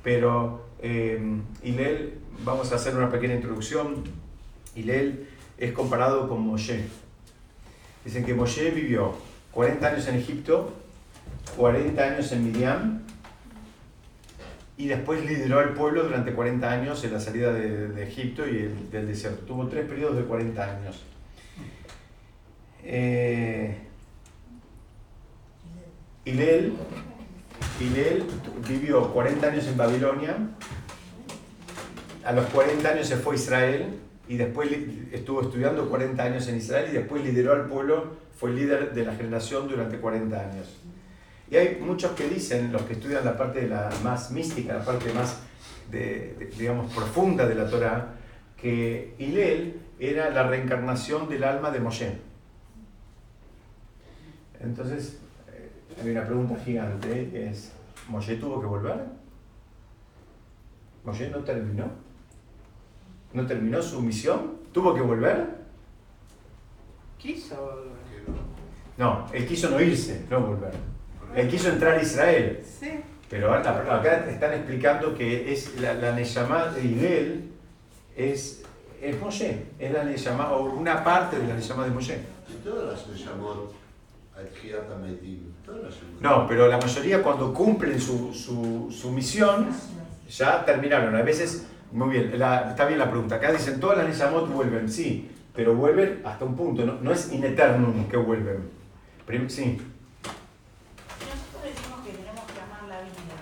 pero 0.03 0.67
eh, 0.81 1.41
Hillel, 1.63 2.19
vamos 2.45 2.71
a 2.73 2.77
hacer 2.77 2.95
una 2.95 3.11
pequeña 3.11 3.35
introducción. 3.35 4.05
Hillel 4.75 5.27
es 5.57 5.73
comparado 5.73 6.29
con 6.29 6.47
Moshe. 6.47 6.85
Dicen 8.05 8.27
que 8.27 8.35
Moshe 8.35 8.71
vivió 8.71 9.15
40 9.55 9.87
años 9.87 10.09
en 10.09 10.17
Egipto, 10.17 10.73
40 11.57 12.03
años 12.03 12.33
en 12.33 12.45
Midian, 12.45 13.05
y 14.77 14.89
después 14.89 15.25
lideró 15.25 15.61
al 15.61 15.75
pueblo 15.75 16.03
durante 16.03 16.33
40 16.33 16.69
años 16.69 17.05
en 17.05 17.13
la 17.13 17.21
salida 17.21 17.53
de, 17.53 18.03
Egipto 18.03 18.47
y 18.47 18.75
del 18.91 19.07
desierto. 19.07 19.45
Tuvo 19.47 19.69
tres 19.69 19.87
periodos 19.87 20.17
de 20.17 20.25
40 20.25 20.63
años. 20.65 21.05
Eh, 22.83 23.79
Hillel, 26.25 26.75
vivió 28.69 29.13
40 29.13 29.47
años 29.47 29.67
en 29.67 29.77
Babilonia, 29.77 30.37
a 32.25 32.33
los 32.33 32.47
40 32.47 32.89
años 32.89 33.07
se 33.07 33.17
fue 33.17 33.35
a 33.35 33.39
Israel 33.39 34.01
y 34.27 34.37
después 34.37 34.71
estuvo 35.13 35.43
estudiando 35.43 35.89
40 35.89 36.23
años 36.23 36.49
en 36.49 36.57
Israel 36.57 36.89
y 36.91 36.95
después 36.95 37.23
lideró 37.23 37.53
al 37.53 37.67
pueblo, 37.67 38.17
fue 38.37 38.53
líder 38.53 38.93
de 38.93 39.05
la 39.05 39.15
generación 39.15 39.69
durante 39.69 39.99
40 39.99 40.39
años. 40.39 40.69
Y 41.51 41.57
hay 41.57 41.79
muchos 41.81 42.13
que 42.13 42.29
dicen, 42.29 42.73
los 42.73 42.83
que 42.83 42.95
estudian 42.95 43.25
la 43.25 43.37
parte 43.37 43.61
de 43.61 43.69
la 43.69 43.91
más 44.03 44.31
mística, 44.31 44.75
la 44.75 44.85
parte 44.85 45.13
más, 45.13 45.41
digamos, 46.59 46.93
profunda 46.93 47.47
de 47.47 47.55
la 47.55 47.69
Torah, 47.69 48.15
que 48.57 49.15
Hillel 49.19 49.81
era 49.99 50.31
la 50.31 50.45
reencarnación 50.45 51.29
del 51.29 51.45
alma 51.45 51.71
de 51.71 51.81
Moshe. 51.81 52.19
Entonces, 54.61 55.19
hay 56.03 56.11
una 56.11 56.25
pregunta 56.25 56.57
gigante, 56.65 57.49
es, 57.49 57.73
¿Moshe 58.09 58.37
tuvo 58.37 58.61
que 58.61 58.67
volver? 58.67 59.05
¿Moshe 61.05 61.29
no 61.31 61.39
terminó? 61.39 61.87
¿No 63.33 63.47
terminó 63.47 63.83
su 63.83 64.01
misión? 64.01 64.59
¿Tuvo 64.73 64.95
que 64.95 65.01
volver? 65.03 65.65
Quiso 67.19 67.57
volver. 67.57 68.04
No, 68.97 69.27
él 69.33 69.47
quiso 69.47 69.71
no 69.71 69.81
irse, 69.81 70.25
no 70.31 70.41
volver. 70.41 70.73
Él 71.35 71.49
quiso 71.49 71.69
entrar 71.69 71.99
a 71.99 72.03
Israel. 72.03 72.63
Sí. 72.65 72.91
Pero 73.29 73.53
acá 73.53 74.27
están 74.31 74.53
explicando 74.53 75.15
que 75.15 75.53
es 75.53 75.81
la, 75.81 75.95
la 75.95 76.13
de 76.13 76.85
Hillel 76.85 77.51
es, 78.17 78.63
es 79.03 79.21
Moshe, 79.21 79.67
es 79.79 79.93
la 79.93 80.05
Neshama, 80.05 80.53
o 80.53 80.75
una 80.75 81.03
parte 81.03 81.39
de 81.39 81.49
la 81.49 81.55
Neshama 81.55 81.85
de 81.85 81.91
Moshe. 81.91 82.19
todas 85.65 85.83
las 85.83 85.95
no, 86.21 86.47
pero 86.47 86.69
la 86.69 86.79
mayoría 86.79 87.23
cuando 87.23 87.53
cumplen 87.55 88.01
su, 88.01 88.35
su, 88.35 88.91
su 88.91 89.11
misión 89.13 89.69
ya 90.29 90.65
terminaron. 90.65 91.15
A 91.15 91.23
veces, 91.23 91.67
muy 91.93 92.11
bien, 92.11 92.33
está 92.35 92.85
bien 92.87 92.99
la 92.99 93.11
pregunta. 93.11 93.37
Acá 93.37 93.53
dicen 93.53 93.79
todas 93.81 93.99
las 93.99 94.09
Neshamot 94.09 94.49
vuelven, 94.53 94.89
sí, 94.89 95.31
pero 95.55 95.75
vuelven 95.75 96.21
hasta 96.25 96.45
un 96.45 96.57
punto, 96.57 96.85
no, 96.85 96.95
no 97.01 97.13
es 97.13 97.33
in 97.33 97.45
eternum 97.45 98.09
que 98.09 98.17
vuelven. 98.17 98.74
Sí. 99.49 99.79
Nosotros 101.21 101.63
decimos 101.65 102.05
que 102.05 102.13
tenemos 102.13 102.45
que 102.45 102.61
amar 102.61 102.83
la 102.89 103.01
vida. 103.01 103.37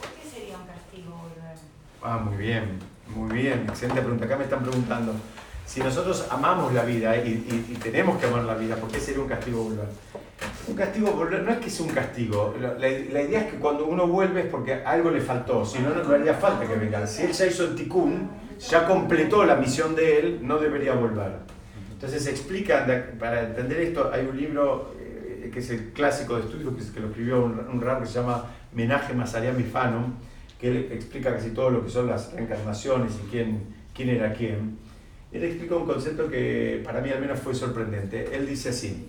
¿Por 0.00 0.10
qué 0.10 0.28
sería 0.28 0.56
un 0.58 0.66
castigo 0.66 1.16
volver? 1.16 1.56
Ah, 2.02 2.18
muy 2.18 2.36
bien, 2.36 2.78
muy 3.14 3.34
bien, 3.34 3.66
excelente 3.68 4.02
pregunta. 4.02 4.26
Acá 4.26 4.36
me 4.36 4.44
están 4.44 4.62
preguntando. 4.62 5.14
Si 5.64 5.80
nosotros 5.80 6.28
amamos 6.30 6.72
la 6.72 6.84
vida 6.84 7.16
y, 7.16 7.66
y, 7.68 7.74
tenemos 7.82 8.18
que 8.18 8.26
amar 8.26 8.44
la 8.44 8.54
vida, 8.54 8.76
¿por 8.76 8.88
qué 8.88 9.00
sería 9.00 9.20
un 9.22 9.28
castigo 9.28 9.64
volver? 9.64 9.88
Un 10.68 10.76
castigo 10.76 11.10
volver 11.10 11.42
no 11.42 11.50
es 11.50 11.58
que 11.58 11.70
sea 11.70 11.86
un 11.86 11.92
castigo. 11.92 12.54
La, 12.60 12.74
la, 12.74 12.88
idea 12.88 13.40
es 13.40 13.52
que 13.52 13.58
cuando 13.58 13.86
uno 13.86 14.06
vuelve 14.06 14.42
es 14.42 14.46
porque 14.46 14.74
algo 14.74 15.10
le 15.10 15.20
faltó. 15.20 15.64
Si 15.64 15.80
no, 15.80 15.90
no 15.90 16.14
haría 16.14 16.34
falta 16.34 16.68
que 16.68 16.76
venga. 16.76 17.04
Si 17.06 17.22
él 17.22 17.32
ya 17.32 17.46
hizo 17.46 17.64
el 17.64 17.74
tikkun, 17.74 18.30
ya 18.60 18.86
completó 18.86 19.44
la 19.44 19.56
misión 19.56 19.96
de 19.96 20.20
él, 20.20 20.38
no 20.42 20.58
debería 20.58 20.94
volver. 20.94 21.32
Entonces 21.96 22.24
se 22.24 22.30
explica, 22.30 22.86
para 23.18 23.42
entender 23.42 23.80
esto, 23.80 24.10
hay 24.12 24.26
un 24.26 24.36
libro 24.36 24.94
que 25.50 25.60
es 25.60 25.70
el 25.70 25.90
clásico 25.92 26.36
de 26.36 26.42
estudio, 26.42 26.76
que, 26.76 26.82
que 26.92 27.00
lo 27.00 27.08
escribió 27.08 27.44
un, 27.44 27.58
un 27.58 27.80
que 27.80 28.06
se 28.06 28.14
llama 28.14 28.46
Menaje 28.72 29.14
Masarian 29.14 29.56
Mifano, 29.56 30.14
que 30.60 30.68
él 30.68 30.88
explica 30.92 31.34
casi 31.34 31.50
todo 31.50 31.70
lo 31.70 31.84
que 31.84 31.90
son 31.90 32.06
las 32.06 32.32
reencarnaciones 32.32 33.12
y 33.24 33.30
quién, 33.30 33.62
quién 33.94 34.08
era 34.10 34.32
quién 34.32 34.78
él 35.36 35.44
explica 35.44 35.76
un 35.76 35.86
concepto 35.86 36.28
que 36.28 36.80
para 36.84 37.00
mí 37.00 37.10
al 37.10 37.20
menos 37.20 37.38
fue 37.38 37.54
sorprendente. 37.54 38.34
Él 38.34 38.46
dice 38.46 38.70
así, 38.70 39.06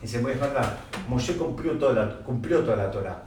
dice, 0.00 0.18
es 0.18 0.40
verdad, 0.40 0.78
Moshe 1.08 1.36
cumplió 1.36 1.72
toda 1.72 1.92
la, 1.94 2.18
cumplió 2.20 2.60
toda 2.60 2.76
la 2.76 2.90
Torah, 2.90 3.24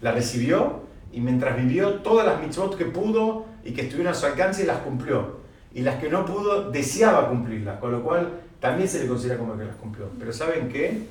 la 0.00 0.12
recibió 0.12 0.82
y 1.12 1.20
mientras 1.20 1.56
vivió 1.56 1.94
todas 1.94 2.26
las 2.26 2.40
mitzvot 2.40 2.76
que 2.76 2.84
pudo 2.84 3.46
y 3.64 3.72
que 3.72 3.82
estuvieron 3.82 4.12
a 4.12 4.16
su 4.16 4.26
alcance 4.26 4.66
las 4.66 4.78
cumplió. 4.78 5.42
Y 5.72 5.80
las 5.80 5.96
que 5.96 6.08
no 6.08 6.24
pudo 6.24 6.70
deseaba 6.70 7.28
cumplirlas, 7.28 7.80
con 7.80 7.90
lo 7.90 8.02
cual 8.02 8.28
también 8.60 8.88
se 8.88 9.00
le 9.00 9.08
considera 9.08 9.38
como 9.38 9.56
que 9.56 9.64
las 9.64 9.76
cumplió. 9.76 10.08
Pero 10.18 10.32
¿saben 10.32 10.68
qué? 10.68 11.02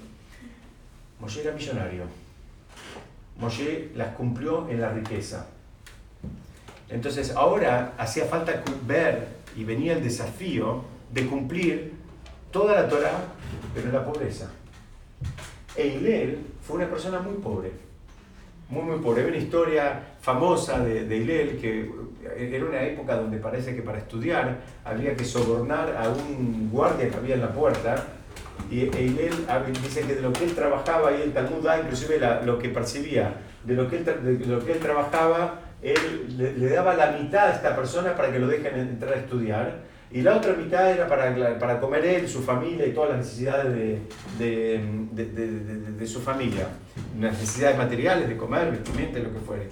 Moshe 1.23 1.39
era 1.39 1.53
millonario. 1.53 2.03
Moshe 3.39 3.91
las 3.95 4.09
cumplió 4.09 4.67
en 4.67 4.81
la 4.81 4.91
riqueza. 4.91 5.47
Entonces 6.89 7.31
ahora 7.31 7.93
hacía 7.97 8.25
falta 8.25 8.61
ver 8.85 9.29
y 9.55 9.63
venía 9.63 9.93
el 9.93 10.03
desafío 10.03 10.83
de 11.13 11.25
cumplir 11.25 11.93
toda 12.51 12.75
la 12.75 12.89
Torah, 12.89 13.21
pero 13.73 13.87
en 13.87 13.93
la 13.93 14.03
pobreza. 14.05 14.51
E 15.77 16.37
fue 16.61 16.75
una 16.75 16.89
persona 16.89 17.19
muy 17.19 17.35
pobre, 17.35 17.71
muy, 18.67 18.83
muy 18.83 18.99
pobre. 18.99 19.23
Hay 19.23 19.29
una 19.29 19.37
historia 19.37 20.03
famosa 20.19 20.79
de, 20.83 21.05
de 21.05 21.57
que 21.57 21.89
era 22.37 22.65
una 22.65 22.83
época 22.83 23.15
donde 23.15 23.37
parece 23.37 23.73
que 23.73 23.81
para 23.81 23.99
estudiar 23.99 24.57
había 24.83 25.15
que 25.15 25.23
sobornar 25.23 25.95
a 25.95 26.09
un 26.09 26.69
guardia 26.69 27.09
que 27.09 27.15
había 27.15 27.35
en 27.35 27.41
la 27.41 27.53
puerta. 27.53 28.07
Y 28.69 28.81
Eilel 28.95 29.33
dice 29.81 30.01
que 30.01 30.15
de 30.15 30.21
lo 30.21 30.33
que 30.33 30.45
él 30.45 30.53
trabajaba, 30.53 31.11
y 31.11 31.21
el 31.21 31.33
Talmud 31.33 31.63
da 31.63 31.79
inclusive 31.79 32.19
lo 32.45 32.57
que 32.57 32.69
percibía, 32.69 33.35
de 33.63 33.73
lo 33.75 33.89
que 33.89 33.97
él, 33.97 34.05
de 34.05 34.45
lo 34.45 34.65
que 34.65 34.73
él 34.73 34.79
trabajaba 34.79 35.59
él 35.83 36.55
le, 36.57 36.69
daba 36.69 36.95
la 36.95 37.11
mitad 37.11 37.49
a 37.49 37.51
esta 37.51 37.75
persona 37.75 38.15
para 38.15 38.31
que 38.31 38.39
lo 38.39 38.47
dejen 38.47 38.79
entrar 38.79 39.13
a 39.13 39.17
estudiar 39.17 39.81
Y 40.11 40.21
la 40.21 40.37
otra 40.37 40.53
mitad 40.53 40.89
era 40.89 41.07
para, 41.07 41.59
para 41.59 41.79
comer 41.79 42.05
él, 42.05 42.27
su 42.27 42.41
familia 42.41 42.85
y 42.85 42.93
todas 42.93 43.09
las 43.09 43.19
necesidades 43.19 43.73
de, 43.73 43.99
de, 44.39 45.25
de, 45.25 45.91
de 45.91 46.07
su 46.07 46.21
familia. 46.21 46.67
Necesidades 47.17 47.77
materiales, 47.77 48.29
de 48.29 48.37
comer, 48.37 48.71
vestimenta, 48.71 49.19
lo 49.19 49.33
que 49.33 49.39
fuere. 49.39 49.67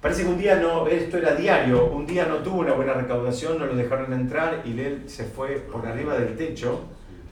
Parece 0.00 0.24
que 0.24 0.30
un 0.30 0.38
día 0.38 0.56
no, 0.56 0.88
esto 0.88 1.18
era 1.18 1.34
diario, 1.34 1.86
un 1.92 2.06
día 2.06 2.26
no 2.26 2.38
tuvo 2.38 2.60
una 2.60 2.72
buena 2.72 2.94
recaudación, 2.94 3.58
no 3.58 3.66
lo 3.66 3.76
dejaron 3.76 4.12
entrar 4.12 4.62
y 4.64 4.70
él 4.80 5.04
se 5.06 5.24
fue 5.24 5.62
por 5.70 5.86
arriba 5.86 6.18
del 6.18 6.34
techo 6.34 6.80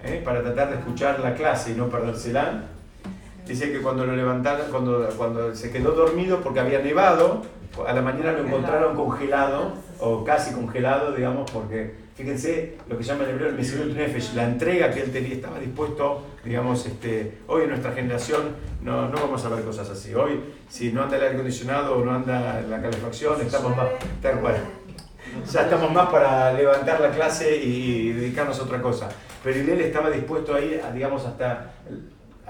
¿eh? 0.04 0.22
para 0.24 0.42
tratar 0.42 0.70
de 0.70 0.76
escuchar 0.76 1.20
la 1.20 1.34
clase 1.34 1.72
y 1.72 1.74
no 1.74 1.88
perdérsela. 1.88 2.64
Dice 3.46 3.72
que 3.72 3.80
cuando 3.80 4.06
lo 4.06 4.14
levantaron, 4.14 4.70
cuando, 4.70 5.08
cuando 5.16 5.54
se 5.54 5.70
quedó 5.70 5.92
dormido 5.92 6.40
porque 6.40 6.60
había 6.60 6.80
nevado, 6.80 7.42
a 7.86 7.92
la 7.92 8.02
mañana 8.02 8.32
lo 8.32 8.46
encontraron 8.46 8.94
congelado, 8.94 9.72
o 10.00 10.24
casi 10.24 10.54
congelado, 10.54 11.12
digamos, 11.12 11.50
porque 11.50 11.94
fíjense 12.16 12.76
lo 12.88 12.96
que 12.96 13.04
llama 13.04 13.24
el 13.24 13.30
hebreo 13.30 13.48
el 13.48 13.54
Mesirut 13.54 13.94
Nefesh, 13.94 14.34
la 14.34 14.44
entrega 14.44 14.90
que 14.90 15.02
él 15.02 15.12
tenía, 15.12 15.34
estaba 15.34 15.58
dispuesto, 15.58 16.26
digamos, 16.44 16.86
este, 16.86 17.38
hoy 17.46 17.64
en 17.64 17.70
nuestra 17.70 17.92
generación 17.92 18.56
no, 18.82 19.08
no 19.08 19.16
vamos 19.16 19.44
a 19.44 19.48
ver 19.50 19.64
cosas 19.64 19.90
así. 19.90 20.14
Hoy, 20.14 20.40
si 20.68 20.92
no 20.92 21.02
anda 21.02 21.16
el 21.16 21.22
aire 21.22 21.34
acondicionado 21.34 21.96
o 21.96 22.04
no 22.04 22.12
anda 22.12 22.62
la 22.62 22.80
calefacción, 22.80 23.40
estamos 23.40 23.76
más, 23.76 23.88
ya 25.50 25.62
estamos 25.62 25.92
más 25.92 26.08
para 26.10 26.52
levantar 26.52 27.00
la 27.00 27.10
clase 27.10 27.56
y 27.56 28.12
dedicarnos 28.12 28.58
a 28.58 28.62
otra 28.62 28.80
cosa. 28.80 29.08
Pero 29.42 29.60
él 29.60 29.80
estaba 29.80 30.10
dispuesto 30.10 30.54
a 30.54 30.60
ir, 30.60 30.82
digamos, 30.92 31.24
hasta 31.24 31.72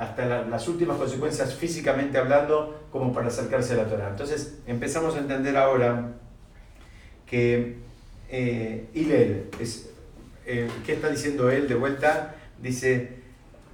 hasta 0.01 0.45
las 0.45 0.67
últimas 0.67 0.97
consecuencias 0.97 1.55
físicamente 1.55 2.17
hablando 2.17 2.87
como 2.91 3.13
para 3.13 3.29
acercarse 3.29 3.75
a 3.75 3.77
la 3.77 3.85
Torah. 3.85 4.09
Entonces 4.09 4.59
empezamos 4.67 5.15
a 5.15 5.19
entender 5.19 5.59
ahora 5.59 6.13
que 7.27 7.77
eh, 8.31 8.89
Hillel, 8.95 9.51
es, 9.61 9.91
eh, 10.47 10.71
¿qué 10.87 10.95
está 10.95 11.11
diciendo 11.11 11.51
él 11.51 11.69
de 11.69 11.75
vuelta? 11.75 12.35
Dice, 12.63 13.19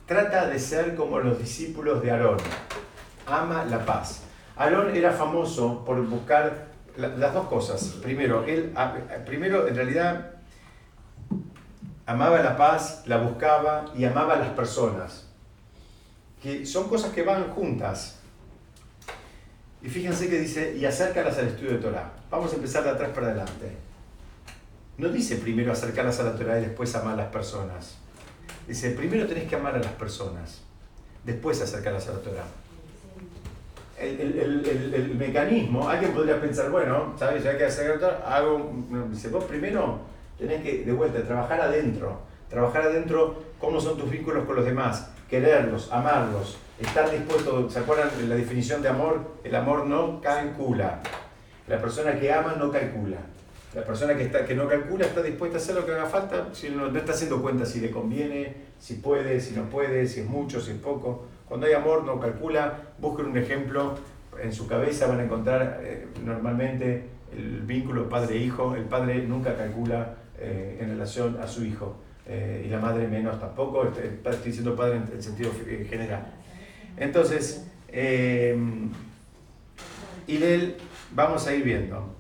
trata 0.07 0.49
de 0.49 0.59
ser 0.59 0.97
como 0.97 1.21
los 1.21 1.39
discípulos 1.39 2.03
de 2.03 2.11
Aarón, 2.11 2.39
ama 3.25 3.65
la 3.65 3.85
paz. 3.85 4.23
Aarón 4.57 4.97
era 4.97 5.13
famoso 5.13 5.85
por 5.85 6.05
buscar 6.09 6.67
las 6.97 7.35
dos 7.35 7.49
cosas. 7.49 7.97
Primero, 8.03 8.45
él, 8.45 8.75
primero, 9.25 9.69
en 9.69 9.75
realidad, 9.75 10.33
amaba 12.07 12.41
la 12.41 12.57
paz, 12.57 13.03
la 13.07 13.19
buscaba 13.19 13.87
y 13.97 14.05
amaba 14.05 14.35
a 14.35 14.39
las 14.39 14.51
personas 14.51 15.27
que 16.43 16.67
son 16.67 16.89
cosas 16.89 17.13
que 17.13 17.23
van 17.23 17.51
juntas. 17.51 18.17
Y 19.83 19.89
fíjense 19.89 20.29
que 20.29 20.39
dice, 20.39 20.77
y 20.77 20.85
acércalas 20.85 21.39
al 21.39 21.49
estudio 21.49 21.73
de 21.73 21.79
Torah. 21.79 22.13
Vamos 22.31 22.53
a 22.53 22.57
empezar 22.57 22.85
de 22.85 22.91
atrás 22.91 23.11
para 23.15 23.29
adelante. 23.29 23.77
No 24.99 25.09
dice 25.09 25.37
primero 25.37 25.73
acercarlas 25.73 26.19
a 26.21 26.25
la 26.25 26.37
Torah 26.37 26.59
y 26.59 26.63
después 26.63 26.95
amar 26.95 27.15
a 27.15 27.17
las 27.17 27.29
personas. 27.29 27.97
Dice, 28.67 28.91
primero 28.91 29.27
tenés 29.27 29.49
que 29.49 29.57
amar 29.57 29.75
a 29.75 29.79
las 29.79 29.93
personas, 29.93 30.63
después 31.25 31.61
acercarlas 31.61 32.09
a 32.09 32.13
la 32.13 32.19
Torah. 32.19 32.45
El, 33.99 34.21
el, 34.21 34.95
el, 34.95 35.15
mecanismo, 35.15 35.89
alguien 35.89 36.13
podría 36.13 36.39
pensar, 36.41 36.71
bueno, 36.71 37.15
¿sabes? 37.19 37.43
Ya 37.43 37.57
que 37.57 37.65
hacer 37.65 37.99
hago, 38.27 38.71
dice, 39.11 39.29
vos 39.29 39.45
primero 39.45 40.01
tenés 40.39 40.63
que, 40.63 40.85
de 40.85 40.93
vuelta, 40.93 41.23
trabajar 41.23 41.61
adentro. 41.61 42.21
Trabajar 42.51 42.83
adentro, 42.83 43.43
cómo 43.59 43.81
son 43.81 43.99
tus 43.99 44.11
vínculos 44.11 44.45
con 44.45 44.57
los 44.57 44.65
demás 44.65 45.11
quererlos, 45.29 45.93
amarlos, 45.93 46.57
estar 46.81 47.11
dispuesto, 47.11 47.69
¿se 47.69 47.81
acuerdan 47.81 48.11
de 48.19 48.27
la 48.29 48.37
definición 48.37 48.83
de 48.83 48.89
amor? 48.89 49.21
El 49.43 49.55
amor 49.55 49.87
no 49.87 50.21
calcula. 50.21 51.01
La 51.67 51.81
persona 51.81 52.19
que 52.19 52.33
ama 52.33 52.55
no 52.59 52.71
calcula. 52.71 53.19
La 53.75 53.85
persona 53.85 54.17
que, 54.17 54.25
está, 54.25 54.45
que 54.45 54.55
no 54.55 54.69
calcula 54.69 55.05
está 55.05 55.23
dispuesta 55.23 55.59
a 55.59 55.61
hacer 55.61 55.75
lo 55.75 55.85
que 55.85 55.93
haga 55.93 56.07
falta, 56.07 56.49
si 56.53 56.71
no, 56.71 56.97
está 56.97 57.13
haciendo 57.13 57.43
cuenta 57.43 57.67
si 57.67 57.81
le 57.81 57.91
conviene, 57.91 58.55
si 58.79 58.95
puede, 58.95 59.41
si 59.41 59.55
no 59.55 59.65
puede, 59.65 60.07
si 60.07 60.21
es 60.21 60.27
mucho, 60.27 60.61
si 60.61 60.71
es 60.71 60.79
poco. 60.79 61.27
Cuando 61.49 61.67
hay 61.67 61.75
amor 61.75 62.05
no 62.05 62.19
calcula, 62.21 62.79
busquen 62.99 63.27
un 63.27 63.37
ejemplo, 63.37 63.95
en 64.43 64.53
su 64.53 64.67
cabeza 64.67 65.07
van 65.07 65.21
a 65.21 65.25
encontrar 65.25 65.81
eh, 65.83 66.07
normalmente 66.25 67.17
el 67.33 67.61
vínculo 67.63 68.09
padre-hijo, 68.09 68.75
el 68.75 68.85
padre 68.85 69.23
nunca 69.23 69.57
calcula 69.57 70.17
eh, 70.39 70.79
en 70.81 70.91
relación 70.91 71.39
a 71.41 71.47
su 71.47 71.65
hijo. 71.65 71.97
Eh, 72.27 72.65
y 72.67 72.69
la 72.69 72.79
madre 72.79 73.07
menos 73.07 73.39
tampoco, 73.39 73.85
estoy, 73.85 74.37
diciendo 74.45 74.75
padre 74.75 74.97
en, 74.97 75.09
el 75.13 75.23
sentido 75.23 75.51
eh, 75.67 75.87
general. 75.89 76.27
Entonces, 76.97 77.67
él, 77.89 78.91
vamos 81.13 81.47
a 81.47 81.55
ir 81.55 81.63
viendo. 81.63 82.15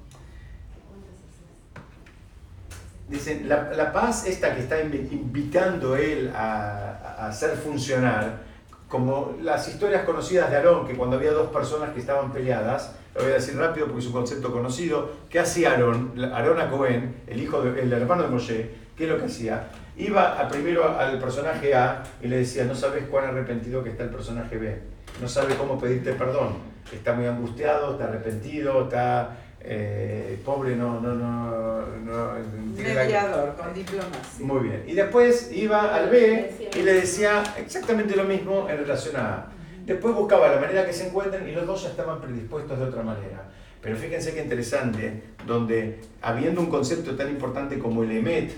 Dicen, 3.08 3.48
la, 3.48 3.70
la, 3.72 3.92
paz 3.92 4.26
esta 4.26 4.54
que 4.54 4.60
está 4.62 4.80
invitando 4.80 5.96
él 5.96 6.30
a, 6.34 7.16
a, 7.18 7.28
hacer 7.28 7.56
funcionar, 7.56 8.45
como 8.88 9.36
las 9.42 9.66
historias 9.68 10.04
conocidas 10.04 10.50
de 10.50 10.56
Aarón, 10.56 10.86
que 10.86 10.94
cuando 10.94 11.16
había 11.16 11.32
dos 11.32 11.50
personas 11.50 11.90
que 11.90 12.00
estaban 12.00 12.32
peleadas, 12.32 12.96
lo 13.14 13.22
voy 13.22 13.32
a 13.32 13.34
decir 13.34 13.56
rápido 13.56 13.86
porque 13.86 14.00
es 14.00 14.06
un 14.06 14.12
concepto 14.12 14.52
conocido, 14.52 15.10
¿qué 15.28 15.40
hacía 15.40 15.72
Aarón? 15.72 16.12
Aarón 16.32 16.60
a 16.60 16.70
Cohen, 16.70 17.22
el, 17.26 17.40
hijo 17.40 17.62
el 17.62 17.92
hermano 17.92 18.22
de 18.22 18.28
Moshe, 18.28 18.70
¿qué 18.96 19.04
es 19.04 19.10
lo 19.10 19.18
que 19.18 19.24
hacía? 19.24 19.68
iba 19.98 20.38
a, 20.38 20.48
primero 20.48 20.98
al 20.98 21.18
personaje 21.18 21.74
A 21.74 22.02
y 22.22 22.28
le 22.28 22.38
decía, 22.38 22.64
no 22.64 22.74
sabes 22.74 23.04
cuán 23.08 23.26
arrepentido 23.26 23.82
que 23.82 23.90
está 23.90 24.04
el 24.04 24.10
personaje 24.10 24.56
B, 24.58 24.78
no 25.20 25.28
sabe 25.28 25.54
cómo 25.54 25.78
pedirte 25.78 26.12
perdón, 26.12 26.58
está 26.92 27.14
muy 27.14 27.26
angustiado, 27.26 27.92
está 27.92 28.04
arrepentido, 28.04 28.84
está 28.84 29.36
eh, 29.60 30.38
pobre, 30.44 30.76
no, 30.76 31.00
no, 31.00 31.14
no, 31.14 31.86
no 31.86 32.32
Mediador, 32.76 33.56
con 33.56 33.74
diplomacia. 33.74 34.44
Muy 34.44 34.68
bien. 34.68 34.84
Y 34.86 34.94
después 34.94 35.50
iba 35.52 35.94
al 35.94 36.08
B 36.08 36.70
y 36.74 36.82
le 36.82 36.92
decía 36.92 37.42
exactamente 37.56 38.14
lo 38.14 38.24
mismo 38.24 38.68
en 38.68 38.78
relación 38.78 39.16
a 39.16 39.34
A. 39.34 39.46
Después 39.84 40.14
buscaba 40.14 40.48
la 40.48 40.60
manera 40.60 40.84
que 40.84 40.92
se 40.92 41.08
encuentren 41.08 41.48
y 41.48 41.52
los 41.52 41.66
dos 41.66 41.82
ya 41.82 41.90
estaban 41.90 42.20
predispuestos 42.20 42.78
de 42.78 42.84
otra 42.84 43.02
manera. 43.02 43.44
Pero 43.80 43.96
fíjense 43.96 44.34
qué 44.34 44.42
interesante, 44.42 45.22
donde 45.46 46.00
habiendo 46.22 46.60
un 46.60 46.68
concepto 46.68 47.14
tan 47.14 47.28
importante 47.28 47.78
como 47.78 48.02
el 48.02 48.10
emet, 48.10 48.52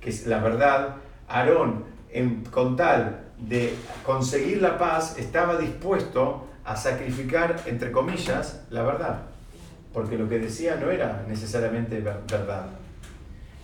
que 0.00 0.10
es 0.10 0.26
la 0.26 0.38
verdad, 0.38 0.96
Aarón, 1.28 1.84
en, 2.10 2.44
con 2.44 2.76
tal 2.76 3.24
de 3.38 3.74
conseguir 4.04 4.62
la 4.62 4.78
paz, 4.78 5.18
estaba 5.18 5.56
dispuesto 5.56 6.46
a 6.64 6.76
sacrificar, 6.76 7.60
entre 7.66 7.90
comillas, 7.90 8.64
la 8.70 8.82
verdad, 8.82 9.22
porque 9.92 10.16
lo 10.16 10.28
que 10.28 10.38
decía 10.38 10.76
no 10.76 10.90
era 10.90 11.24
necesariamente 11.28 12.00
verdad. 12.00 12.66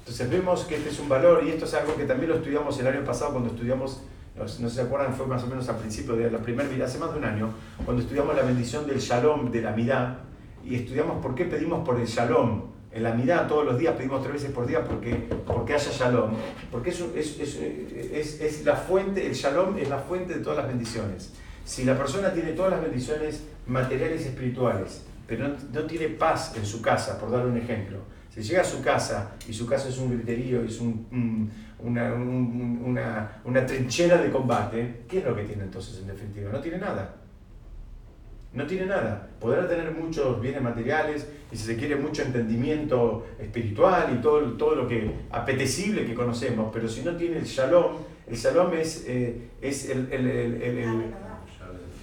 Entonces 0.01 0.31
vemos 0.31 0.65
que 0.65 0.77
este 0.77 0.89
es 0.89 0.99
un 1.01 1.09
valor 1.09 1.43
y 1.45 1.51
esto 1.51 1.65
es 1.65 1.75
algo 1.75 1.95
que 1.95 2.05
también 2.05 2.31
lo 2.31 2.37
estudiamos 2.37 2.79
el 2.81 2.87
año 2.87 3.05
pasado 3.05 3.33
cuando 3.33 3.51
estudiamos, 3.51 4.03
no, 4.37 4.49
sé 4.49 4.67
si 4.67 4.71
se 4.71 4.81
acuerdan, 4.83 5.13
fue 5.15 5.27
más 5.27 5.43
o 5.45 5.47
menos 5.47 5.69
al 5.69 5.77
principio 5.77 6.17
de 6.17 6.31
la 6.31 6.39
primera 6.39 6.69
hace 6.85 6.99
más 6.99 7.13
de 7.13 7.19
un 7.19 7.25
año, 7.25 7.51
cuando 7.85 8.03
estudiamos 8.03 8.35
la 8.35 8.43
bendición 8.43 8.87
del 8.87 8.99
shalom, 8.99 9.51
de 9.51 9.61
la 9.61 9.73
mirada, 9.73 10.21
y 10.65 10.77
estudiamos 10.77 11.23
por 11.23 11.35
qué 11.35 11.45
pedimos 11.45 11.87
por 11.87 12.01
el 12.01 12.07
shalom, 12.07 12.63
en 12.91 13.03
la 13.03 13.13
mirada 13.13 13.47
todos 13.47 13.67
los 13.67 13.79
días, 13.79 13.95
pedimos 13.97 14.23
tres 14.23 14.35
veces 14.35 14.51
por 14.51 14.67
día 14.67 14.83
porque, 14.83 15.29
porque 15.47 15.75
haya 15.75 15.93
shalom. 15.93 16.31
Porque 16.73 16.91
es, 16.91 17.01
es, 17.15 18.41
es, 18.41 18.65
la 18.65 18.77
fuente, 18.77 19.27
el 19.27 19.35
shalom 19.35 19.77
es 19.77 19.91
la 19.91 19.99
fuente 19.99 20.35
de 20.35 20.41
todas 20.41 20.59
las 20.59 20.69
bendiciones. 20.69 21.33
Si 21.65 21.85
la 21.85 21.99
persona 21.99 22.33
tiene 22.33 22.53
todas 22.53 22.71
las 22.71 22.81
bendiciones 22.81 23.45
materiales 23.67 24.25
y 24.25 24.29
espirituales, 24.29 25.05
pero 25.29 25.47
no, 25.47 25.85
tiene 25.85 26.09
paz 26.09 26.57
en 26.57 26.65
su 26.65 26.81
casa, 26.81 27.21
por 27.21 27.31
dar 27.31 27.47
un 27.47 27.57
ejemplo, 27.57 27.99
si 28.35 28.41
llega 28.41 28.63
a 28.63 28.65
su 28.65 28.81
casa 28.81 29.35
y 29.47 29.53
su 29.53 29.67
casa 29.67 29.91
es 29.91 29.99
un 29.99 30.11
griterío, 30.11 30.65
es 30.65 30.81
un, 30.81 31.51
una, 31.79 32.15
una, 32.15 33.41
una 33.45 33.67
trinchera 33.67 34.17
de 34.17 34.31
combate, 34.31 35.03
¿qué 35.07 35.19
es 35.19 35.25
lo 35.25 35.37
que 35.37 35.43
tiene 35.45 35.65
entonces 35.65 35.99
en 36.01 36.07
definitiva? 36.07 36.51
No 36.51 36.61
tiene 36.61 36.79
nada. 36.79 37.15
No 38.55 38.67
tiene 38.67 38.87
nada. 38.87 39.29
Podrá 39.39 39.69
tener 39.69 39.91
muchos 39.93 40.41
bienes 40.41 40.63
materiales 40.63 41.29
y 41.53 41.57
si 41.57 41.65
se 41.65 41.77
quiere 41.77 41.97
mucho 41.97 42.23
entendimiento 42.23 43.27
espiritual 43.39 44.17
y 44.19 44.23
todo, 44.23 44.53
todo 44.53 44.75
lo 44.75 44.89
que 44.89 45.11
apetecible 45.31 46.07
que 46.07 46.15
conocemos, 46.15 46.71
pero 46.73 46.89
si 46.89 47.03
no 47.03 47.15
tiene 47.17 47.39
el 47.39 47.45
shalom, 47.45 47.97
el 48.27 48.37
shalom 48.37 48.73
es, 48.73 49.05
eh, 49.07 49.51
es 49.61 49.91
el, 49.91 50.11
el, 50.11 50.27
el, 50.27 50.79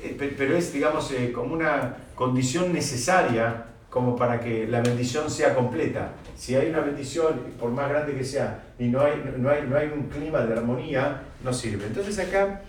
eh, 0.03 0.33
pero 0.37 0.55
es 0.55 0.71
digamos 0.71 1.11
eh, 1.11 1.31
como 1.31 1.55
una 1.55 2.04
condición 2.15 2.73
necesaria 2.73 3.65
como 3.89 4.15
para 4.15 4.39
que 4.39 4.67
la 4.67 4.81
bendición 4.81 5.29
sea 5.29 5.55
completa. 5.55 6.13
Si 6.35 6.55
hay 6.55 6.69
una 6.69 6.81
bendición, 6.81 7.39
por 7.59 7.71
más 7.71 7.89
grande 7.89 8.13
que 8.13 8.25
sea, 8.25 8.63
y 8.77 8.87
no 8.87 9.01
hay, 9.01 9.23
no 9.37 9.49
hay, 9.49 9.65
no 9.67 9.77
hay 9.77 9.87
un 9.87 10.09
clima 10.09 10.41
de 10.41 10.53
armonía, 10.53 11.21
no 11.43 11.53
sirve. 11.53 11.85
Entonces 11.85 12.19
acá 12.19 12.61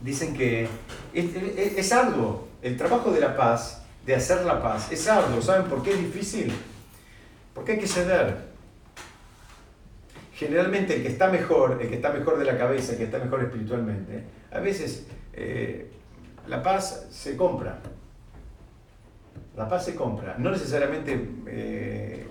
dicen 0.00 0.34
que 0.34 0.66
es, 1.12 1.92
arduo. 1.92 2.48
El 2.62 2.76
trabajo 2.76 3.10
de 3.10 3.20
la 3.20 3.36
paz, 3.36 3.82
de 4.06 4.14
hacer 4.14 4.44
la 4.44 4.62
paz, 4.62 4.90
es 4.92 5.06
arduo. 5.08 5.42
¿Saben 5.42 5.66
por 5.66 5.82
qué 5.82 5.92
es 5.92 5.98
difícil? 5.98 6.52
Porque 7.54 7.72
hay 7.72 7.78
que 7.78 7.86
ceder. 7.86 8.50
Generalmente 10.34 10.96
el 10.96 11.02
que 11.02 11.08
está 11.08 11.28
mejor, 11.28 11.78
el 11.80 11.88
que 11.88 11.96
está 11.96 12.10
mejor 12.10 12.38
de 12.38 12.46
la 12.46 12.56
cabeza, 12.56 12.92
el 12.92 12.98
que 12.98 13.04
está 13.04 13.18
mejor 13.18 13.42
espiritualmente, 13.42 14.24
a 14.50 14.58
veces 14.60 15.06
eh, 15.34 15.89
la 16.50 16.62
paz 16.62 17.06
se 17.10 17.36
compra. 17.36 17.78
La 19.56 19.68
paz 19.68 19.84
se 19.84 19.94
compra. 19.94 20.34
No 20.36 20.50
necesariamente 20.50 21.28
eh, 21.46 22.26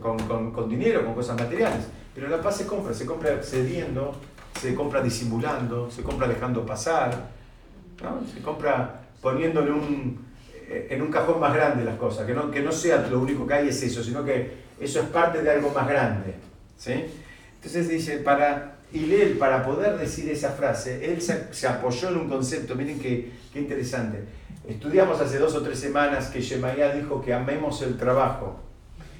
con, 0.00 0.16
con, 0.20 0.52
con 0.52 0.68
dinero, 0.68 1.04
con 1.04 1.14
cosas 1.14 1.36
materiales. 1.38 1.84
Pero 2.14 2.28
la 2.28 2.40
paz 2.40 2.58
se 2.58 2.66
compra, 2.66 2.94
se 2.94 3.04
compra 3.04 3.42
cediendo, 3.42 4.16
se 4.60 4.74
compra 4.74 5.02
disimulando, 5.02 5.90
se 5.90 6.04
compra 6.04 6.28
dejando 6.28 6.64
pasar, 6.64 7.30
¿no? 8.00 8.24
se 8.32 8.40
compra 8.40 9.00
poniéndole 9.20 9.72
un, 9.72 10.24
eh, 10.68 10.86
en 10.90 11.02
un 11.02 11.10
cajón 11.10 11.40
más 11.40 11.52
grande 11.52 11.84
las 11.84 11.96
cosas, 11.96 12.24
que 12.26 12.32
no, 12.32 12.52
que 12.52 12.60
no 12.60 12.70
sea 12.70 12.98
lo 13.08 13.18
único 13.18 13.44
que 13.44 13.54
hay 13.54 13.68
es 13.68 13.82
eso, 13.82 14.04
sino 14.04 14.24
que 14.24 14.64
eso 14.78 15.00
es 15.00 15.06
parte 15.06 15.42
de 15.42 15.50
algo 15.50 15.70
más 15.70 15.88
grande. 15.88 16.34
¿sí? 16.76 17.04
Entonces 17.56 17.88
dice, 17.88 18.18
para 18.18 18.73
Hillel, 18.94 19.38
para 19.38 19.64
poder 19.64 19.98
decir 19.98 20.30
esa 20.30 20.52
frase, 20.52 21.04
él 21.04 21.20
se, 21.20 21.66
apoyó 21.66 22.10
en 22.10 22.16
un 22.16 22.28
concepto, 22.28 22.76
miren 22.76 23.00
qué, 23.00 23.32
qué, 23.52 23.58
interesante. 23.58 24.22
Estudiamos 24.68 25.20
hace 25.20 25.38
dos 25.38 25.54
o 25.54 25.62
tres 25.62 25.80
semanas 25.80 26.28
que 26.28 26.40
Shemaya 26.40 26.94
dijo 26.94 27.20
que 27.20 27.34
amemos 27.34 27.82
el 27.82 27.96
trabajo. 27.98 28.60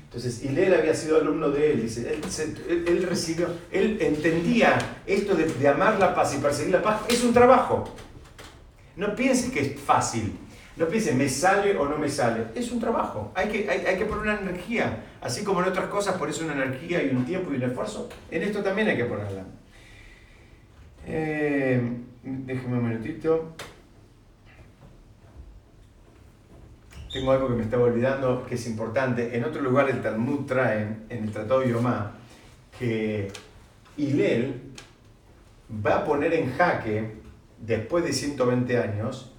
Entonces, 0.05 0.45
Hillel 0.45 0.75
había 0.75 0.95
sido 0.95 1.17
alumno 1.17 1.51
de 1.51 1.73
él, 1.73 1.83
dice, 1.83 2.09
él, 2.09 2.21
él, 2.69 2.85
él 2.87 3.03
recibió, 3.03 3.49
él 3.73 3.99
entendía 4.01 4.79
esto 5.07 5.35
de, 5.35 5.69
amar 5.69 5.99
la 5.99 6.15
paz 6.15 6.37
y 6.37 6.39
perseguir 6.39 6.73
la 6.73 6.81
paz, 6.81 7.01
es 7.09 7.25
un 7.25 7.33
trabajo. 7.33 7.83
No 8.95 9.17
pienses 9.17 9.51
que 9.51 9.59
es 9.59 9.81
fácil. 9.81 10.39
No 10.77 10.87
pienses, 10.87 11.17
me 11.17 11.29
sale 11.29 11.77
o 11.77 11.89
no 11.89 11.99
me 11.99 12.09
sale. 12.09 12.47
Es 12.55 12.71
un 12.71 12.79
trabajo. 12.79 13.33
Hay 13.35 13.49
que, 13.49 13.69
hay, 13.69 13.97
que 13.97 14.05
poner 14.05 14.23
una 14.23 14.41
energía. 14.41 15.05
Así 15.21 15.43
como 15.43 15.63
en 15.63 15.69
otras 15.69 15.87
cosas 15.87 16.17
pones 16.17 16.41
una 16.41 16.53
energía 16.53 17.03
y 17.03 17.11
un 17.11 17.25
tiempo 17.25 17.53
y 17.53 17.57
un 17.57 17.65
esfuerzo, 17.65 18.09
en 18.31 18.45
esto 18.45 18.63
también 18.63 18.87
hay 18.87 18.97
que 18.97 19.07
ponerla. 19.07 19.45
Eh, 21.07 21.81
déjeme 22.23 22.79
un 22.79 22.89
minutito. 22.89 23.53
Tengo 27.13 27.31
algo 27.31 27.49
que 27.49 27.55
me 27.55 27.63
estaba 27.63 27.85
olvidando 27.85 28.45
que 28.47 28.57
es 28.57 28.67
importante. 28.67 29.37
En 29.37 29.45
otro 29.45 29.63
lugar 29.63 29.89
el 29.89 30.03
Talmud 30.03 30.47
trae, 30.47 30.97
en 31.09 31.25
el 31.25 31.31
Tratado 31.31 31.61
de 31.61 31.71
Yomá, 31.71 32.13
que 32.79 33.31
Hillel 33.97 34.73
va 35.85 35.99
a 35.99 36.05
poner 36.05 36.35
en 36.35 36.53
jaque, 36.57 37.23
después 37.59 38.05
de 38.05 38.13
120 38.13 38.79
años, 38.79 39.33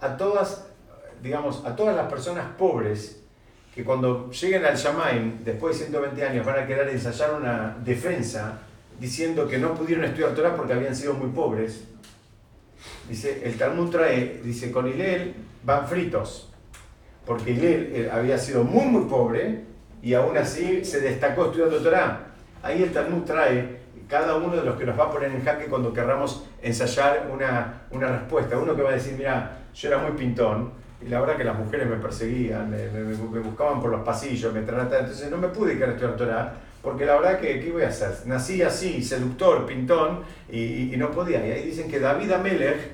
a 0.00 0.16
todas, 0.16 0.66
digamos, 1.22 1.64
a 1.64 1.74
todas 1.74 1.96
las 1.96 2.10
personas 2.10 2.54
pobres 2.58 3.22
que 3.74 3.84
cuando 3.84 4.30
lleguen 4.30 4.66
al 4.66 4.76
Shamaim, 4.76 5.42
después 5.42 5.78
de 5.78 5.86
120 5.86 6.24
años, 6.26 6.44
van 6.44 6.58
a 6.58 6.66
querer 6.66 6.88
ensayar 6.88 7.32
una 7.34 7.78
defensa 7.82 8.60
diciendo 9.02 9.48
que 9.48 9.58
no 9.58 9.74
pudieron 9.74 10.04
estudiar 10.04 10.32
Torah 10.32 10.54
porque 10.54 10.74
habían 10.74 10.94
sido 10.94 11.14
muy 11.14 11.28
pobres. 11.30 11.88
Dice, 13.08 13.42
el 13.44 13.58
Talmud 13.58 13.90
trae, 13.90 14.40
dice, 14.44 14.70
con 14.70 14.86
Hillel 14.86 15.34
van 15.64 15.88
fritos, 15.88 16.52
porque 17.26 17.50
Hillel 17.50 18.08
había 18.12 18.38
sido 18.38 18.62
muy, 18.62 18.84
muy 18.84 19.10
pobre 19.10 19.64
y 20.02 20.14
aún 20.14 20.36
así 20.38 20.84
se 20.84 21.00
destacó 21.00 21.46
estudiando 21.46 21.78
Torah. 21.78 22.28
Ahí 22.62 22.80
el 22.84 22.92
Talmud 22.92 23.24
trae 23.24 23.82
cada 24.08 24.36
uno 24.36 24.54
de 24.54 24.62
los 24.62 24.76
que 24.76 24.84
nos 24.84 24.96
va 24.96 25.04
a 25.06 25.10
poner 25.10 25.32
en 25.32 25.44
jaque 25.44 25.66
cuando 25.66 25.92
querramos 25.92 26.44
ensayar 26.62 27.28
una, 27.32 27.82
una 27.90 28.06
respuesta. 28.06 28.56
Uno 28.56 28.76
que 28.76 28.82
va 28.82 28.90
a 28.90 28.94
decir, 28.94 29.14
mira, 29.18 29.62
yo 29.74 29.88
era 29.88 29.98
muy 29.98 30.12
pintón 30.12 30.74
y 31.04 31.08
la 31.08 31.18
verdad 31.20 31.36
que 31.36 31.44
las 31.44 31.58
mujeres 31.58 31.88
me 31.88 31.96
perseguían, 31.96 32.70
me, 32.70 32.86
me, 32.88 33.02
me 33.02 33.40
buscaban 33.40 33.80
por 33.80 33.90
los 33.90 34.02
pasillos, 34.02 34.54
me 34.54 34.62
trataban, 34.62 35.06
entonces 35.06 35.28
no 35.28 35.38
me 35.38 35.48
pude 35.48 35.74
quedar 35.74 35.90
estudiar 35.90 36.16
Torah 36.16 36.54
porque 36.82 37.06
la 37.06 37.14
verdad 37.14 37.40
que, 37.40 37.60
¿qué 37.60 37.70
voy 37.70 37.82
a 37.82 37.88
hacer? 37.88 38.26
Nací 38.26 38.60
así, 38.62 39.02
seductor, 39.02 39.64
pintón, 39.66 40.20
y, 40.50 40.58
y, 40.58 40.94
y, 40.94 40.96
no 40.96 41.10
podía. 41.12 41.46
Y 41.46 41.52
ahí 41.52 41.62
dicen 41.66 41.88
que 41.88 42.00
David 42.00 42.32
Amelech 42.32 42.90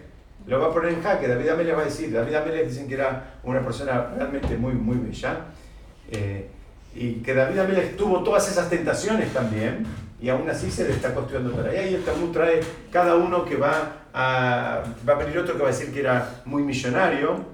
lo 0.47 0.61
va 0.61 0.66
a 0.66 0.72
poner 0.72 0.93
en 0.93 1.03
jaque. 1.03 1.26
David 1.26 1.49
Amelech 1.49 1.76
va 1.76 1.82
a 1.82 1.84
decir, 1.86 2.12
David 2.12 2.34
Amelech 2.34 2.66
dicen 2.68 2.86
que 2.86 2.95
era 2.95 3.39
una 3.43 3.62
persona 3.62 4.11
realmente 4.14 4.57
muy, 4.57 4.74
muy 4.74 4.97
bella. 4.97 5.47
Eh, 6.11 6.49
y 6.95 7.14
que 7.14 7.32
David 7.32 7.59
Amelech 7.59 7.97
tuvo 7.97 8.22
todas 8.22 8.51
esas 8.51 8.68
tentaciones 8.68 9.32
también, 9.32 9.86
y 10.20 10.28
aún 10.28 10.49
así 10.51 10.70
se 10.70 10.84
destacó 10.84 11.20
estudiando 11.20 11.53
Torah. 11.53 11.72
Y 11.72 11.76
ahí 11.76 11.95
el 11.95 12.05
Talmud 12.05 12.32
trae 12.32 12.61
cada 12.91 13.14
uno 13.16 13.45
que 13.45 13.57
va 13.57 13.93
a... 14.12 14.82
Va 15.09 15.12
a 15.12 15.16
venir 15.16 15.39
otro 15.39 15.55
que 15.55 15.62
va 15.62 15.68
a 15.68 15.72
decir 15.72 15.93
que 15.93 16.01
era 16.01 16.43
muy 16.45 16.62
millonario. 16.62 17.45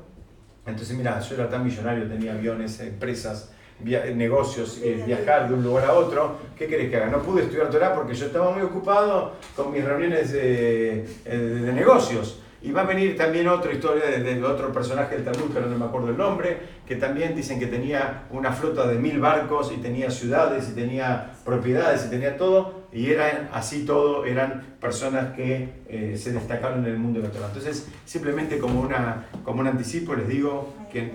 Entonces, 0.66 0.96
mira, 0.96 1.20
yo 1.20 1.34
era 1.34 1.48
tan 1.48 1.62
millonario, 1.62 2.08
tenía 2.08 2.32
aviones, 2.32 2.80
empresas, 2.80 3.50
negocios, 3.80 4.80
eh, 4.82 5.02
viajar 5.06 5.48
de 5.48 5.54
un 5.54 5.62
lugar 5.62 5.84
a 5.84 5.94
otro, 5.94 6.36
¿qué 6.56 6.66
querés 6.66 6.90
que 6.90 6.96
haga? 6.96 7.06
No 7.06 7.22
pude 7.22 7.42
estudiar 7.42 7.70
Torah 7.70 7.94
porque 7.94 8.14
yo 8.14 8.26
estaba 8.26 8.50
muy 8.50 8.62
ocupado 8.62 9.32
con 9.56 9.72
mis 9.72 9.84
reuniones 9.84 10.32
de, 10.32 11.06
de, 11.24 11.60
de 11.60 11.72
negocios. 11.72 12.40
Y 12.64 12.72
va 12.72 12.80
a 12.80 12.84
venir 12.86 13.14
también 13.14 13.46
otra 13.46 13.70
historia 13.74 14.06
de, 14.06 14.42
otro 14.42 14.72
personaje 14.72 15.16
del 15.16 15.24
Talmud, 15.24 15.50
pero 15.52 15.66
no 15.66 15.76
me 15.76 15.84
acuerdo 15.84 16.08
el 16.08 16.16
nombre, 16.16 16.56
que 16.86 16.96
también 16.96 17.36
dicen 17.36 17.60
que 17.60 17.66
tenía 17.66 18.22
una 18.30 18.52
flota 18.52 18.86
de 18.86 18.98
mil 18.98 19.20
barcos 19.20 19.70
y 19.70 19.82
tenía 19.82 20.10
ciudades 20.10 20.70
y 20.70 20.72
tenía 20.72 21.34
propiedades 21.44 22.06
y 22.06 22.08
tenía 22.08 22.38
todo, 22.38 22.84
y 22.90 23.10
eran 23.10 23.50
así 23.52 23.84
todo, 23.84 24.24
eran 24.24 24.76
personas 24.80 25.34
que 25.34 25.82
eh, 25.88 26.16
se 26.18 26.32
destacaron 26.32 26.86
en 26.86 26.92
el 26.92 26.98
mundo 26.98 27.20
de 27.20 27.28
la 27.28 27.34
Torah. 27.34 27.48
Entonces, 27.48 27.86
simplemente 28.06 28.56
como, 28.56 28.80
una, 28.80 29.26
como 29.44 29.60
un 29.60 29.66
anticipo 29.66 30.14
les 30.14 30.26
digo 30.26 30.72
que 30.90 31.12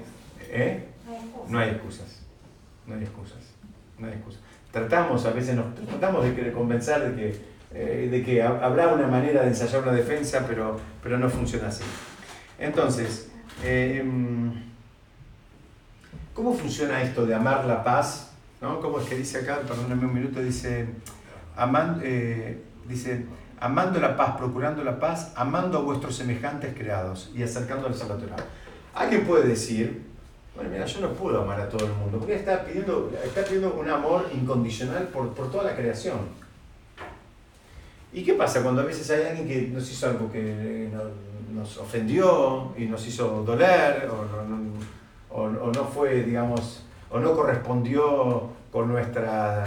¿eh? 0.52 0.84
no 1.48 1.58
hay 1.58 1.70
excusas. 1.70 2.19
No 2.90 2.96
hay 2.96 3.04
excusas. 3.04 3.38
No 4.00 4.08
hay 4.08 4.14
excusas. 4.14 4.42
Tratamos, 4.72 5.26
a 5.26 5.32
veces 5.32 5.56
nos 5.56 5.74
tratamos 5.76 6.24
de, 6.24 6.32
de 6.34 6.52
convencer 6.52 7.12
de 7.12 7.16
que, 7.16 7.42
eh, 7.74 8.08
de 8.10 8.24
que 8.24 8.42
habrá 8.42 8.90
una 8.90 9.08
manera 9.08 9.42
de 9.44 9.50
ensayar 9.50 9.84
una 9.84 9.92
defensa, 9.92 10.46
pero, 10.48 10.80
pero 11.02 11.18
no 11.18 11.30
funciona 11.30 11.68
así. 11.68 11.84
Entonces, 12.58 13.32
eh, 13.64 14.04
¿cómo 16.34 16.54
funciona 16.54 17.02
esto 17.02 17.26
de 17.26 17.36
amar 17.36 17.66
la 17.66 17.84
paz? 17.84 18.32
¿No? 18.62 18.80
¿Cómo 18.82 19.00
es 19.00 19.08
que 19.08 19.16
dice 19.16 19.40
acá? 19.40 19.60
Perdóname 19.68 20.06
un 20.06 20.14
minuto, 20.14 20.42
dice, 20.42 20.88
amando, 21.56 22.02
eh, 22.04 22.62
dice, 22.88 23.26
amando 23.60 24.00
la 24.00 24.18
paz, 24.18 24.36
procurando 24.38 24.84
la 24.84 25.00
paz, 25.00 25.32
amando 25.36 25.78
a 25.78 25.82
vuestros 25.82 26.16
semejantes 26.16 26.74
creados 26.78 27.32
y 27.36 27.44
acercándoles 27.44 28.02
a 28.02 28.08
la 28.08 28.18
Torah. 28.18 28.36
Alguien 28.94 29.26
puede 29.26 29.48
decir, 29.48 30.09
bueno, 30.60 30.74
mira, 30.74 30.86
yo 30.86 31.00
no 31.00 31.14
puedo 31.14 31.42
amar 31.42 31.62
a 31.62 31.70
todo 31.70 31.86
el 31.86 31.94
mundo, 31.94 32.18
porque 32.20 32.36
está 32.36 32.66
pidiendo, 32.66 33.10
está 33.24 33.46
pidiendo 33.46 33.74
un 33.76 33.90
amor 33.90 34.30
incondicional 34.34 35.08
por, 35.08 35.30
por 35.30 35.50
toda 35.50 35.64
la 35.64 35.74
creación. 35.74 36.18
¿Y 38.12 38.26
qué 38.26 38.34
pasa 38.34 38.62
cuando 38.62 38.82
a 38.82 38.84
veces 38.84 39.10
hay 39.10 39.24
alguien 39.24 39.48
que 39.48 39.70
nos 39.74 39.90
hizo 39.90 40.08
algo 40.08 40.30
que 40.30 40.90
nos 41.54 41.78
ofendió 41.78 42.74
y 42.78 42.88
nos 42.88 43.08
hizo 43.08 43.42
doler, 43.46 44.10
o 44.10 45.34
o, 45.34 45.44
o 45.44 45.72
no 45.72 45.86
fue, 45.86 46.24
digamos, 46.24 46.84
o 47.10 47.20
no 47.20 47.34
correspondió 47.34 48.50
con, 48.70 48.90
nuestra, 48.90 49.64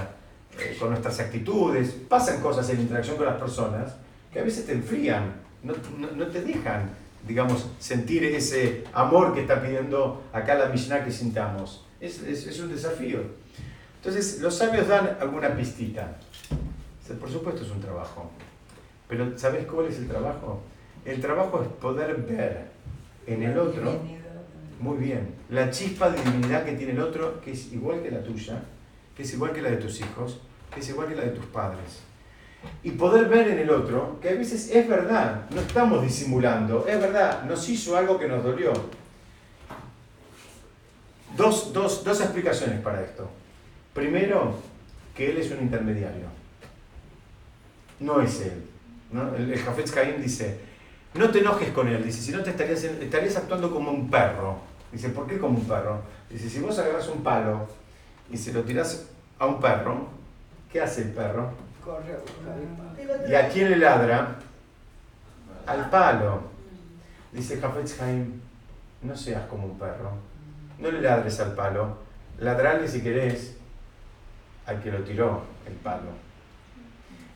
eh, 0.58 0.76
con 0.78 0.90
nuestras 0.90 1.20
actitudes? 1.20 1.90
Pasan 2.06 2.42
cosas 2.42 2.68
en 2.68 2.76
la 2.76 2.82
interacción 2.82 3.16
con 3.16 3.24
las 3.24 3.40
personas 3.40 3.94
que 4.30 4.40
a 4.40 4.42
veces 4.42 4.66
te 4.66 4.72
enfrían, 4.72 5.32
no, 5.62 5.72
no, 5.98 6.10
no 6.14 6.26
te 6.26 6.42
dejan 6.42 6.90
digamos, 7.26 7.68
sentir 7.78 8.24
ese 8.24 8.84
amor 8.92 9.34
que 9.34 9.42
está 9.42 9.62
pidiendo 9.62 10.22
acá 10.32 10.54
la 10.54 10.66
Mishnah 10.66 11.04
que 11.04 11.12
sintamos. 11.12 11.84
Es, 12.00 12.22
es, 12.22 12.58
un 12.60 12.70
desafío. 12.70 13.20
Entonces, 13.96 14.40
los 14.40 14.56
sabios 14.56 14.88
dan 14.88 15.16
alguna 15.20 15.54
pistita. 15.56 16.18
Por 17.20 17.30
supuesto 17.30 17.62
es 17.62 17.70
un 17.70 17.80
trabajo. 17.80 18.30
Pero 19.08 19.38
¿sabes 19.38 19.66
cuál 19.66 19.86
es 19.86 19.98
el 19.98 20.08
trabajo? 20.08 20.62
El 21.04 21.20
trabajo 21.20 21.62
es 21.62 21.68
poder 21.68 22.16
ver 22.22 22.70
en 23.26 23.42
el 23.42 23.58
otro, 23.58 24.00
muy 24.80 24.96
bien, 24.98 25.34
la 25.50 25.70
chispa 25.70 26.10
de 26.10 26.22
divinidad 26.22 26.64
que 26.64 26.72
tiene 26.72 26.92
el 26.92 27.00
otro, 27.00 27.40
que 27.40 27.52
es 27.52 27.72
igual 27.72 28.02
que 28.02 28.10
la 28.10 28.22
tuya, 28.22 28.62
que 29.16 29.22
es 29.22 29.32
igual 29.34 29.52
que 29.52 29.62
la 29.62 29.70
de 29.70 29.76
tus 29.76 30.00
hijos, 30.00 30.40
que 30.72 30.80
es 30.80 30.88
igual 30.88 31.08
que 31.08 31.16
la 31.16 31.22
de 31.22 31.30
tus 31.30 31.44
padres 31.46 32.02
y 32.82 32.90
poder 32.92 33.28
ver 33.28 33.48
en 33.48 33.58
el 33.58 33.70
otro 33.70 34.18
que 34.20 34.30
a 34.30 34.34
veces 34.34 34.70
es 34.70 34.88
verdad, 34.88 35.46
no 35.50 35.60
estamos 35.60 36.02
disimulando, 36.02 36.86
es 36.86 37.00
verdad, 37.00 37.44
nos 37.44 37.68
hizo 37.68 37.96
algo 37.96 38.18
que 38.18 38.26
nos 38.26 38.42
dolió. 38.42 38.72
Dos, 41.36 41.72
dos, 41.72 42.04
dos 42.04 42.20
explicaciones 42.20 42.80
para 42.80 43.02
esto. 43.02 43.30
Primero, 43.94 44.54
que 45.14 45.30
él 45.30 45.38
es 45.38 45.50
un 45.50 45.60
intermediario. 45.60 46.26
No 48.00 48.20
es 48.20 48.40
él. 48.40 48.64
El, 49.38 49.52
el 49.52 49.58
Jafetz 49.58 49.92
Caín 49.92 50.20
dice, 50.20 50.58
no 51.14 51.30
te 51.30 51.40
enojes 51.40 51.70
con 51.70 51.88
él, 51.88 52.02
dice, 52.02 52.20
si 52.20 52.32
no 52.32 52.42
te 52.42 52.50
estarías, 52.50 52.82
estarías 52.84 53.36
actuando 53.36 53.70
como 53.72 53.90
un 53.90 54.10
perro. 54.10 54.58
Dice, 54.90 55.10
¿por 55.10 55.26
qué 55.26 55.38
como 55.38 55.58
un 55.58 55.64
perro? 55.66 56.00
Dice, 56.28 56.48
si 56.48 56.60
vos 56.60 56.78
agarras 56.78 57.08
un 57.08 57.22
palo 57.22 57.66
y 58.30 58.36
se 58.36 58.52
lo 58.52 58.62
tirás 58.62 59.06
a 59.38 59.46
un 59.46 59.60
perro, 59.60 60.08
¿qué 60.70 60.80
hace 60.80 61.02
el 61.02 61.12
perro? 61.12 61.50
Corre 61.84 62.12
a 62.12 62.18
buscar 62.18 62.58
el 62.58 63.08
palo. 63.08 63.28
¿Y 63.28 63.34
a 63.34 63.48
quién 63.48 63.70
le 63.70 63.76
ladra? 63.76 64.36
Al 65.66 65.90
palo. 65.90 66.42
Dice 67.32 67.58
Jafetz 67.60 68.00
Haim, 68.00 68.40
no 69.02 69.16
seas 69.16 69.46
como 69.46 69.66
un 69.66 69.78
perro. 69.78 70.12
No 70.78 70.90
le 70.90 71.00
ladres 71.00 71.40
al 71.40 71.54
palo. 71.54 71.98
Ladrale 72.38 72.88
si 72.88 73.02
querés 73.02 73.56
al 74.66 74.80
que 74.80 74.90
lo 74.90 74.98
tiró 75.02 75.42
el 75.66 75.74
palo. 75.74 76.10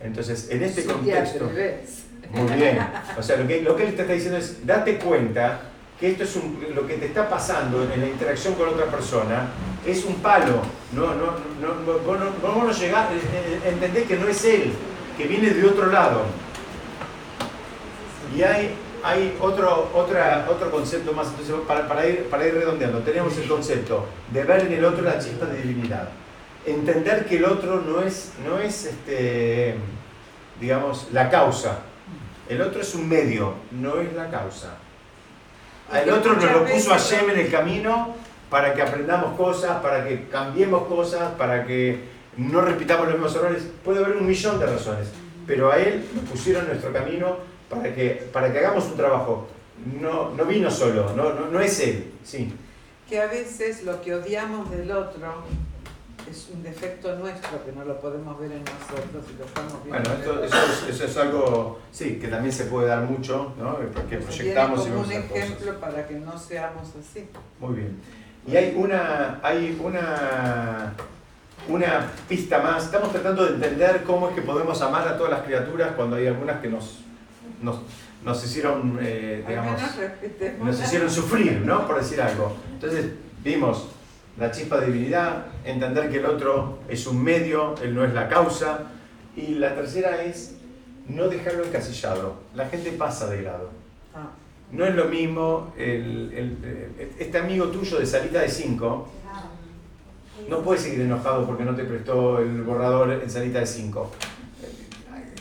Entonces, 0.01 0.51
en 0.51 0.63
este 0.63 0.85
contexto... 0.85 1.51
Muy 2.31 2.53
bien. 2.53 2.79
O 3.17 3.23
sea, 3.23 3.37
lo 3.37 3.47
que, 3.47 3.63
lo 3.63 3.77
que 3.77 3.87
él 3.87 3.95
te 3.95 4.03
está 4.03 4.13
diciendo 4.13 4.39
es, 4.39 4.67
date 4.67 4.99
cuenta 4.99 5.61
que 5.99 6.11
esto 6.11 6.25
es 6.25 6.37
un, 6.37 6.59
lo 6.75 6.87
que 6.87 6.95
te 6.95 7.07
está 7.07 7.29
pasando 7.29 7.83
en 7.83 8.01
la 8.01 8.07
interacción 8.07 8.55
con 8.55 8.69
otra 8.69 8.87
persona, 8.87 9.49
es 9.85 10.05
un 10.05 10.17
palo. 10.17 10.63
No, 10.93 11.15
no, 11.15 11.33
no, 11.61 12.03
vos 12.05 12.19
no, 12.19 12.27
vos 12.43 12.65
no 12.65 12.73
llegás, 12.73 13.11
eh, 13.13 13.21
eh, 13.33 13.61
entendés 13.69 14.07
que 14.07 14.17
no 14.17 14.29
es 14.29 14.45
él, 14.45 14.73
que 15.17 15.27
viene 15.27 15.51
de 15.51 15.67
otro 15.67 15.87
lado. 15.87 16.23
Y 18.37 18.43
hay, 18.43 18.75
hay 19.03 19.37
otro, 19.41 19.91
otra, 19.95 20.47
otro 20.51 20.71
concepto 20.71 21.13
más, 21.13 21.29
entonces 21.29 21.55
para, 21.67 21.89
para, 21.89 22.07
ir, 22.07 22.29
redondeando, 22.31 22.99
tenemos 23.01 23.37
el 23.39 23.49
concepto 23.49 24.07
de 24.33 24.45
ver 24.45 24.67
en 24.67 24.73
el 24.75 24.85
otro 24.85 25.03
la 25.03 25.19
chispa 25.19 25.47
de 25.47 25.63
divinidad. 25.63 26.11
Entender 26.67 27.27
que 27.27 27.37
el 27.37 27.45
otro 27.45 27.81
no 27.81 28.03
es, 28.03 28.33
no 28.45 28.59
es 28.59 28.85
este, 28.85 29.77
digamos, 30.61 31.09
la 31.13 31.31
causa. 31.31 31.79
El 32.49 32.61
otro 32.61 32.83
es 32.83 32.95
un 32.95 33.09
medio, 33.09 33.55
no 33.71 34.01
es 34.01 34.13
la 34.13 34.29
causa. 34.29 34.77
El 35.93 36.11
otro 36.11 36.35
nos 36.35 36.51
lo 36.51 36.67
puso 36.67 36.93
a 36.93 36.99
Shem 36.99 37.31
en 37.31 37.39
el 37.39 37.51
camino 37.51 38.15
para 38.51 38.75
que 38.75 38.83
aprendamos 38.83 39.37
cosas, 39.37 39.81
para 39.81 40.07
que 40.07 40.29
cambiemos 40.29 40.87
cosas, 40.87 41.33
para 41.33 41.65
que 41.65 42.01
no 42.37 42.61
repitamos 42.61 43.07
los 43.07 43.15
mismos 43.15 43.37
errores. 43.37 43.63
Puede 43.85 44.05
haber 44.05 44.17
un 44.17 44.27
millón 44.27 44.59
de 44.59 44.67
razones, 44.67 45.09
pero 45.47 45.71
a 45.71 45.79
él 45.79 46.05
nos 46.15 46.25
pusieron 46.25 46.65
en 46.65 46.71
nuestro 46.71 46.93
camino 46.93 47.39
para 47.69 47.95
que, 47.95 48.29
para 48.33 48.53
que 48.53 48.59
hagamos 48.59 48.85
un 48.87 48.97
trabajo. 48.97 49.49
No, 50.01 50.31
no 50.31 50.45
vino 50.45 50.71
solo, 50.71 51.13
no, 51.15 51.35
no, 51.35 51.47
no 51.49 51.61
es 51.61 51.79
él, 51.81 52.13
sí. 52.25 52.53
Que 53.09 53.21
a 53.21 53.27
veces 53.27 53.85
lo 53.85 54.01
que 54.01 54.15
odiamos 54.15 54.71
del 54.71 54.91
otro 54.91 55.45
es 56.31 56.49
un 56.53 56.63
defecto 56.63 57.15
nuestro 57.17 57.65
que 57.65 57.73
no 57.73 57.85
lo 57.85 58.01
podemos 58.01 58.39
ver 58.39 58.53
en 58.53 58.65
nosotros 58.65 59.25
y 59.33 59.39
lo 59.39 59.45
estamos 59.45 59.85
viendo. 59.85 60.11
Bueno, 60.11 60.45
eso, 60.45 60.63
es, 60.89 60.95
eso, 60.95 61.05
es, 61.05 61.17
algo, 61.17 61.79
sí, 61.93 62.19
que 62.19 62.29
también 62.29 62.53
se 62.53 62.65
puede 62.65 62.89
dar 62.89 63.03
mucho, 63.03 63.55
¿no? 63.59 63.79
Porque 63.95 64.19
proyectamos 64.19 64.81
como 64.87 65.01
un 65.03 65.13
ejemplo 65.13 65.79
para 65.79 66.07
que 66.07 66.15
no 66.15 66.37
seamos 66.39 66.89
así. 66.99 67.29
Muy 67.61 67.77
bien. 67.77 68.01
Y 68.47 68.57
hay 68.57 68.75
una, 68.77 69.41
hay 69.43 69.79
una, 69.83 70.95
una 71.69 72.13
pista 72.29 72.59
más. 72.61 72.85
Estamos 72.85 73.13
tratando 73.13 73.45
de 73.45 73.55
entender 73.55 74.03
cómo 74.05 74.29
es 74.29 74.35
que 74.35 74.43
podemos 74.43 74.81
amar 74.83 75.07
a 75.07 75.17
todas 75.17 75.33
las 75.33 75.43
criaturas 75.43 75.93
cuando 75.97 76.17
hay 76.17 76.27
algunas 76.27 76.61
que 76.61 76.69
nos, 76.69 77.01
nos, 77.63 77.81
nos 78.25 78.45
hicieron, 78.45 78.99
eh, 79.01 79.45
digamos, 79.47 79.81
nos 80.61 80.81
hicieron 80.81 81.11
sufrir, 81.11 81.61
¿no? 81.61 81.87
Por 81.87 81.99
decir 81.99 82.21
algo. 82.21 82.57
Entonces, 82.75 83.13
vimos 83.45 83.89
la 84.39 84.51
chispa 84.51 84.79
de 84.81 84.87
divinidad, 84.87 85.47
entender 85.65 86.11
que 86.11 86.19
el 86.19 86.27
otro 86.27 86.81
es 86.89 87.07
un 87.07 87.23
medio, 87.23 87.75
él 87.83 87.95
no 87.95 88.05
es 88.05 88.13
la 88.13 88.29
causa. 88.29 88.81
Y 89.35 89.55
la 89.55 89.75
tercera 89.75 90.23
es 90.23 90.57
no 91.09 91.29
dejarlo 91.29 91.65
encasillado. 91.65 92.37
La 92.55 92.69
gente 92.69 92.93
pasa 92.93 93.29
de 93.29 93.43
grado. 93.43 93.71
Ah. 94.15 94.29
No 94.73 94.85
es 94.85 94.95
lo 94.95 95.07
mismo 95.07 95.73
el, 95.79 96.57
este 97.19 97.39
amigo 97.39 97.67
tuyo 97.69 97.99
de 97.99 98.07
salita 98.07 98.41
de 98.41 98.49
5. 98.49 99.09
No 100.49 100.61
puede 100.61 100.81
seguir 100.81 101.01
enojado 101.01 101.47
porque 101.47 101.65
no 101.65 101.75
te 101.75 101.85
prestó 101.85 102.41
el 102.41 102.63
borrador 102.63 103.11
en 103.11 103.31
salita 103.31 103.61
de 103.61 103.67
5. 103.67 104.11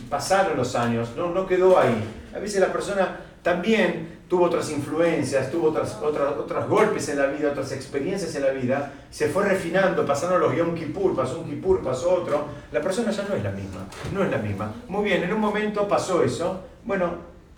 Pasaron 0.10 0.58
los 0.58 0.76
años, 0.76 1.10
no, 1.18 1.32
no 1.32 1.46
quedó 1.48 1.78
ahí. 1.80 1.96
A 2.36 2.40
veces 2.40 2.62
la 2.62 2.72
persona 2.72 3.20
también 3.42 4.15
tuvo 4.28 4.46
otras 4.46 4.72
influencias, 4.72 5.52
tuvo 5.52 5.70
otras, 5.70 5.98
otras, 6.02 6.34
otros 6.38 6.68
golpes 6.68 7.10
en 7.10 7.20
la 7.20 7.28
vida, 7.28 7.52
otras 7.52 7.72
experiencias 7.72 8.36
en 8.36 8.44
la 8.44 8.50
vida, 8.52 8.94
se 9.12 9.30
fue 9.30 9.46
refinando, 9.46 10.06
pasaron 10.06 10.42
los 10.42 10.56
Yom 10.56 10.74
Kippur, 10.74 11.16
pasó 11.16 11.40
un 11.40 11.50
Kippur, 11.50 11.84
pasó 11.84 12.14
otro, 12.14 12.46
la 12.72 12.82
persona 12.82 13.12
ya 13.12 13.24
no 13.24 13.36
es 13.36 13.44
la 13.44 13.52
misma, 13.52 13.88
no 14.14 14.24
es 14.24 14.32
la 14.32 14.38
misma. 14.38 14.74
Muy 14.88 15.06
bien, 15.06 15.24
en 15.24 15.34
un 15.34 15.40
momento 15.40 15.88
pasó 15.88 16.24
eso, 16.24 16.62
bueno, 16.84 17.14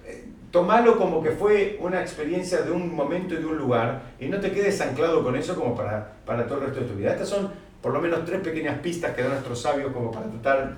eh, 0.05 0.25
tomalo 0.51 0.97
como 0.97 1.23
que 1.23 1.31
fue 1.31 1.77
una 1.81 2.01
experiencia 2.01 2.61
de 2.61 2.71
un 2.71 2.93
momento 2.93 3.33
y 3.33 3.37
de 3.37 3.45
un 3.45 3.57
lugar 3.57 4.13
y 4.19 4.27
no 4.27 4.39
te 4.39 4.51
quedes 4.51 4.79
anclado 4.81 5.23
con 5.23 5.35
eso 5.35 5.55
como 5.55 5.75
para, 5.75 6.15
para 6.25 6.45
todo 6.47 6.59
el 6.59 6.65
resto 6.65 6.81
de 6.81 6.87
tu 6.87 6.95
vida. 6.95 7.11
Estas 7.11 7.29
son 7.29 7.51
por 7.81 7.93
lo 7.93 8.01
menos 8.01 8.25
tres 8.25 8.41
pequeñas 8.41 8.79
pistas 8.79 9.15
que 9.15 9.21
dan 9.21 9.31
nuestros 9.31 9.61
sabios 9.61 9.93
como 9.93 10.11
para 10.11 10.25
tratar 10.25 10.75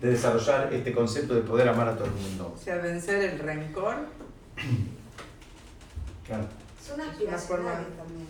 de 0.00 0.10
desarrollar 0.10 0.68
este 0.72 0.92
concepto 0.92 1.34
de 1.34 1.42
poder 1.42 1.68
amar 1.68 1.88
a 1.88 1.94
todo 1.94 2.06
el 2.06 2.12
mundo. 2.12 2.52
O 2.54 2.58
sea, 2.58 2.76
vencer 2.76 3.22
el 3.22 3.38
rencor 3.38 3.94
Claro. 6.26 6.44
Son 6.80 7.00
aspiracionales 7.00 7.88
también. 7.96 8.26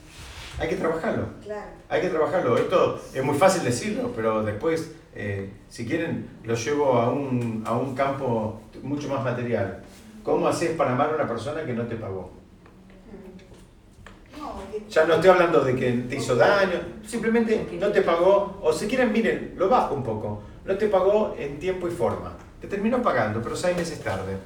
Hay 0.58 0.68
que 0.68 0.76
trabajarlo. 0.76 1.26
Claro. 1.44 1.70
Hay 1.88 2.00
que 2.00 2.08
trabajarlo. 2.08 2.56
Esto 2.56 3.00
es 3.14 3.22
muy 3.22 3.36
fácil 3.36 3.62
decirlo, 3.64 4.12
pero 4.16 4.42
después, 4.42 4.92
eh, 5.14 5.52
si 5.68 5.86
quieren, 5.86 6.28
lo 6.42 6.54
llevo 6.54 6.94
a 6.94 7.10
un, 7.10 7.62
a 7.66 7.76
un 7.76 7.94
campo 7.94 8.60
mucho 8.82 9.08
más 9.08 9.22
material. 9.22 9.84
¿Cómo 10.24 10.48
haces 10.48 10.70
para 10.76 10.92
amar 10.92 11.10
a 11.10 11.14
una 11.16 11.28
persona 11.28 11.64
que 11.64 11.74
no 11.74 11.86
te 11.86 11.96
pagó? 11.96 12.30
Ya 14.88 15.04
no 15.04 15.14
estoy 15.14 15.30
hablando 15.30 15.60
de 15.62 15.76
que 15.76 15.92
te 15.92 16.16
hizo 16.16 16.34
daño, 16.34 16.80
simplemente 17.06 17.68
no 17.78 17.90
te 17.90 18.02
pagó, 18.02 18.58
o 18.62 18.72
si 18.72 18.86
quieren, 18.86 19.12
miren, 19.12 19.54
lo 19.56 19.68
bajo 19.68 19.94
un 19.94 20.02
poco, 20.02 20.42
no 20.64 20.76
te 20.76 20.88
pagó 20.88 21.34
en 21.38 21.58
tiempo 21.58 21.88
y 21.88 21.90
forma. 21.90 22.32
Te 22.60 22.66
terminó 22.68 23.02
pagando, 23.02 23.42
pero 23.42 23.56
seis 23.56 23.76
meses 23.76 24.02
tarde. 24.02 24.36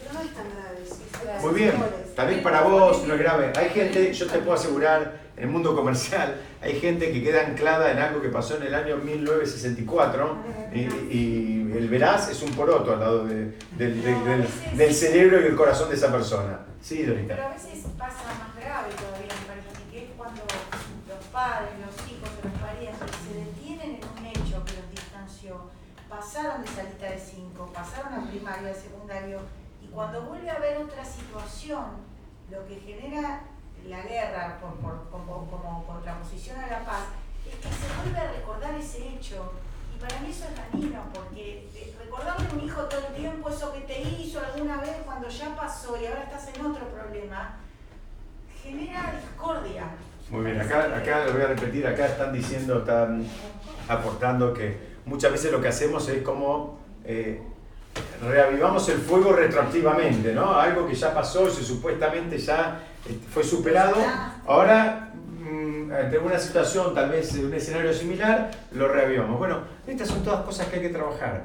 Pero 0.00 0.14
no 0.14 0.20
es 0.20 0.34
tan 0.34 0.50
grave. 0.50 0.63
Muy 1.40 1.54
bien, 1.54 1.74
vez 2.22 2.42
para 2.42 2.62
vos 2.62 3.06
no 3.06 3.14
es 3.14 3.20
grave. 3.20 3.52
Hay 3.56 3.70
gente, 3.70 4.12
yo 4.12 4.26
te 4.26 4.38
puedo 4.38 4.54
asegurar, 4.54 5.24
en 5.36 5.44
el 5.44 5.50
mundo 5.50 5.74
comercial, 5.74 6.40
hay 6.62 6.78
gente 6.78 7.10
que 7.10 7.22
queda 7.22 7.44
anclada 7.44 7.90
en 7.90 7.98
algo 7.98 8.22
que 8.22 8.28
pasó 8.28 8.56
en 8.56 8.64
el 8.64 8.74
año 8.74 8.98
1964 8.98 10.36
y, 10.72 10.78
y 10.78 11.72
el 11.76 11.88
veraz 11.88 12.30
es 12.30 12.40
un 12.42 12.50
poroto 12.52 12.92
al 12.92 13.00
lado 13.00 13.24
de, 13.24 13.56
del, 13.76 14.00
del, 14.00 14.46
del, 14.76 14.94
cerebro 14.94 15.40
y 15.40 15.46
el 15.46 15.56
corazón 15.56 15.88
de 15.88 15.96
esa 15.96 16.12
persona. 16.12 16.60
Sí, 16.80 17.02
Dorita. 17.02 17.34
Pero 17.34 17.48
a 17.48 17.52
veces 17.52 17.84
pasa 17.98 18.22
más 18.38 18.54
grave 18.54 18.90
todavía, 18.94 19.34
me 19.40 19.46
parece 19.46 19.90
que 19.90 20.04
es 20.04 20.10
cuando 20.16 20.42
los 20.42 21.24
padres, 21.32 21.70
los 21.84 21.96
hijos 22.08 22.30
los 22.44 22.52
parientes 22.62 23.10
se 23.26 23.34
detienen 23.34 23.98
en 23.98 24.08
un 24.16 24.26
hecho 24.26 24.64
que 24.64 24.74
los 24.78 24.90
distanció, 24.90 25.70
pasaron 26.08 26.62
de 26.62 26.68
salita 26.68 27.10
de 27.10 27.18
5, 27.18 27.72
pasaron 27.74 28.14
a 28.14 28.30
primario, 28.30 28.70
a 28.70 28.74
secundario 28.74 29.40
cuando 29.94 30.22
vuelve 30.22 30.50
a 30.50 30.56
haber 30.56 30.78
otra 30.78 31.04
situación, 31.04 31.84
lo 32.50 32.66
que 32.66 32.80
genera 32.80 33.42
la 33.86 34.02
guerra 34.02 34.58
por, 34.60 34.74
por, 34.76 35.08
como, 35.10 35.46
como 35.50 35.86
contraposición 35.86 36.58
a 36.58 36.66
la 36.66 36.84
paz, 36.84 37.04
es 37.46 37.54
que 37.56 37.68
se 37.68 38.02
vuelve 38.02 38.18
a 38.18 38.32
recordar 38.32 38.74
ese 38.74 39.08
hecho. 39.08 39.52
Y 39.94 40.00
para 40.00 40.20
mí 40.20 40.30
eso 40.30 40.46
es 40.46 40.56
dañino, 40.56 41.00
porque 41.14 41.68
eh, 41.74 41.94
recordarle 41.98 42.48
a 42.48 42.52
un 42.54 42.60
hijo 42.60 42.82
todo 42.82 43.06
el 43.08 43.14
tiempo 43.14 43.48
eso 43.48 43.72
que 43.72 43.80
te 43.80 44.02
hizo 44.02 44.40
alguna 44.40 44.78
vez 44.78 44.96
cuando 45.04 45.28
ya 45.28 45.54
pasó 45.54 45.96
y 46.00 46.06
ahora 46.06 46.24
estás 46.24 46.48
en 46.48 46.66
otro 46.66 46.88
problema, 46.88 47.56
genera 48.62 49.14
discordia. 49.20 49.84
Muy 50.30 50.44
bien, 50.46 50.60
acá, 50.60 50.96
acá 50.96 51.26
lo 51.26 51.34
voy 51.34 51.42
a 51.42 51.48
repetir, 51.48 51.86
acá 51.86 52.06
están 52.06 52.32
diciendo, 52.32 52.78
están 52.78 53.26
aportando 53.88 54.52
que 54.54 54.94
muchas 55.04 55.30
veces 55.30 55.52
lo 55.52 55.60
que 55.60 55.68
hacemos 55.68 56.08
es 56.08 56.22
como 56.22 56.78
eh, 57.04 57.42
reavivamos 58.22 58.88
el 58.88 58.98
fuego 58.98 59.32
retroactivamente, 59.32 60.32
¿no? 60.32 60.58
Algo 60.58 60.86
que 60.86 60.94
ya 60.94 61.14
pasó, 61.14 61.48
y 61.48 61.64
supuestamente 61.64 62.38
ya 62.38 62.80
este, 63.08 63.26
fue 63.28 63.44
superado, 63.44 63.96
ahora 64.46 65.12
mm, 65.38 65.92
ante 65.92 66.18
una 66.18 66.38
situación, 66.38 66.94
tal 66.94 67.10
vez 67.10 67.34
un 67.34 67.52
escenario 67.54 67.92
similar, 67.92 68.50
lo 68.72 68.88
reavivamos. 68.88 69.38
Bueno, 69.38 69.60
estas 69.86 70.08
son 70.08 70.22
todas 70.22 70.44
cosas 70.44 70.68
que 70.68 70.76
hay 70.76 70.82
que 70.82 70.88
trabajar. 70.90 71.44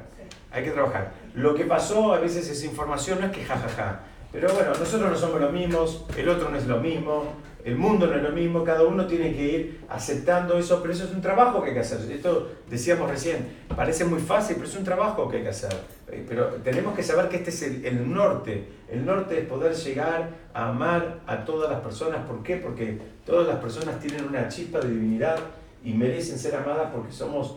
Hay 0.52 0.64
que 0.64 0.70
trabajar. 0.70 1.12
Lo 1.34 1.54
que 1.54 1.64
pasó, 1.64 2.12
a 2.12 2.18
veces 2.18 2.48
esa 2.48 2.66
información 2.66 3.20
no 3.20 3.26
es 3.26 3.32
que 3.32 3.44
jajaja, 3.44 4.00
pero 4.32 4.52
bueno, 4.54 4.70
nosotros 4.70 5.10
no 5.10 5.16
somos 5.16 5.40
los 5.40 5.52
mismos, 5.52 6.04
el 6.16 6.28
otro 6.28 6.50
no 6.50 6.56
es 6.56 6.66
lo 6.66 6.78
mismo, 6.78 7.24
el 7.64 7.76
mundo 7.76 8.06
no 8.06 8.14
es 8.14 8.22
lo 8.22 8.30
mismo, 8.30 8.64
cada 8.64 8.84
uno 8.84 9.06
tiene 9.06 9.34
que 9.34 9.42
ir 9.42 9.80
aceptando 9.88 10.56
eso, 10.56 10.80
pero 10.80 10.94
eso 10.94 11.04
es 11.04 11.10
un 11.10 11.20
trabajo 11.20 11.60
que 11.62 11.68
hay 11.68 11.74
que 11.74 11.80
hacer. 11.80 12.10
Esto 12.10 12.48
decíamos 12.68 13.10
recién, 13.10 13.46
parece 13.76 14.04
muy 14.04 14.20
fácil, 14.20 14.56
pero 14.56 14.68
es 14.68 14.76
un 14.76 14.84
trabajo 14.84 15.28
que 15.28 15.38
hay 15.38 15.42
que 15.42 15.48
hacer. 15.50 15.72
Eh, 16.10 16.24
pero 16.28 16.46
tenemos 16.64 16.94
que 16.94 17.02
saber 17.02 17.28
que 17.28 17.36
este 17.36 17.50
es 17.50 17.62
el, 17.62 18.12
norte. 18.12 18.68
El 18.88 19.04
norte 19.04 19.40
es 19.40 19.46
poder 19.46 19.74
llegar 19.74 20.30
a 20.54 20.68
amar 20.68 21.20
a 21.26 21.44
todas 21.44 21.70
las 21.70 21.80
personas. 21.80 22.26
¿Por 22.26 22.42
qué? 22.42 22.56
Porque 22.56 22.98
todas 23.26 23.46
las 23.46 23.58
personas 23.58 24.00
tienen 24.00 24.26
una 24.26 24.48
chispa 24.48 24.80
de 24.80 24.88
divinidad 24.90 25.38
y 25.84 25.92
merecen 25.92 26.38
ser 26.38 26.54
amadas 26.54 26.90
porque 26.94 27.12
somos, 27.12 27.56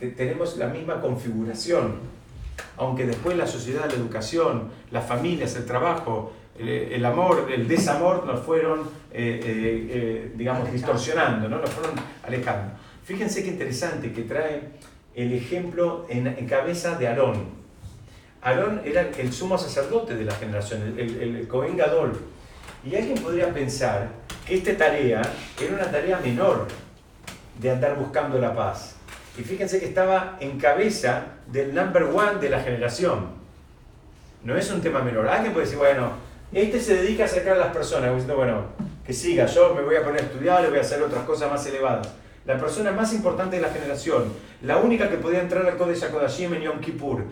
eh, 0.00 0.14
tenemos 0.16 0.56
la 0.58 0.68
misma 0.68 1.00
configuración. 1.00 2.17
Aunque 2.76 3.06
después 3.06 3.36
la 3.36 3.46
sociedad, 3.46 3.86
la 3.88 3.94
educación, 3.94 4.70
las 4.90 5.06
familias, 5.06 5.56
el 5.56 5.66
trabajo, 5.66 6.32
el, 6.58 7.04
amor, 7.04 7.48
el 7.52 7.68
desamor 7.68 8.26
nos 8.26 8.40
fueron, 8.40 8.80
eh, 9.12 9.40
eh, 9.42 9.88
eh, 9.90 10.32
digamos, 10.34 10.70
distorsionando, 10.72 11.48
¿no? 11.48 11.60
nos 11.60 11.70
fueron 11.70 11.94
alejando. 12.24 12.72
Fíjense 13.04 13.42
qué 13.42 13.50
interesante 13.50 14.12
que 14.12 14.22
trae 14.22 14.62
el 15.14 15.32
ejemplo 15.32 16.06
en, 16.08 16.34
cabeza 16.46 16.96
de 16.96 17.08
Aarón. 17.08 17.58
Aarón 18.42 18.82
era 18.84 19.02
el 19.02 19.32
sumo 19.32 19.56
sacerdote 19.56 20.14
de 20.14 20.24
la 20.24 20.34
generación, 20.34 20.94
el, 20.98 21.36
el, 21.36 21.48
Cohen 21.48 21.76
Gadol. 21.76 22.18
Y 22.84 22.94
alguien 22.94 23.18
podría 23.18 23.52
pensar 23.52 24.08
que 24.46 24.56
esta 24.56 24.76
tarea 24.76 25.22
era 25.60 25.74
una 25.74 25.90
tarea 25.90 26.20
menor 26.20 26.66
de 27.60 27.70
andar 27.70 27.96
buscando 27.96 28.38
la 28.38 28.54
paz. 28.54 28.97
Y 29.38 29.42
fíjense 29.42 29.78
que 29.78 29.86
estaba 29.86 30.36
en 30.40 30.58
cabeza 30.58 31.22
del 31.46 31.72
number 31.72 32.02
one 32.02 32.40
de 32.40 32.50
la 32.50 32.60
generación. 32.60 33.28
No 34.42 34.56
es 34.56 34.70
un 34.70 34.80
tema 34.80 35.00
menor. 35.00 35.28
Alguien 35.28 35.52
puede 35.52 35.66
decir, 35.66 35.78
bueno, 35.78 36.10
este 36.52 36.80
se 36.80 36.96
dedica 36.96 37.22
a 37.22 37.26
acercar 37.26 37.54
a 37.54 37.58
las 37.58 37.72
personas, 37.72 38.10
diciendo, 38.10 38.36
bueno, 38.36 38.64
que 39.06 39.12
siga, 39.12 39.46
yo 39.46 39.74
me 39.74 39.82
voy 39.82 39.94
a 39.94 40.02
poner 40.02 40.22
a 40.22 40.24
estudiar, 40.24 40.68
voy 40.68 40.78
a 40.78 40.80
hacer 40.80 41.00
otras 41.02 41.24
cosas 41.24 41.50
más 41.50 41.64
elevadas. 41.66 42.08
La 42.46 42.58
persona 42.58 42.90
más 42.90 43.12
importante 43.12 43.56
de 43.56 43.62
la 43.62 43.68
generación, 43.68 44.32
la 44.62 44.78
única 44.78 45.08
que 45.08 45.18
podía 45.18 45.40
entrar 45.40 45.66
al 45.66 45.76
Kodesh 45.76 46.02
HaKodashim 46.02 46.54
en 46.54 46.62
Yom 46.62 46.80
Kippur, 46.80 47.22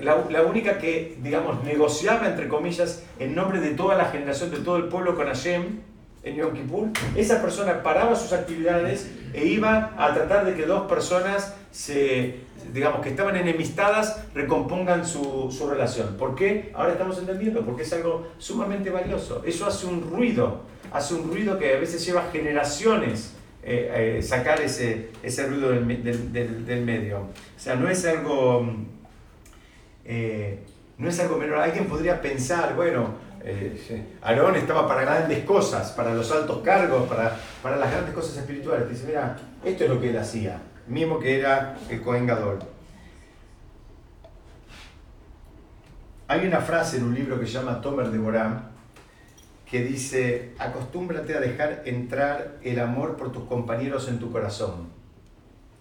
la, 0.00 0.24
la, 0.30 0.42
única 0.42 0.78
que, 0.78 1.18
digamos, 1.22 1.62
negociaba, 1.62 2.26
entre 2.26 2.48
comillas, 2.48 3.04
en 3.18 3.34
nombre 3.34 3.60
de 3.60 3.70
toda 3.70 3.96
la 3.96 4.06
generación, 4.06 4.50
de 4.50 4.58
todo 4.58 4.78
el 4.78 4.84
pueblo 4.84 5.14
con 5.14 5.26
Hashem, 5.26 5.80
en 6.22 6.36
Yom 6.36 6.54
Kippur, 6.54 6.88
esa 7.16 7.42
persona 7.42 7.82
paraba 7.82 8.14
sus 8.14 8.32
actividades 8.32 9.10
e 9.32 9.46
iba 9.46 9.92
a 9.96 10.14
tratar 10.14 10.44
de 10.44 10.54
que 10.54 10.66
dos 10.66 10.88
personas 10.88 11.54
se, 11.72 12.36
digamos, 12.72 13.00
que 13.00 13.08
estaban 13.08 13.36
enemistadas, 13.36 14.22
recompongan 14.34 15.06
su, 15.06 15.50
su, 15.50 15.68
relación. 15.68 16.16
¿Por 16.16 16.34
qué? 16.34 16.70
Ahora 16.74 16.92
estamos 16.92 17.18
entendiendo, 17.18 17.64
porque 17.64 17.82
es 17.82 17.92
algo 17.92 18.28
sumamente 18.38 18.90
valioso. 18.90 19.42
Eso 19.44 19.66
hace 19.66 19.86
un 19.86 20.02
ruido, 20.02 20.60
hace 20.92 21.14
un 21.14 21.28
ruido 21.28 21.58
que 21.58 21.74
a 21.74 21.80
veces 21.80 22.04
lleva 22.04 22.28
generaciones 22.30 23.34
eh, 23.64 24.18
eh, 24.18 24.22
sacar 24.22 24.60
ese, 24.60 25.10
ese 25.22 25.46
ruido 25.46 25.70
del, 25.70 26.32
del, 26.66 26.84
medio. 26.84 27.18
O 27.20 27.58
sea, 27.58 27.76
no 27.76 27.88
es 27.88 28.04
algo... 28.04 28.66
Eh, 30.04 30.58
no 30.98 31.08
es 31.08 31.18
algo 31.20 31.36
menor. 31.36 31.58
Alguien 31.58 31.86
podría 31.86 32.20
pensar, 32.20 32.74
bueno, 32.76 33.14
eh, 33.44 34.18
Aarón 34.22 34.56
estaba 34.56 34.86
para 34.86 35.02
grandes 35.02 35.44
cosas, 35.44 35.92
para 35.92 36.14
los 36.14 36.30
altos 36.30 36.58
cargos, 36.62 37.08
para, 37.08 37.36
para 37.62 37.76
las 37.76 37.90
grandes 37.90 38.14
cosas 38.14 38.36
espirituales. 38.36 38.88
Dice, 38.88 39.06
mira, 39.06 39.36
esto 39.64 39.84
es 39.84 39.90
lo 39.90 40.00
que 40.00 40.10
él 40.10 40.18
hacía, 40.18 40.60
mismo 40.86 41.18
que 41.18 41.38
era 41.38 41.76
el 41.88 42.02
Cohen 42.02 42.26
Gadol. 42.26 42.60
Hay 46.28 46.46
una 46.46 46.60
frase 46.60 46.96
en 46.96 47.04
un 47.04 47.14
libro 47.14 47.38
que 47.38 47.46
se 47.46 47.52
llama 47.52 47.80
Tomer 47.80 48.10
de 48.10 48.18
Borán 48.18 48.72
que 49.72 49.82
dice, 49.82 50.52
acostúmbrate 50.58 51.34
a 51.34 51.40
dejar 51.40 51.82
entrar 51.86 52.58
el 52.62 52.78
amor 52.78 53.16
por 53.16 53.32
tus 53.32 53.44
compañeros 53.44 54.06
en 54.08 54.18
tu 54.18 54.30
corazón. 54.30 54.88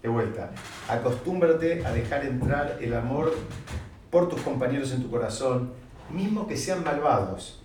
De 0.01 0.07
vuelta, 0.07 0.51
acostúmbrate 0.87 1.85
a 1.85 1.91
dejar 1.91 2.25
entrar 2.25 2.77
el 2.79 2.93
amor 2.93 3.35
por 4.09 4.29
tus 4.29 4.39
compañeros 4.41 4.93
en 4.93 5.03
tu 5.03 5.11
corazón 5.11 5.73
mismo 6.11 6.47
que 6.47 6.57
sean 6.57 6.83
malvados, 6.83 7.61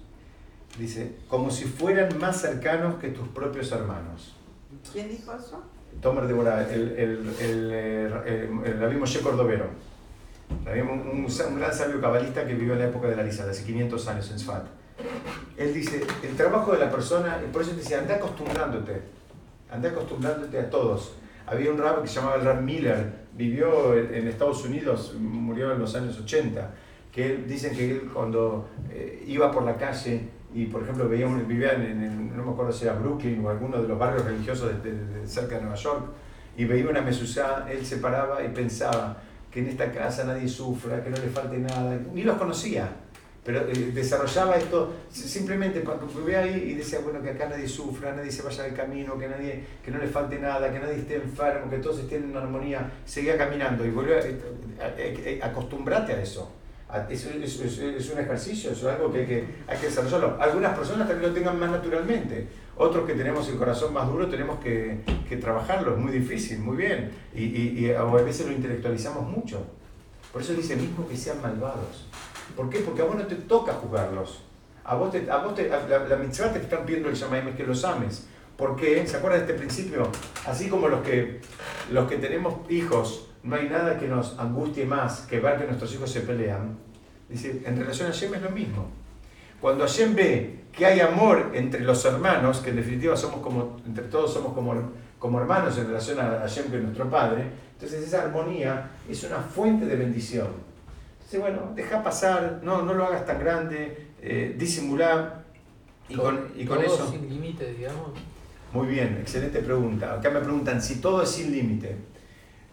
dice, 0.79 1.17
como 1.29 1.51
si 1.51 1.65
fueran 1.65 2.19
más 2.19 2.41
cercanos 2.41 2.97
que 2.97 3.09
tus 3.09 3.29
propios 3.29 3.73
hermanos. 3.73 4.35
¿Quién 4.93 5.09
dijo 5.09 5.33
eso? 5.33 5.63
Tomer 6.01 6.27
de 6.27 6.35
Borá, 6.35 6.69
el, 6.71 6.93
el, 6.93 7.35
el, 7.41 7.73
el, 7.73 8.61
el 8.65 8.81
rabí 8.81 8.97
Moshe 8.97 9.21
Cordovero, 9.21 9.71
un, 10.67 11.27
un, 11.27 11.59
gran 11.59 11.73
sabio 11.73 12.01
cabalista 12.01 12.47
que 12.47 12.55
vivió 12.55 12.75
en 12.75 12.81
la 12.81 12.87
época 12.87 13.09
de 13.09 13.17
la 13.17 13.23
Lisa, 13.23 13.49
hace 13.49 13.65
500 13.65 14.09
años 14.09 14.31
en 14.31 14.39
Sfat. 14.39 14.67
Él 15.57 15.73
dice, 15.73 16.07
el 16.23 16.37
trabajo 16.37 16.73
de 16.73 16.79
la 16.79 16.91
persona, 16.91 17.41
por 17.53 17.63
eso 17.63 17.73
dice, 17.73 17.97
anda 17.97 18.17
acostumbrándote, 18.17 19.03
anda 19.71 19.89
acostumbrándote 19.89 20.59
a 20.59 20.71
todos. 20.71 21.15
Había 21.47 21.71
un 21.71 21.79
rab 21.79 22.03
que 22.03 22.09
se 22.09 22.17
llamaba 22.17 22.37
el 22.37 22.45
rab 22.45 22.63
Miller, 22.63 23.27
vivió 23.35 23.97
en 23.97 24.29
Estados 24.29 24.65
Unidos, 24.65 25.15
murió 25.19 25.73
en 25.73 25.79
los 25.79 25.95
años 25.95 26.19
80 26.19 26.71
que 27.17 27.35
dicen 27.49 27.75
que 27.75 27.91
él 27.91 28.11
cuando 28.13 28.69
eh, 28.91 29.25
iba 29.27 29.51
por 29.51 29.63
la 29.63 29.79
calle 29.79 30.21
y 30.55 30.67
por 30.67 30.83
ejemplo 30.83 31.09
veía 31.09 31.27
un, 31.27 31.49
vivía 31.49 31.73
en, 31.73 32.37
no 32.37 32.45
me 32.45 32.53
acuerdo 32.53 32.71
si 32.71 32.85
era 32.85 32.93
Brooklyn 32.93 33.43
o 33.43 33.49
alguno 33.49 33.81
de 33.81 33.89
los 33.89 33.99
barrios 33.99 34.27
religiosos 34.27 34.71
de, 34.83 35.27
cerca 35.27 35.55
de 35.55 35.63
Nueva 35.63 35.77
York 35.77 36.03
y 36.59 36.67
veía 36.67 36.87
una 36.91 37.01
mesuzá, 37.01 37.67
él 37.71 37.87
se 37.87 37.97
paraba 37.97 38.45
y 38.45 38.49
pensaba 38.49 39.17
que 39.51 39.61
en 39.61 39.69
esta 39.69 39.91
casa 39.91 40.25
nadie 40.25 40.47
sufra, 40.47 41.03
que 41.03 41.09
no 41.09 41.17
le 41.17 41.29
falte 41.29 41.57
nada, 41.57 41.99
ni 42.13 42.23
los 42.23 42.37
conocía, 42.37 42.91
pero 43.43 43.61
eh, 43.63 43.93
desarrollaba 43.95 44.57
esto 44.57 44.93
simplemente 45.11 45.81
cuando 45.81 46.07
veía 46.23 46.41
ahí 46.41 46.73
y 46.73 46.75
decía, 46.75 46.99
bueno, 46.99 47.23
que 47.23 47.31
acá 47.31 47.49
nadie 47.49 47.67
sufra, 47.67 48.13
nadie 48.13 48.31
se 48.31 48.43
vaya 48.43 48.65
del 48.65 48.75
camino, 48.75 49.19
que, 49.19 49.27
nadie, 49.27 49.65
que 49.83 49.91
no 49.91 49.97
le 49.99 50.07
falte 50.07 50.39
nada, 50.39 50.71
que 50.71 50.81
nadie 50.81 50.97
esté 50.97 51.17
enfermo, 51.17 51.71
que 51.71 51.79
todos 51.79 52.01
estén 52.01 52.25
en 52.25 52.37
armonía, 52.37 52.91
seguía 53.07 53.39
caminando 53.39 53.87
y 53.87 53.91
volvió 53.91 54.17
a, 54.17 54.21
eh, 54.99 55.41
acostumbrate 55.43 56.13
a 56.13 56.21
eso. 56.21 56.53
Ah, 56.89 57.05
es, 57.11 57.27
es, 57.27 57.61
es, 57.61 58.11
un 58.11 58.21
ejercicio, 58.21 58.71
es 58.71 58.85
algo 58.85 59.13
que 59.13 59.27
que 59.27 59.45
hay 59.67 59.77
que 59.77 59.87
desarrollarlo. 59.87 60.37
Algunas 60.41 60.77
personas 60.77 61.09
también 61.09 61.31
lo 61.31 61.35
tengan 61.35 61.59
más 61.59 61.71
naturalmente. 61.71 62.47
Otros 62.77 63.05
que 63.07 63.15
tenemos 63.15 63.49
el 63.49 63.57
corazón 63.57 63.93
más 63.93 64.07
duro 64.07 64.29
tenemos 64.29 64.61
que, 64.61 65.01
que 65.29 65.37
trabajarlo. 65.37 65.95
Es 65.95 65.99
muy 65.99 66.13
difícil, 66.13 66.61
muy 66.61 66.77
bien. 66.77 67.11
Y, 67.35 67.45
y, 67.45 67.87
y, 67.87 67.91
a 67.91 68.05
veces 68.05 68.47
lo 68.47 68.53
intelectualizamos 68.53 69.29
mucho. 69.29 69.67
Por 70.33 70.43
eso 70.43 70.53
dice 70.53 70.77
mismo 70.77 71.09
que 71.09 71.17
sean 71.17 71.43
malvados. 71.43 72.07
¿Por 72.55 72.71
qué? 72.71 72.79
Porque 72.81 73.03
a 73.03 73.07
vos 73.07 73.17
no 73.17 73.27
te 73.27 73.35
toca 73.35 73.73
jugarlos. 73.73 74.43
A 74.85 74.95
vos, 74.95 75.11
te, 75.11 75.29
a 75.29 75.39
vos 75.39 75.57
te, 75.57 75.69
la, 75.69 75.99
la 75.99 76.17
mitzvah 76.17 76.53
te 76.53 76.61
están 76.61 76.87
pidiendo 76.87 77.09
el 77.09 77.17
llamaim 77.17 77.49
es 77.49 77.57
que 77.57 77.65
los 77.65 77.85
ames. 77.85 78.29
¿Por 78.57 78.77
qué? 78.77 79.05
¿Se 79.07 79.17
acuerdan 79.17 79.41
de 79.41 79.53
este 79.53 79.59
principio? 79.59 80.09
Así 80.47 80.69
como 80.69 80.89
los 80.89 81.03
que, 81.03 81.41
los 81.91 82.09
que 82.09 82.17
tenemos 82.17 82.71
hijos 82.71 83.27
no 83.47 83.57
hay 83.57 83.69
nada 83.69 83.99
que 83.99 84.09
nos 84.09 84.39
angustie 84.39 84.85
más 84.85 85.21
que 85.23 85.39
ver 85.41 85.59
que 85.59 85.67
nuestros 85.67 85.95
hijos 85.95 86.11
se 86.11 86.21
pelean. 86.21 86.77
Dice, 87.29 87.63
en 87.65 87.79
relación 87.79 88.09
a 88.09 88.13
Hashem 88.13 88.35
es 88.35 88.43
lo 88.43 88.51
mismo. 88.51 88.87
Cuando 89.61 89.85
Hashem 89.85 90.15
ve 90.15 90.61
que 90.73 90.85
hay 90.85 91.01
amor 91.01 91.53
entre 91.55 91.81
los 91.81 92.05
hermanos, 92.05 92.59
que 92.59 92.71
en 92.71 92.77
definitiva 92.77 93.17
somos 93.17 93.41
como, 93.41 93.79
entre 93.87 94.05
todos 94.05 94.33
somos 94.33 94.53
como, 94.53 94.75
como 95.19 95.41
hermanos 95.41 95.79
en 95.79 95.87
relación 95.87 96.21
a 96.21 96.41
Hashem 96.41 96.71
que 96.71 96.77
es 96.77 96.83
nuestro 96.83 97.09
Padre, 97.09 97.45
entonces 97.73 98.07
esa 98.07 98.23
armonía 98.23 98.91
es 99.09 99.23
una 99.25 99.39
fuente 99.39 99.87
de 99.87 99.97
bendición. 99.97 100.49
Entonces, 101.17 101.41
bueno, 101.41 101.73
deja 101.75 102.03
pasar, 102.03 102.61
no, 102.63 102.83
no 102.83 102.95
lo 102.95 103.07
hagas 103.07 103.25
tan 103.27 103.39
grande, 103.39 104.09
eh, 104.21 104.55
disimular 104.59 105.45
y 106.09 106.15
con, 106.15 106.53
y 106.57 106.65
con 106.65 106.83
eso... 106.83 107.11
sin 107.11 107.29
límite, 107.29 107.73
digamos? 107.73 108.11
Muy 108.73 108.89
bien, 108.89 109.19
excelente 109.21 109.61
pregunta. 109.61 110.15
Acá 110.15 110.31
me 110.31 110.41
preguntan 110.41 110.81
si 110.83 110.97
todo 110.97 111.23
es 111.23 111.31
sin 111.31 111.51
límite. 111.53 111.97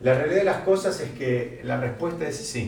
La 0.03 0.15
realidad 0.15 0.39
de 0.39 0.43
las 0.43 0.57
cosas 0.63 0.99
es 0.99 1.11
que 1.11 1.61
la 1.63 1.79
respuesta 1.79 2.27
es 2.27 2.35
sí. 2.35 2.65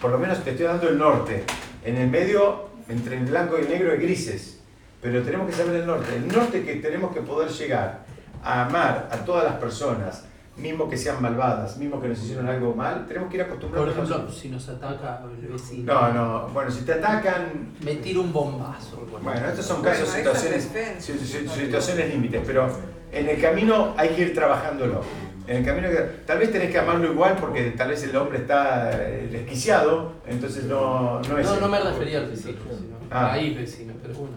Por 0.00 0.12
lo 0.12 0.18
menos 0.18 0.38
te 0.44 0.50
estoy 0.50 0.66
dando 0.66 0.88
el 0.88 0.96
norte. 0.96 1.42
En 1.84 1.96
el 1.96 2.08
medio, 2.08 2.68
entre 2.88 3.16
el 3.16 3.24
blanco 3.24 3.58
y 3.58 3.62
el 3.62 3.68
negro, 3.68 3.90
hay 3.90 3.98
grises. 3.98 4.60
Pero 5.02 5.20
tenemos 5.24 5.50
que 5.50 5.56
saber 5.56 5.74
el 5.80 5.86
norte. 5.86 6.14
El 6.14 6.28
norte 6.28 6.64
que 6.64 6.76
tenemos 6.76 7.12
que 7.12 7.22
poder 7.22 7.48
llegar 7.48 8.04
a 8.44 8.66
amar 8.66 9.08
a 9.10 9.16
todas 9.24 9.42
las 9.42 9.54
personas, 9.54 10.26
mismo 10.56 10.88
que 10.88 10.96
sean 10.96 11.20
malvadas, 11.20 11.76
mismo 11.76 12.00
que 12.00 12.06
nos 12.06 12.22
hicieron 12.22 12.48
algo 12.48 12.72
mal, 12.72 13.04
tenemos 13.08 13.30
que 13.30 13.38
ir 13.38 13.42
acostumbrándonos. 13.42 13.96
Por 13.96 14.04
ejemplo, 14.04 14.32
si 14.32 14.48
nos 14.48 14.68
ataca 14.68 15.20
el 15.24 15.48
vecino. 15.48 15.92
No, 15.92 16.12
no, 16.12 16.48
bueno, 16.50 16.70
si 16.70 16.84
te 16.84 16.92
atacan. 16.92 17.72
Metir 17.82 18.16
un 18.16 18.32
bombazo. 18.32 19.04
Bueno, 19.20 19.44
estos 19.44 19.66
son 19.66 19.82
casos, 19.82 20.08
situaciones, 20.08 20.68
situaciones 21.00 22.08
límites, 22.10 22.42
pero 22.46 22.70
en 23.10 23.28
el 23.28 23.40
camino 23.40 23.94
hay 23.96 24.10
que 24.10 24.22
ir 24.22 24.34
trabajándolo 24.34 25.02
en 25.48 25.56
el 25.56 25.64
camino 25.64 25.88
que 25.88 25.96
tal 26.26 26.38
vez 26.38 26.52
tenés 26.52 26.70
que 26.70 26.78
amarlo 26.78 27.10
igual 27.10 27.36
porque 27.40 27.70
tal 27.70 27.88
vez 27.88 28.04
el 28.04 28.14
hombre 28.14 28.38
está 28.38 28.90
eh, 28.92 29.28
desquiciado, 29.32 30.12
entonces 30.26 30.64
no, 30.64 31.22
no 31.22 31.38
es... 31.38 31.46
No, 31.46 31.60
no 31.60 31.68
me 31.68 31.80
refería 31.80 32.18
al 32.18 32.26
vecino, 32.28 32.58
sino 32.68 32.96
ah. 33.10 33.32
ahí 33.32 33.54
vecino, 33.54 33.94
pero 34.02 34.14
bueno. 34.14 34.34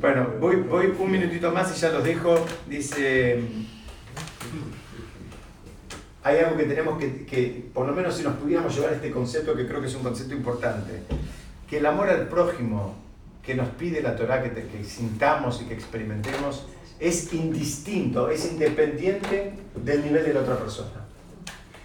Bueno, 0.00 0.26
voy, 0.40 0.56
voy 0.56 0.92
un 0.98 1.10
minutito 1.10 1.52
más 1.52 1.76
y 1.76 1.80
ya 1.80 1.90
los 1.90 2.02
dejo. 2.02 2.44
Dice, 2.66 3.40
hay 6.24 6.38
algo 6.38 6.56
que 6.56 6.64
tenemos 6.64 6.98
que, 6.98 7.24
que, 7.26 7.70
por 7.72 7.86
lo 7.86 7.94
menos 7.94 8.16
si 8.16 8.24
nos 8.24 8.34
pudiéramos 8.36 8.74
llevar 8.74 8.94
este 8.94 9.10
concepto, 9.10 9.54
que 9.54 9.68
creo 9.68 9.80
que 9.80 9.86
es 9.86 9.94
un 9.94 10.02
concepto 10.02 10.34
importante, 10.34 11.02
que 11.68 11.78
el 11.78 11.86
amor 11.86 12.08
al 12.08 12.26
prójimo 12.28 12.96
que 13.44 13.54
nos 13.54 13.68
pide 13.68 14.02
la 14.02 14.16
Torah, 14.16 14.42
que, 14.42 14.50
que 14.50 14.84
sintamos 14.84 15.62
y 15.62 15.66
que 15.66 15.74
experimentemos, 15.74 16.66
es 17.00 17.32
indistinto, 17.32 18.28
es 18.28 18.52
independiente 18.52 19.54
del 19.74 20.04
nivel 20.04 20.24
de 20.24 20.34
la 20.34 20.40
otra 20.40 20.58
persona. 20.58 21.06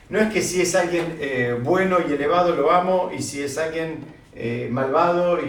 No 0.09 0.19
es 0.19 0.31
que 0.31 0.41
si 0.41 0.61
es 0.61 0.75
alguien 0.75 1.17
eh, 1.19 1.57
bueno 1.63 1.97
y 2.07 2.13
elevado 2.13 2.55
lo 2.55 2.71
amo 2.71 3.09
y 3.17 3.21
si 3.21 3.41
es 3.41 3.57
alguien 3.57 3.99
eh, 4.35 4.67
malvado 4.71 5.39
y, 5.41 5.45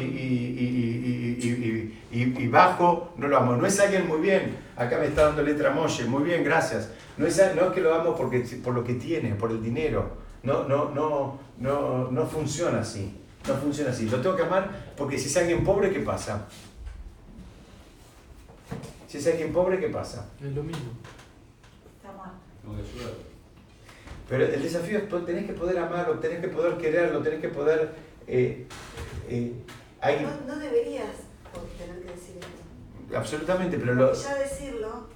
y, 2.12 2.48
bajo 2.48 3.12
no 3.16 3.28
lo 3.28 3.36
amo. 3.36 3.56
No 3.56 3.66
es 3.66 3.78
alguien 3.80 4.06
muy 4.06 4.20
bien, 4.20 4.56
acá 4.76 4.98
me 4.98 5.06
está 5.06 5.24
dando 5.24 5.42
letra 5.42 5.70
Moshe, 5.70 6.04
muy 6.04 6.22
bien, 6.22 6.44
gracias. 6.44 6.90
No 7.18 7.26
es, 7.26 7.36
no 7.54 7.66
es 7.66 7.72
que 7.72 7.80
lo 7.80 7.94
amo 7.94 8.14
porque, 8.16 8.40
por 8.62 8.74
lo 8.74 8.84
que 8.84 8.94
tiene, 8.94 9.34
por 9.34 9.50
el 9.50 9.62
dinero. 9.62 10.10
No, 10.42 10.66
no, 10.68 10.90
no, 10.90 11.40
no, 11.58 12.10
no 12.10 12.26
funciona 12.26 12.80
así. 12.80 13.12
No 13.46 13.54
funciona 13.54 13.90
así. 13.90 14.08
Lo 14.08 14.20
tengo 14.20 14.36
que 14.36 14.42
amar 14.42 14.92
porque 14.96 15.18
si 15.18 15.26
es 15.26 15.36
alguien 15.36 15.64
pobre, 15.64 15.90
¿qué 15.90 16.00
pasa? 16.00 16.46
Si 19.16 19.20
es 19.20 19.28
alguien 19.28 19.50
pobre, 19.50 19.80
¿qué 19.80 19.88
pasa? 19.88 20.28
Es 20.38 20.52
lo 20.52 20.62
mismo. 20.62 20.90
Está 21.96 22.12
mal. 22.12 22.32
Pero 24.28 24.44
el 24.44 24.62
desafío 24.62 24.98
es 24.98 25.24
tenés 25.24 25.46
que 25.46 25.54
poder 25.54 25.78
amarlo, 25.78 26.18
tenés 26.18 26.40
que 26.40 26.48
poder 26.48 26.76
quererlo, 26.76 27.22
tenés 27.22 27.40
que 27.40 27.48
poder... 27.48 27.94
Eh, 28.26 28.66
eh, 29.30 29.54
no, 30.02 30.54
no, 30.54 30.60
deberías 30.60 31.14
tener 31.78 32.02
que 32.02 32.12
decir 32.12 32.36
esto. 32.36 33.16
Absolutamente, 33.16 33.78
pero 33.78 33.94
lo... 33.94 34.12
ya 34.12 34.34
decirlo, 34.34 35.08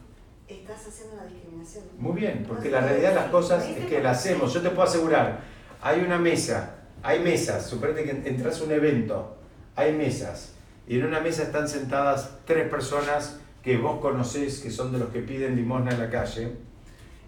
estás 0.49 0.89
haciendo 0.89 1.17
una 1.17 1.27
discriminación. 1.27 1.85
Muy 1.99 2.19
bien, 2.19 2.47
porque 2.49 2.71
la 2.71 2.81
realidad 2.81 3.11
de 3.11 3.17
las 3.17 3.31
cosas 3.31 3.69
es 3.69 3.85
que 3.85 4.01
la 4.01 4.13
hacemos. 4.13 4.55
Yo 4.55 4.63
te 4.63 4.71
puedo 4.71 4.85
asegurar, 4.85 5.41
hay 5.83 6.01
una 6.01 6.19
mesa, 6.19 6.87
hay 7.03 7.21
mesas, 7.21 7.67
suponete 7.67 8.05
que 8.05 8.31
entras 8.31 8.63
a 8.63 8.65
un 8.65 8.73
evento, 8.73 9.37
hay 9.77 9.93
mesas, 9.93 10.55
y 10.89 10.99
en 10.99 11.05
una 11.05 11.21
mesa 11.21 11.43
están 11.43 11.69
sentadas 11.69 12.39
tres 12.47 12.67
personas 12.71 13.41
que 13.63 13.77
vos 13.77 14.01
conocés, 14.01 14.61
que 14.61 14.71
son 14.71 14.93
de 14.93 14.99
los 14.99 15.11
que 15.11 15.21
piden 15.21 15.57
limosna 15.57 15.93
en 15.93 15.99
la 15.99 16.11
calle, 16.11 16.57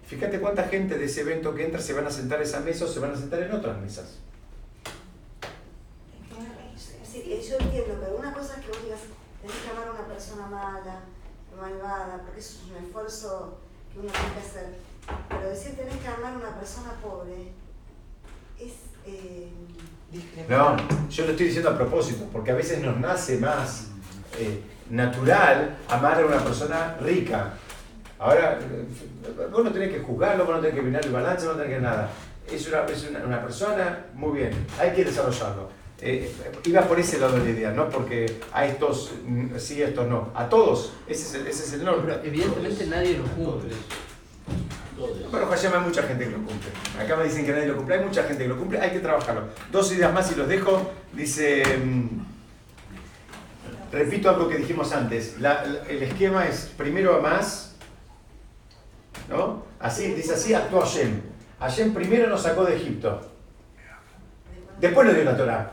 fíjate 0.05 0.39
cuánta 0.39 0.63
gente 0.63 0.97
de 0.97 1.05
ese 1.05 1.21
evento 1.21 1.53
que 1.53 1.65
entra 1.65 1.79
se 1.79 1.93
van 1.93 2.07
a 2.07 2.11
sentar 2.11 2.39
a 2.39 2.43
esa 2.43 2.59
mesa 2.59 2.85
o 2.85 2.87
se 2.87 2.99
van 2.99 3.11
a 3.11 3.17
sentar 3.17 3.41
en 3.41 3.51
otras 3.51 3.79
mesas. 3.79 4.19
Sí, 7.13 7.23
yo 7.47 7.57
entiendo, 7.59 7.99
pero 8.01 8.17
una 8.17 8.33
cosa 8.33 8.55
es 8.55 8.65
que 8.65 8.71
vos 8.71 8.83
digas, 8.83 9.01
tenés 9.39 9.57
que 9.57 9.69
amar 9.69 9.87
a 9.87 9.91
una 9.91 10.07
persona 10.07 10.47
mala, 10.47 11.01
malvada, 11.55 12.21
porque 12.23 12.39
eso 12.39 12.59
es 12.65 12.71
un 12.71 12.83
esfuerzo 12.83 13.59
que 13.93 13.99
uno 13.99 14.09
tiene 14.11 14.33
que 14.33 14.39
hacer. 14.39 14.75
Pero 15.29 15.49
decir 15.49 15.75
tenés 15.75 15.97
que 15.97 16.07
amar 16.07 16.33
a 16.33 16.37
una 16.37 16.57
persona 16.57 16.93
pobre 17.01 17.51
es... 18.59 18.73
Eh... 19.05 19.51
No, 20.49 20.75
yo 21.09 21.25
lo 21.25 21.31
estoy 21.31 21.47
diciendo 21.47 21.69
a 21.69 21.77
propósito, 21.77 22.25
porque 22.31 22.51
a 22.51 22.55
veces 22.55 22.81
nos 22.81 22.99
nace 22.99 23.37
más 23.37 23.89
eh, 24.39 24.61
natural 24.93 25.75
amar 25.89 26.21
a 26.21 26.25
una 26.25 26.37
persona 26.37 26.95
rica. 27.01 27.53
Ahora, 28.19 28.59
vos 29.51 29.63
no 29.63 29.71
tenés 29.71 29.91
que 29.91 29.99
juzgarlo, 29.99 30.45
vos 30.45 30.55
no 30.55 30.61
tenés 30.61 30.75
que 30.75 30.81
mirar 30.83 31.03
el 31.03 31.11
balance, 31.11 31.45
no 31.45 31.53
tenés 31.53 31.73
que 31.75 31.81
nada. 31.81 32.09
Es 32.49 32.67
una, 32.67 32.85
es 32.85 33.09
una, 33.25 33.41
persona, 33.41 34.05
muy 34.13 34.39
bien, 34.39 34.51
hay 34.79 34.91
que 34.91 35.03
desarrollarlo. 35.03 35.69
Eh, 35.99 36.31
iba 36.65 36.81
por 36.81 36.99
ese 36.99 37.17
lado 37.17 37.37
de 37.39 37.45
la 37.45 37.49
idea, 37.49 37.71
no 37.71 37.89
porque 37.89 38.39
a 38.51 38.65
estos 38.65 39.11
sí, 39.57 39.81
a 39.81 39.87
estos 39.87 40.07
no. 40.07 40.31
A 40.35 40.47
todos, 40.47 40.93
ese 41.07 41.23
es 41.23 41.33
el, 41.35 41.47
ese 41.47 41.63
es 41.63 41.73
el 41.73 41.85
norte. 41.85 42.27
evidentemente 42.27 42.85
nadie 42.87 43.17
lo 43.17 43.23
cumple. 43.23 43.73
Bueno, 45.31 45.47
Hashem 45.47 45.73
hay 45.73 45.79
mucha 45.79 46.03
gente 46.03 46.25
que 46.25 46.31
lo 46.31 46.37
cumple. 46.37 46.69
Acá 46.99 47.15
me 47.15 47.23
dicen 47.23 47.45
que 47.45 47.51
nadie 47.51 47.67
lo 47.67 47.77
cumple. 47.77 47.95
Hay 47.95 48.05
mucha 48.05 48.23
gente 48.23 48.43
que 48.43 48.49
lo 48.49 48.57
cumple, 48.57 48.79
hay 48.79 48.91
que 48.91 48.99
trabajarlo. 48.99 49.47
Dos 49.71 49.91
ideas 49.91 50.13
más 50.13 50.31
y 50.31 50.35
los 50.35 50.47
dejo. 50.47 50.91
Dice, 51.13 51.63
mm, 51.77 52.32
repito 53.93 54.29
algo 54.29 54.49
que 54.49 54.57
dijimos 54.57 54.91
antes. 54.91 55.35
el 55.87 56.03
esquema 56.03 56.47
es 56.47 56.73
primero 56.75 57.15
a 57.15 57.21
más, 57.21 57.75
¿no? 59.29 59.63
Así, 59.79 60.13
dice 60.13 60.33
así, 60.33 60.53
actuó 60.53 60.81
Hashem. 60.81 61.21
Hashem 61.59 61.93
primero 61.93 62.27
nos 62.27 62.41
sacó 62.41 62.65
de 62.65 62.75
Egipto. 62.75 63.21
Después 64.79 65.07
nos 65.07 65.15
dio 65.15 65.23
la 65.23 65.37
Torah. 65.37 65.71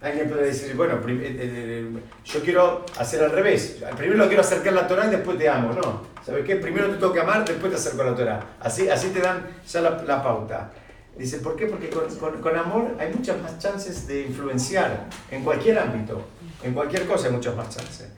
Alguien 0.00 0.30
puede 0.30 0.46
decir, 0.46 0.74
bueno, 0.76 0.94
eh, 0.94 1.00
eh, 1.08 1.36
eh, 1.40 2.02
yo 2.24 2.40
quiero 2.40 2.86
hacer 2.98 3.22
al 3.22 3.32
revés. 3.32 3.82
Primero 3.96 4.26
quiero 4.28 4.40
acercar 4.40 4.72
la 4.72 4.86
Torah 4.86 5.06
y 5.06 5.10
después 5.10 5.36
te 5.36 5.48
amo. 5.48 5.72
No, 5.74 6.02
¿sabes 6.24 6.44
qué? 6.44 6.56
Primero 6.56 6.88
te 6.88 6.96
tengo 6.96 7.12
que 7.12 7.20
amar, 7.20 7.44
después 7.44 7.70
te 7.70 7.76
acerco 7.76 8.02
a 8.02 8.06
la 8.06 8.14
Torah. 8.14 8.40
Así, 8.60 8.88
así 8.88 9.08
te 9.08 9.20
dan 9.20 9.46
ya 9.68 9.80
la, 9.80 10.22
pauta. 10.22 10.70
Dice, 11.18 11.38
¿por 11.38 11.54
qué? 11.54 11.66
Porque 11.66 11.90
con, 11.90 12.56
amor 12.56 12.96
hay 12.98 13.12
muchas 13.12 13.42
más 13.42 13.58
chances 13.58 14.06
de 14.06 14.22
influenciar 14.22 15.06
en 15.30 15.44
cualquier 15.44 15.78
ámbito. 15.78 16.24
En 16.62 16.74
cualquier 16.74 17.06
cosa 17.06 17.28
hay 17.28 17.32
muchas 17.32 17.56
más 17.56 17.74
chances. 17.74 18.08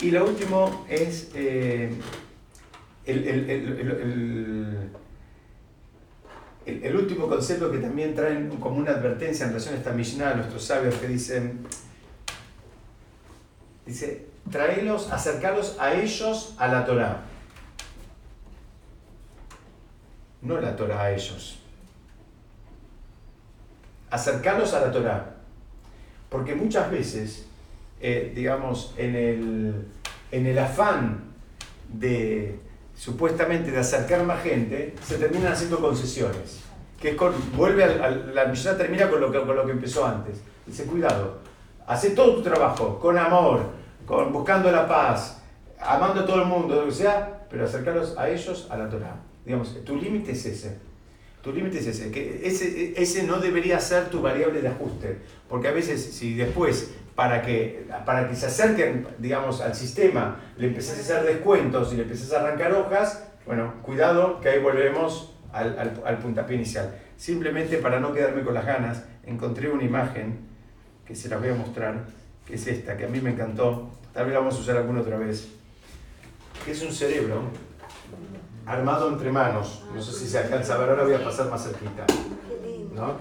Y 0.00 0.10
lo 0.10 0.24
último 0.24 0.84
es 0.88 1.30
el, 1.34 2.00
el, 6.66 6.96
último 6.96 7.28
concepto 7.28 7.70
que 7.70 7.78
también 7.78 8.14
traen 8.14 8.48
como 8.58 8.78
una 8.78 8.92
advertencia 8.92 9.44
en 9.44 9.50
relación 9.50 9.74
a 9.74 9.78
esta 9.78 9.92
Mishnah 9.92 10.30
a 10.30 10.34
nuestros 10.34 10.64
sabios 10.64 10.94
que 10.96 11.06
dicen, 11.08 11.66
dice, 13.86 14.26
traelos, 14.50 15.10
acercarlos 15.10 15.76
a 15.78 15.94
ellos 15.94 16.54
a 16.58 16.68
la 16.68 16.84
Torah. 16.84 17.22
No 20.40 20.60
la 20.60 20.74
Torah 20.74 21.02
a 21.02 21.12
ellos. 21.12 21.60
Acercarlos 24.10 24.74
a 24.74 24.80
la 24.80 24.92
Torah. 24.92 25.36
Porque 26.28 26.54
muchas 26.54 26.90
veces, 26.90 27.46
eh, 28.02 28.32
digamos, 28.34 28.94
en 28.96 29.14
el, 29.14 29.86
en 30.32 30.46
el 30.46 30.58
afán 30.58 31.32
de 31.88 32.58
supuestamente 32.96 33.70
de 33.70 33.78
acercar 33.78 34.24
más 34.24 34.42
gente, 34.42 34.94
se 35.06 35.18
terminan 35.18 35.52
haciendo 35.52 35.80
concesiones. 35.80 36.60
Que 37.00 37.10
es 37.10 37.16
con, 37.16 37.32
vuelve 37.56 37.84
a, 37.84 38.10
la 38.10 38.46
misión 38.46 38.76
termina 38.76 39.08
con 39.08 39.20
lo, 39.20 39.30
que, 39.30 39.40
con 39.40 39.54
lo 39.54 39.64
que 39.64 39.72
empezó 39.72 40.04
antes. 40.04 40.40
Dice, 40.66 40.84
cuidado, 40.84 41.38
hace 41.86 42.10
todo 42.10 42.34
tu 42.34 42.42
trabajo, 42.42 42.98
con 42.98 43.16
amor, 43.18 43.70
con, 44.04 44.32
buscando 44.32 44.70
la 44.72 44.88
paz, 44.88 45.40
amando 45.80 46.22
a 46.22 46.26
todo 46.26 46.42
el 46.42 46.48
mundo, 46.48 46.74
lo 46.74 46.86
que 46.86 46.92
sea, 46.92 47.46
pero 47.48 47.64
acercarlos 47.64 48.18
a 48.18 48.28
ellos 48.28 48.66
a 48.68 48.76
la 48.76 48.88
Torah. 48.88 49.16
Digamos, 49.44 49.84
tu 49.84 49.96
límite 49.96 50.32
es 50.32 50.44
ese. 50.44 50.78
Tu 51.42 51.52
límite 51.52 51.78
es 51.78 51.86
ese, 51.88 52.10
que 52.12 52.40
ese, 52.44 53.00
ese 53.00 53.24
no 53.24 53.38
debería 53.38 53.80
ser 53.80 54.10
tu 54.10 54.22
variable 54.22 54.60
de 54.60 54.68
ajuste, 54.68 55.18
porque 55.48 55.66
a 55.66 55.72
veces 55.72 56.00
si 56.00 56.34
después 56.34 56.92
para 57.14 57.42
que, 57.42 57.86
para 58.06 58.28
que 58.28 58.34
se 58.34 58.46
acerquen, 58.46 59.06
digamos, 59.18 59.60
al 59.60 59.74
sistema, 59.74 60.40
le 60.56 60.68
empezás 60.68 60.98
a 60.98 61.00
hacer 61.00 61.24
descuentos 61.24 61.92
y 61.92 61.96
le 61.96 62.02
empezás 62.02 62.32
a 62.32 62.40
arrancar 62.40 62.72
hojas, 62.72 63.28
bueno, 63.46 63.74
cuidado 63.82 64.40
que 64.40 64.48
ahí 64.48 64.58
volvemos 64.60 65.34
al, 65.52 65.78
al, 65.78 66.02
al 66.04 66.18
puntapié 66.18 66.56
inicial. 66.56 66.94
Simplemente 67.16 67.76
para 67.78 68.00
no 68.00 68.12
quedarme 68.12 68.42
con 68.42 68.54
las 68.54 68.64
ganas, 68.64 69.04
encontré 69.24 69.68
una 69.68 69.84
imagen 69.84 70.40
que 71.06 71.14
se 71.14 71.28
las 71.28 71.40
voy 71.40 71.50
a 71.50 71.54
mostrar, 71.54 72.04
que 72.46 72.54
es 72.54 72.66
esta, 72.66 72.96
que 72.96 73.04
a 73.04 73.08
mí 73.08 73.20
me 73.20 73.30
encantó, 73.30 73.90
tal 74.12 74.24
vez 74.24 74.34
la 74.34 74.40
vamos 74.40 74.56
a 74.56 74.60
usar 74.60 74.76
alguna 74.76 75.00
otra 75.00 75.18
vez, 75.18 75.48
que 76.64 76.72
es 76.72 76.82
un 76.82 76.92
cerebro 76.92 77.42
armado 78.64 79.08
entre 79.08 79.30
manos, 79.30 79.84
no 79.94 80.00
sé 80.00 80.12
si 80.12 80.26
se 80.26 80.38
alcanza 80.38 80.74
a 80.74 80.78
ver, 80.78 80.90
ahora 80.90 81.04
voy 81.04 81.14
a 81.14 81.24
pasar 81.24 81.50
más 81.50 81.64
cerquita, 81.64 82.06
¿no? 82.94 83.16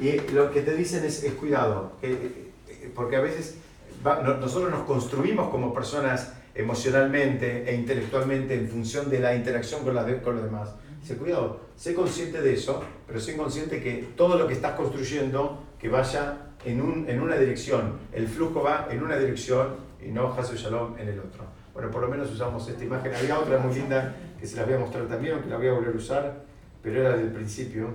Y 0.00 0.18
lo 0.32 0.50
que 0.50 0.62
te 0.62 0.74
dicen 0.74 1.04
es, 1.04 1.22
es 1.22 1.32
cuidado, 1.34 1.92
que 2.00 2.49
porque 2.94 3.16
a 3.16 3.20
veces 3.20 3.58
nosotros 4.04 4.70
nos 4.70 4.84
construimos 4.84 5.50
como 5.50 5.74
personas 5.74 6.32
emocionalmente 6.54 7.70
e 7.70 7.74
intelectualmente 7.74 8.54
en 8.54 8.68
función 8.68 9.08
de 9.10 9.20
la 9.20 9.34
interacción 9.34 9.84
con, 9.84 9.94
con 10.20 10.36
los 10.36 10.44
demás. 10.44 10.70
Dice, 11.00 11.16
cuidado, 11.16 11.60
sé 11.76 11.94
consciente 11.94 12.42
de 12.42 12.54
eso, 12.54 12.82
pero 13.06 13.20
sé 13.20 13.36
consciente 13.36 13.82
que 13.82 14.08
todo 14.16 14.36
lo 14.36 14.46
que 14.46 14.54
estás 14.54 14.72
construyendo, 14.72 15.64
que 15.78 15.88
vaya 15.88 16.36
en, 16.64 16.80
un, 16.80 17.08
en 17.08 17.20
una 17.20 17.36
dirección, 17.36 17.98
el 18.12 18.28
flujo 18.28 18.62
va 18.62 18.88
en 18.90 19.02
una 19.02 19.16
dirección 19.16 19.76
y 20.04 20.10
no 20.10 20.32
Hasu 20.32 20.56
Shalom 20.56 20.98
en 20.98 21.08
el 21.08 21.18
otro. 21.18 21.44
Bueno, 21.72 21.90
por 21.90 22.02
lo 22.02 22.08
menos 22.08 22.30
usamos 22.30 22.68
esta 22.68 22.84
imagen. 22.84 23.14
Había 23.14 23.38
otra 23.38 23.58
muy 23.58 23.74
linda 23.74 24.14
que 24.38 24.46
se 24.46 24.56
las 24.56 24.66
voy 24.66 24.74
a 24.74 24.78
mostrar 24.78 25.06
también, 25.06 25.34
aunque 25.34 25.48
la 25.48 25.56
voy 25.56 25.68
a 25.68 25.72
volver 25.72 25.94
a 25.94 25.96
usar, 25.96 26.44
pero 26.82 27.00
era 27.00 27.16
del 27.16 27.30
principio, 27.30 27.88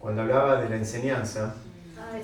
cuando 0.00 0.22
hablaba 0.22 0.60
de 0.60 0.68
la 0.68 0.76
enseñanza. 0.76 1.54
Ah, 1.98 2.16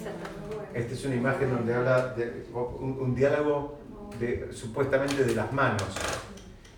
esta 0.74 0.94
es 0.94 1.04
una 1.04 1.14
imagen 1.14 1.50
donde 1.50 1.74
habla 1.74 2.14
de 2.14 2.46
un, 2.52 3.14
diálogo 3.14 3.78
de, 4.18 4.48
supuestamente 4.52 5.24
de 5.24 5.34
las 5.34 5.52
manos. 5.52 5.84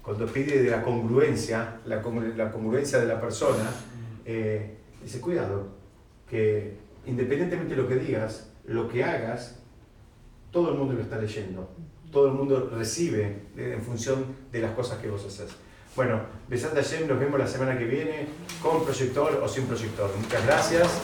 Cuando 0.03 0.27
pide 0.27 0.63
de 0.63 0.71
la 0.71 0.83
congruencia, 0.83 1.81
la, 1.87 1.97
la 2.37 2.53
congruencia 2.53 2.99
de 2.99 3.07
la 3.07 3.21
persona, 3.21 3.71
eh, 4.25 4.77
dice, 5.03 5.21
cuidado, 5.21 5.69
que 6.29 6.77
independientemente 7.07 7.75
de 7.75 7.83
lo 7.83 7.89
que 7.89 7.97
digas, 7.97 8.51
lo 8.67 8.89
que 8.89 9.05
hagas, 9.05 9.61
todo 10.51 10.73
el 10.73 10.79
mundo 10.79 10.95
lo 10.95 11.01
está 11.01 11.19
leyendo. 11.19 11.71
Todo 12.13 12.29
el 12.29 12.35
mundo 12.35 12.71
recibe 12.73 13.43
en 13.57 13.83
función 13.83 14.37
de 14.53 14.61
las 14.61 14.73
cosas 14.73 14.99
que 14.99 15.09
vos 15.09 15.25
haces. 15.25 15.57
Bueno, 15.97 16.21
besando 16.49 16.81
ayer, 16.81 17.07
nos 17.09 17.21
vemos 17.21 17.39
la 17.39 17.47
semana 17.47 17.79
que 17.79 17.85
viene 17.85 18.27
con 18.61 18.85
proyector 18.85 19.41
o 19.43 19.49
sin 19.49 19.65
proyector. 19.67 20.11
Muchas 20.21 20.45
gracias. 20.45 21.03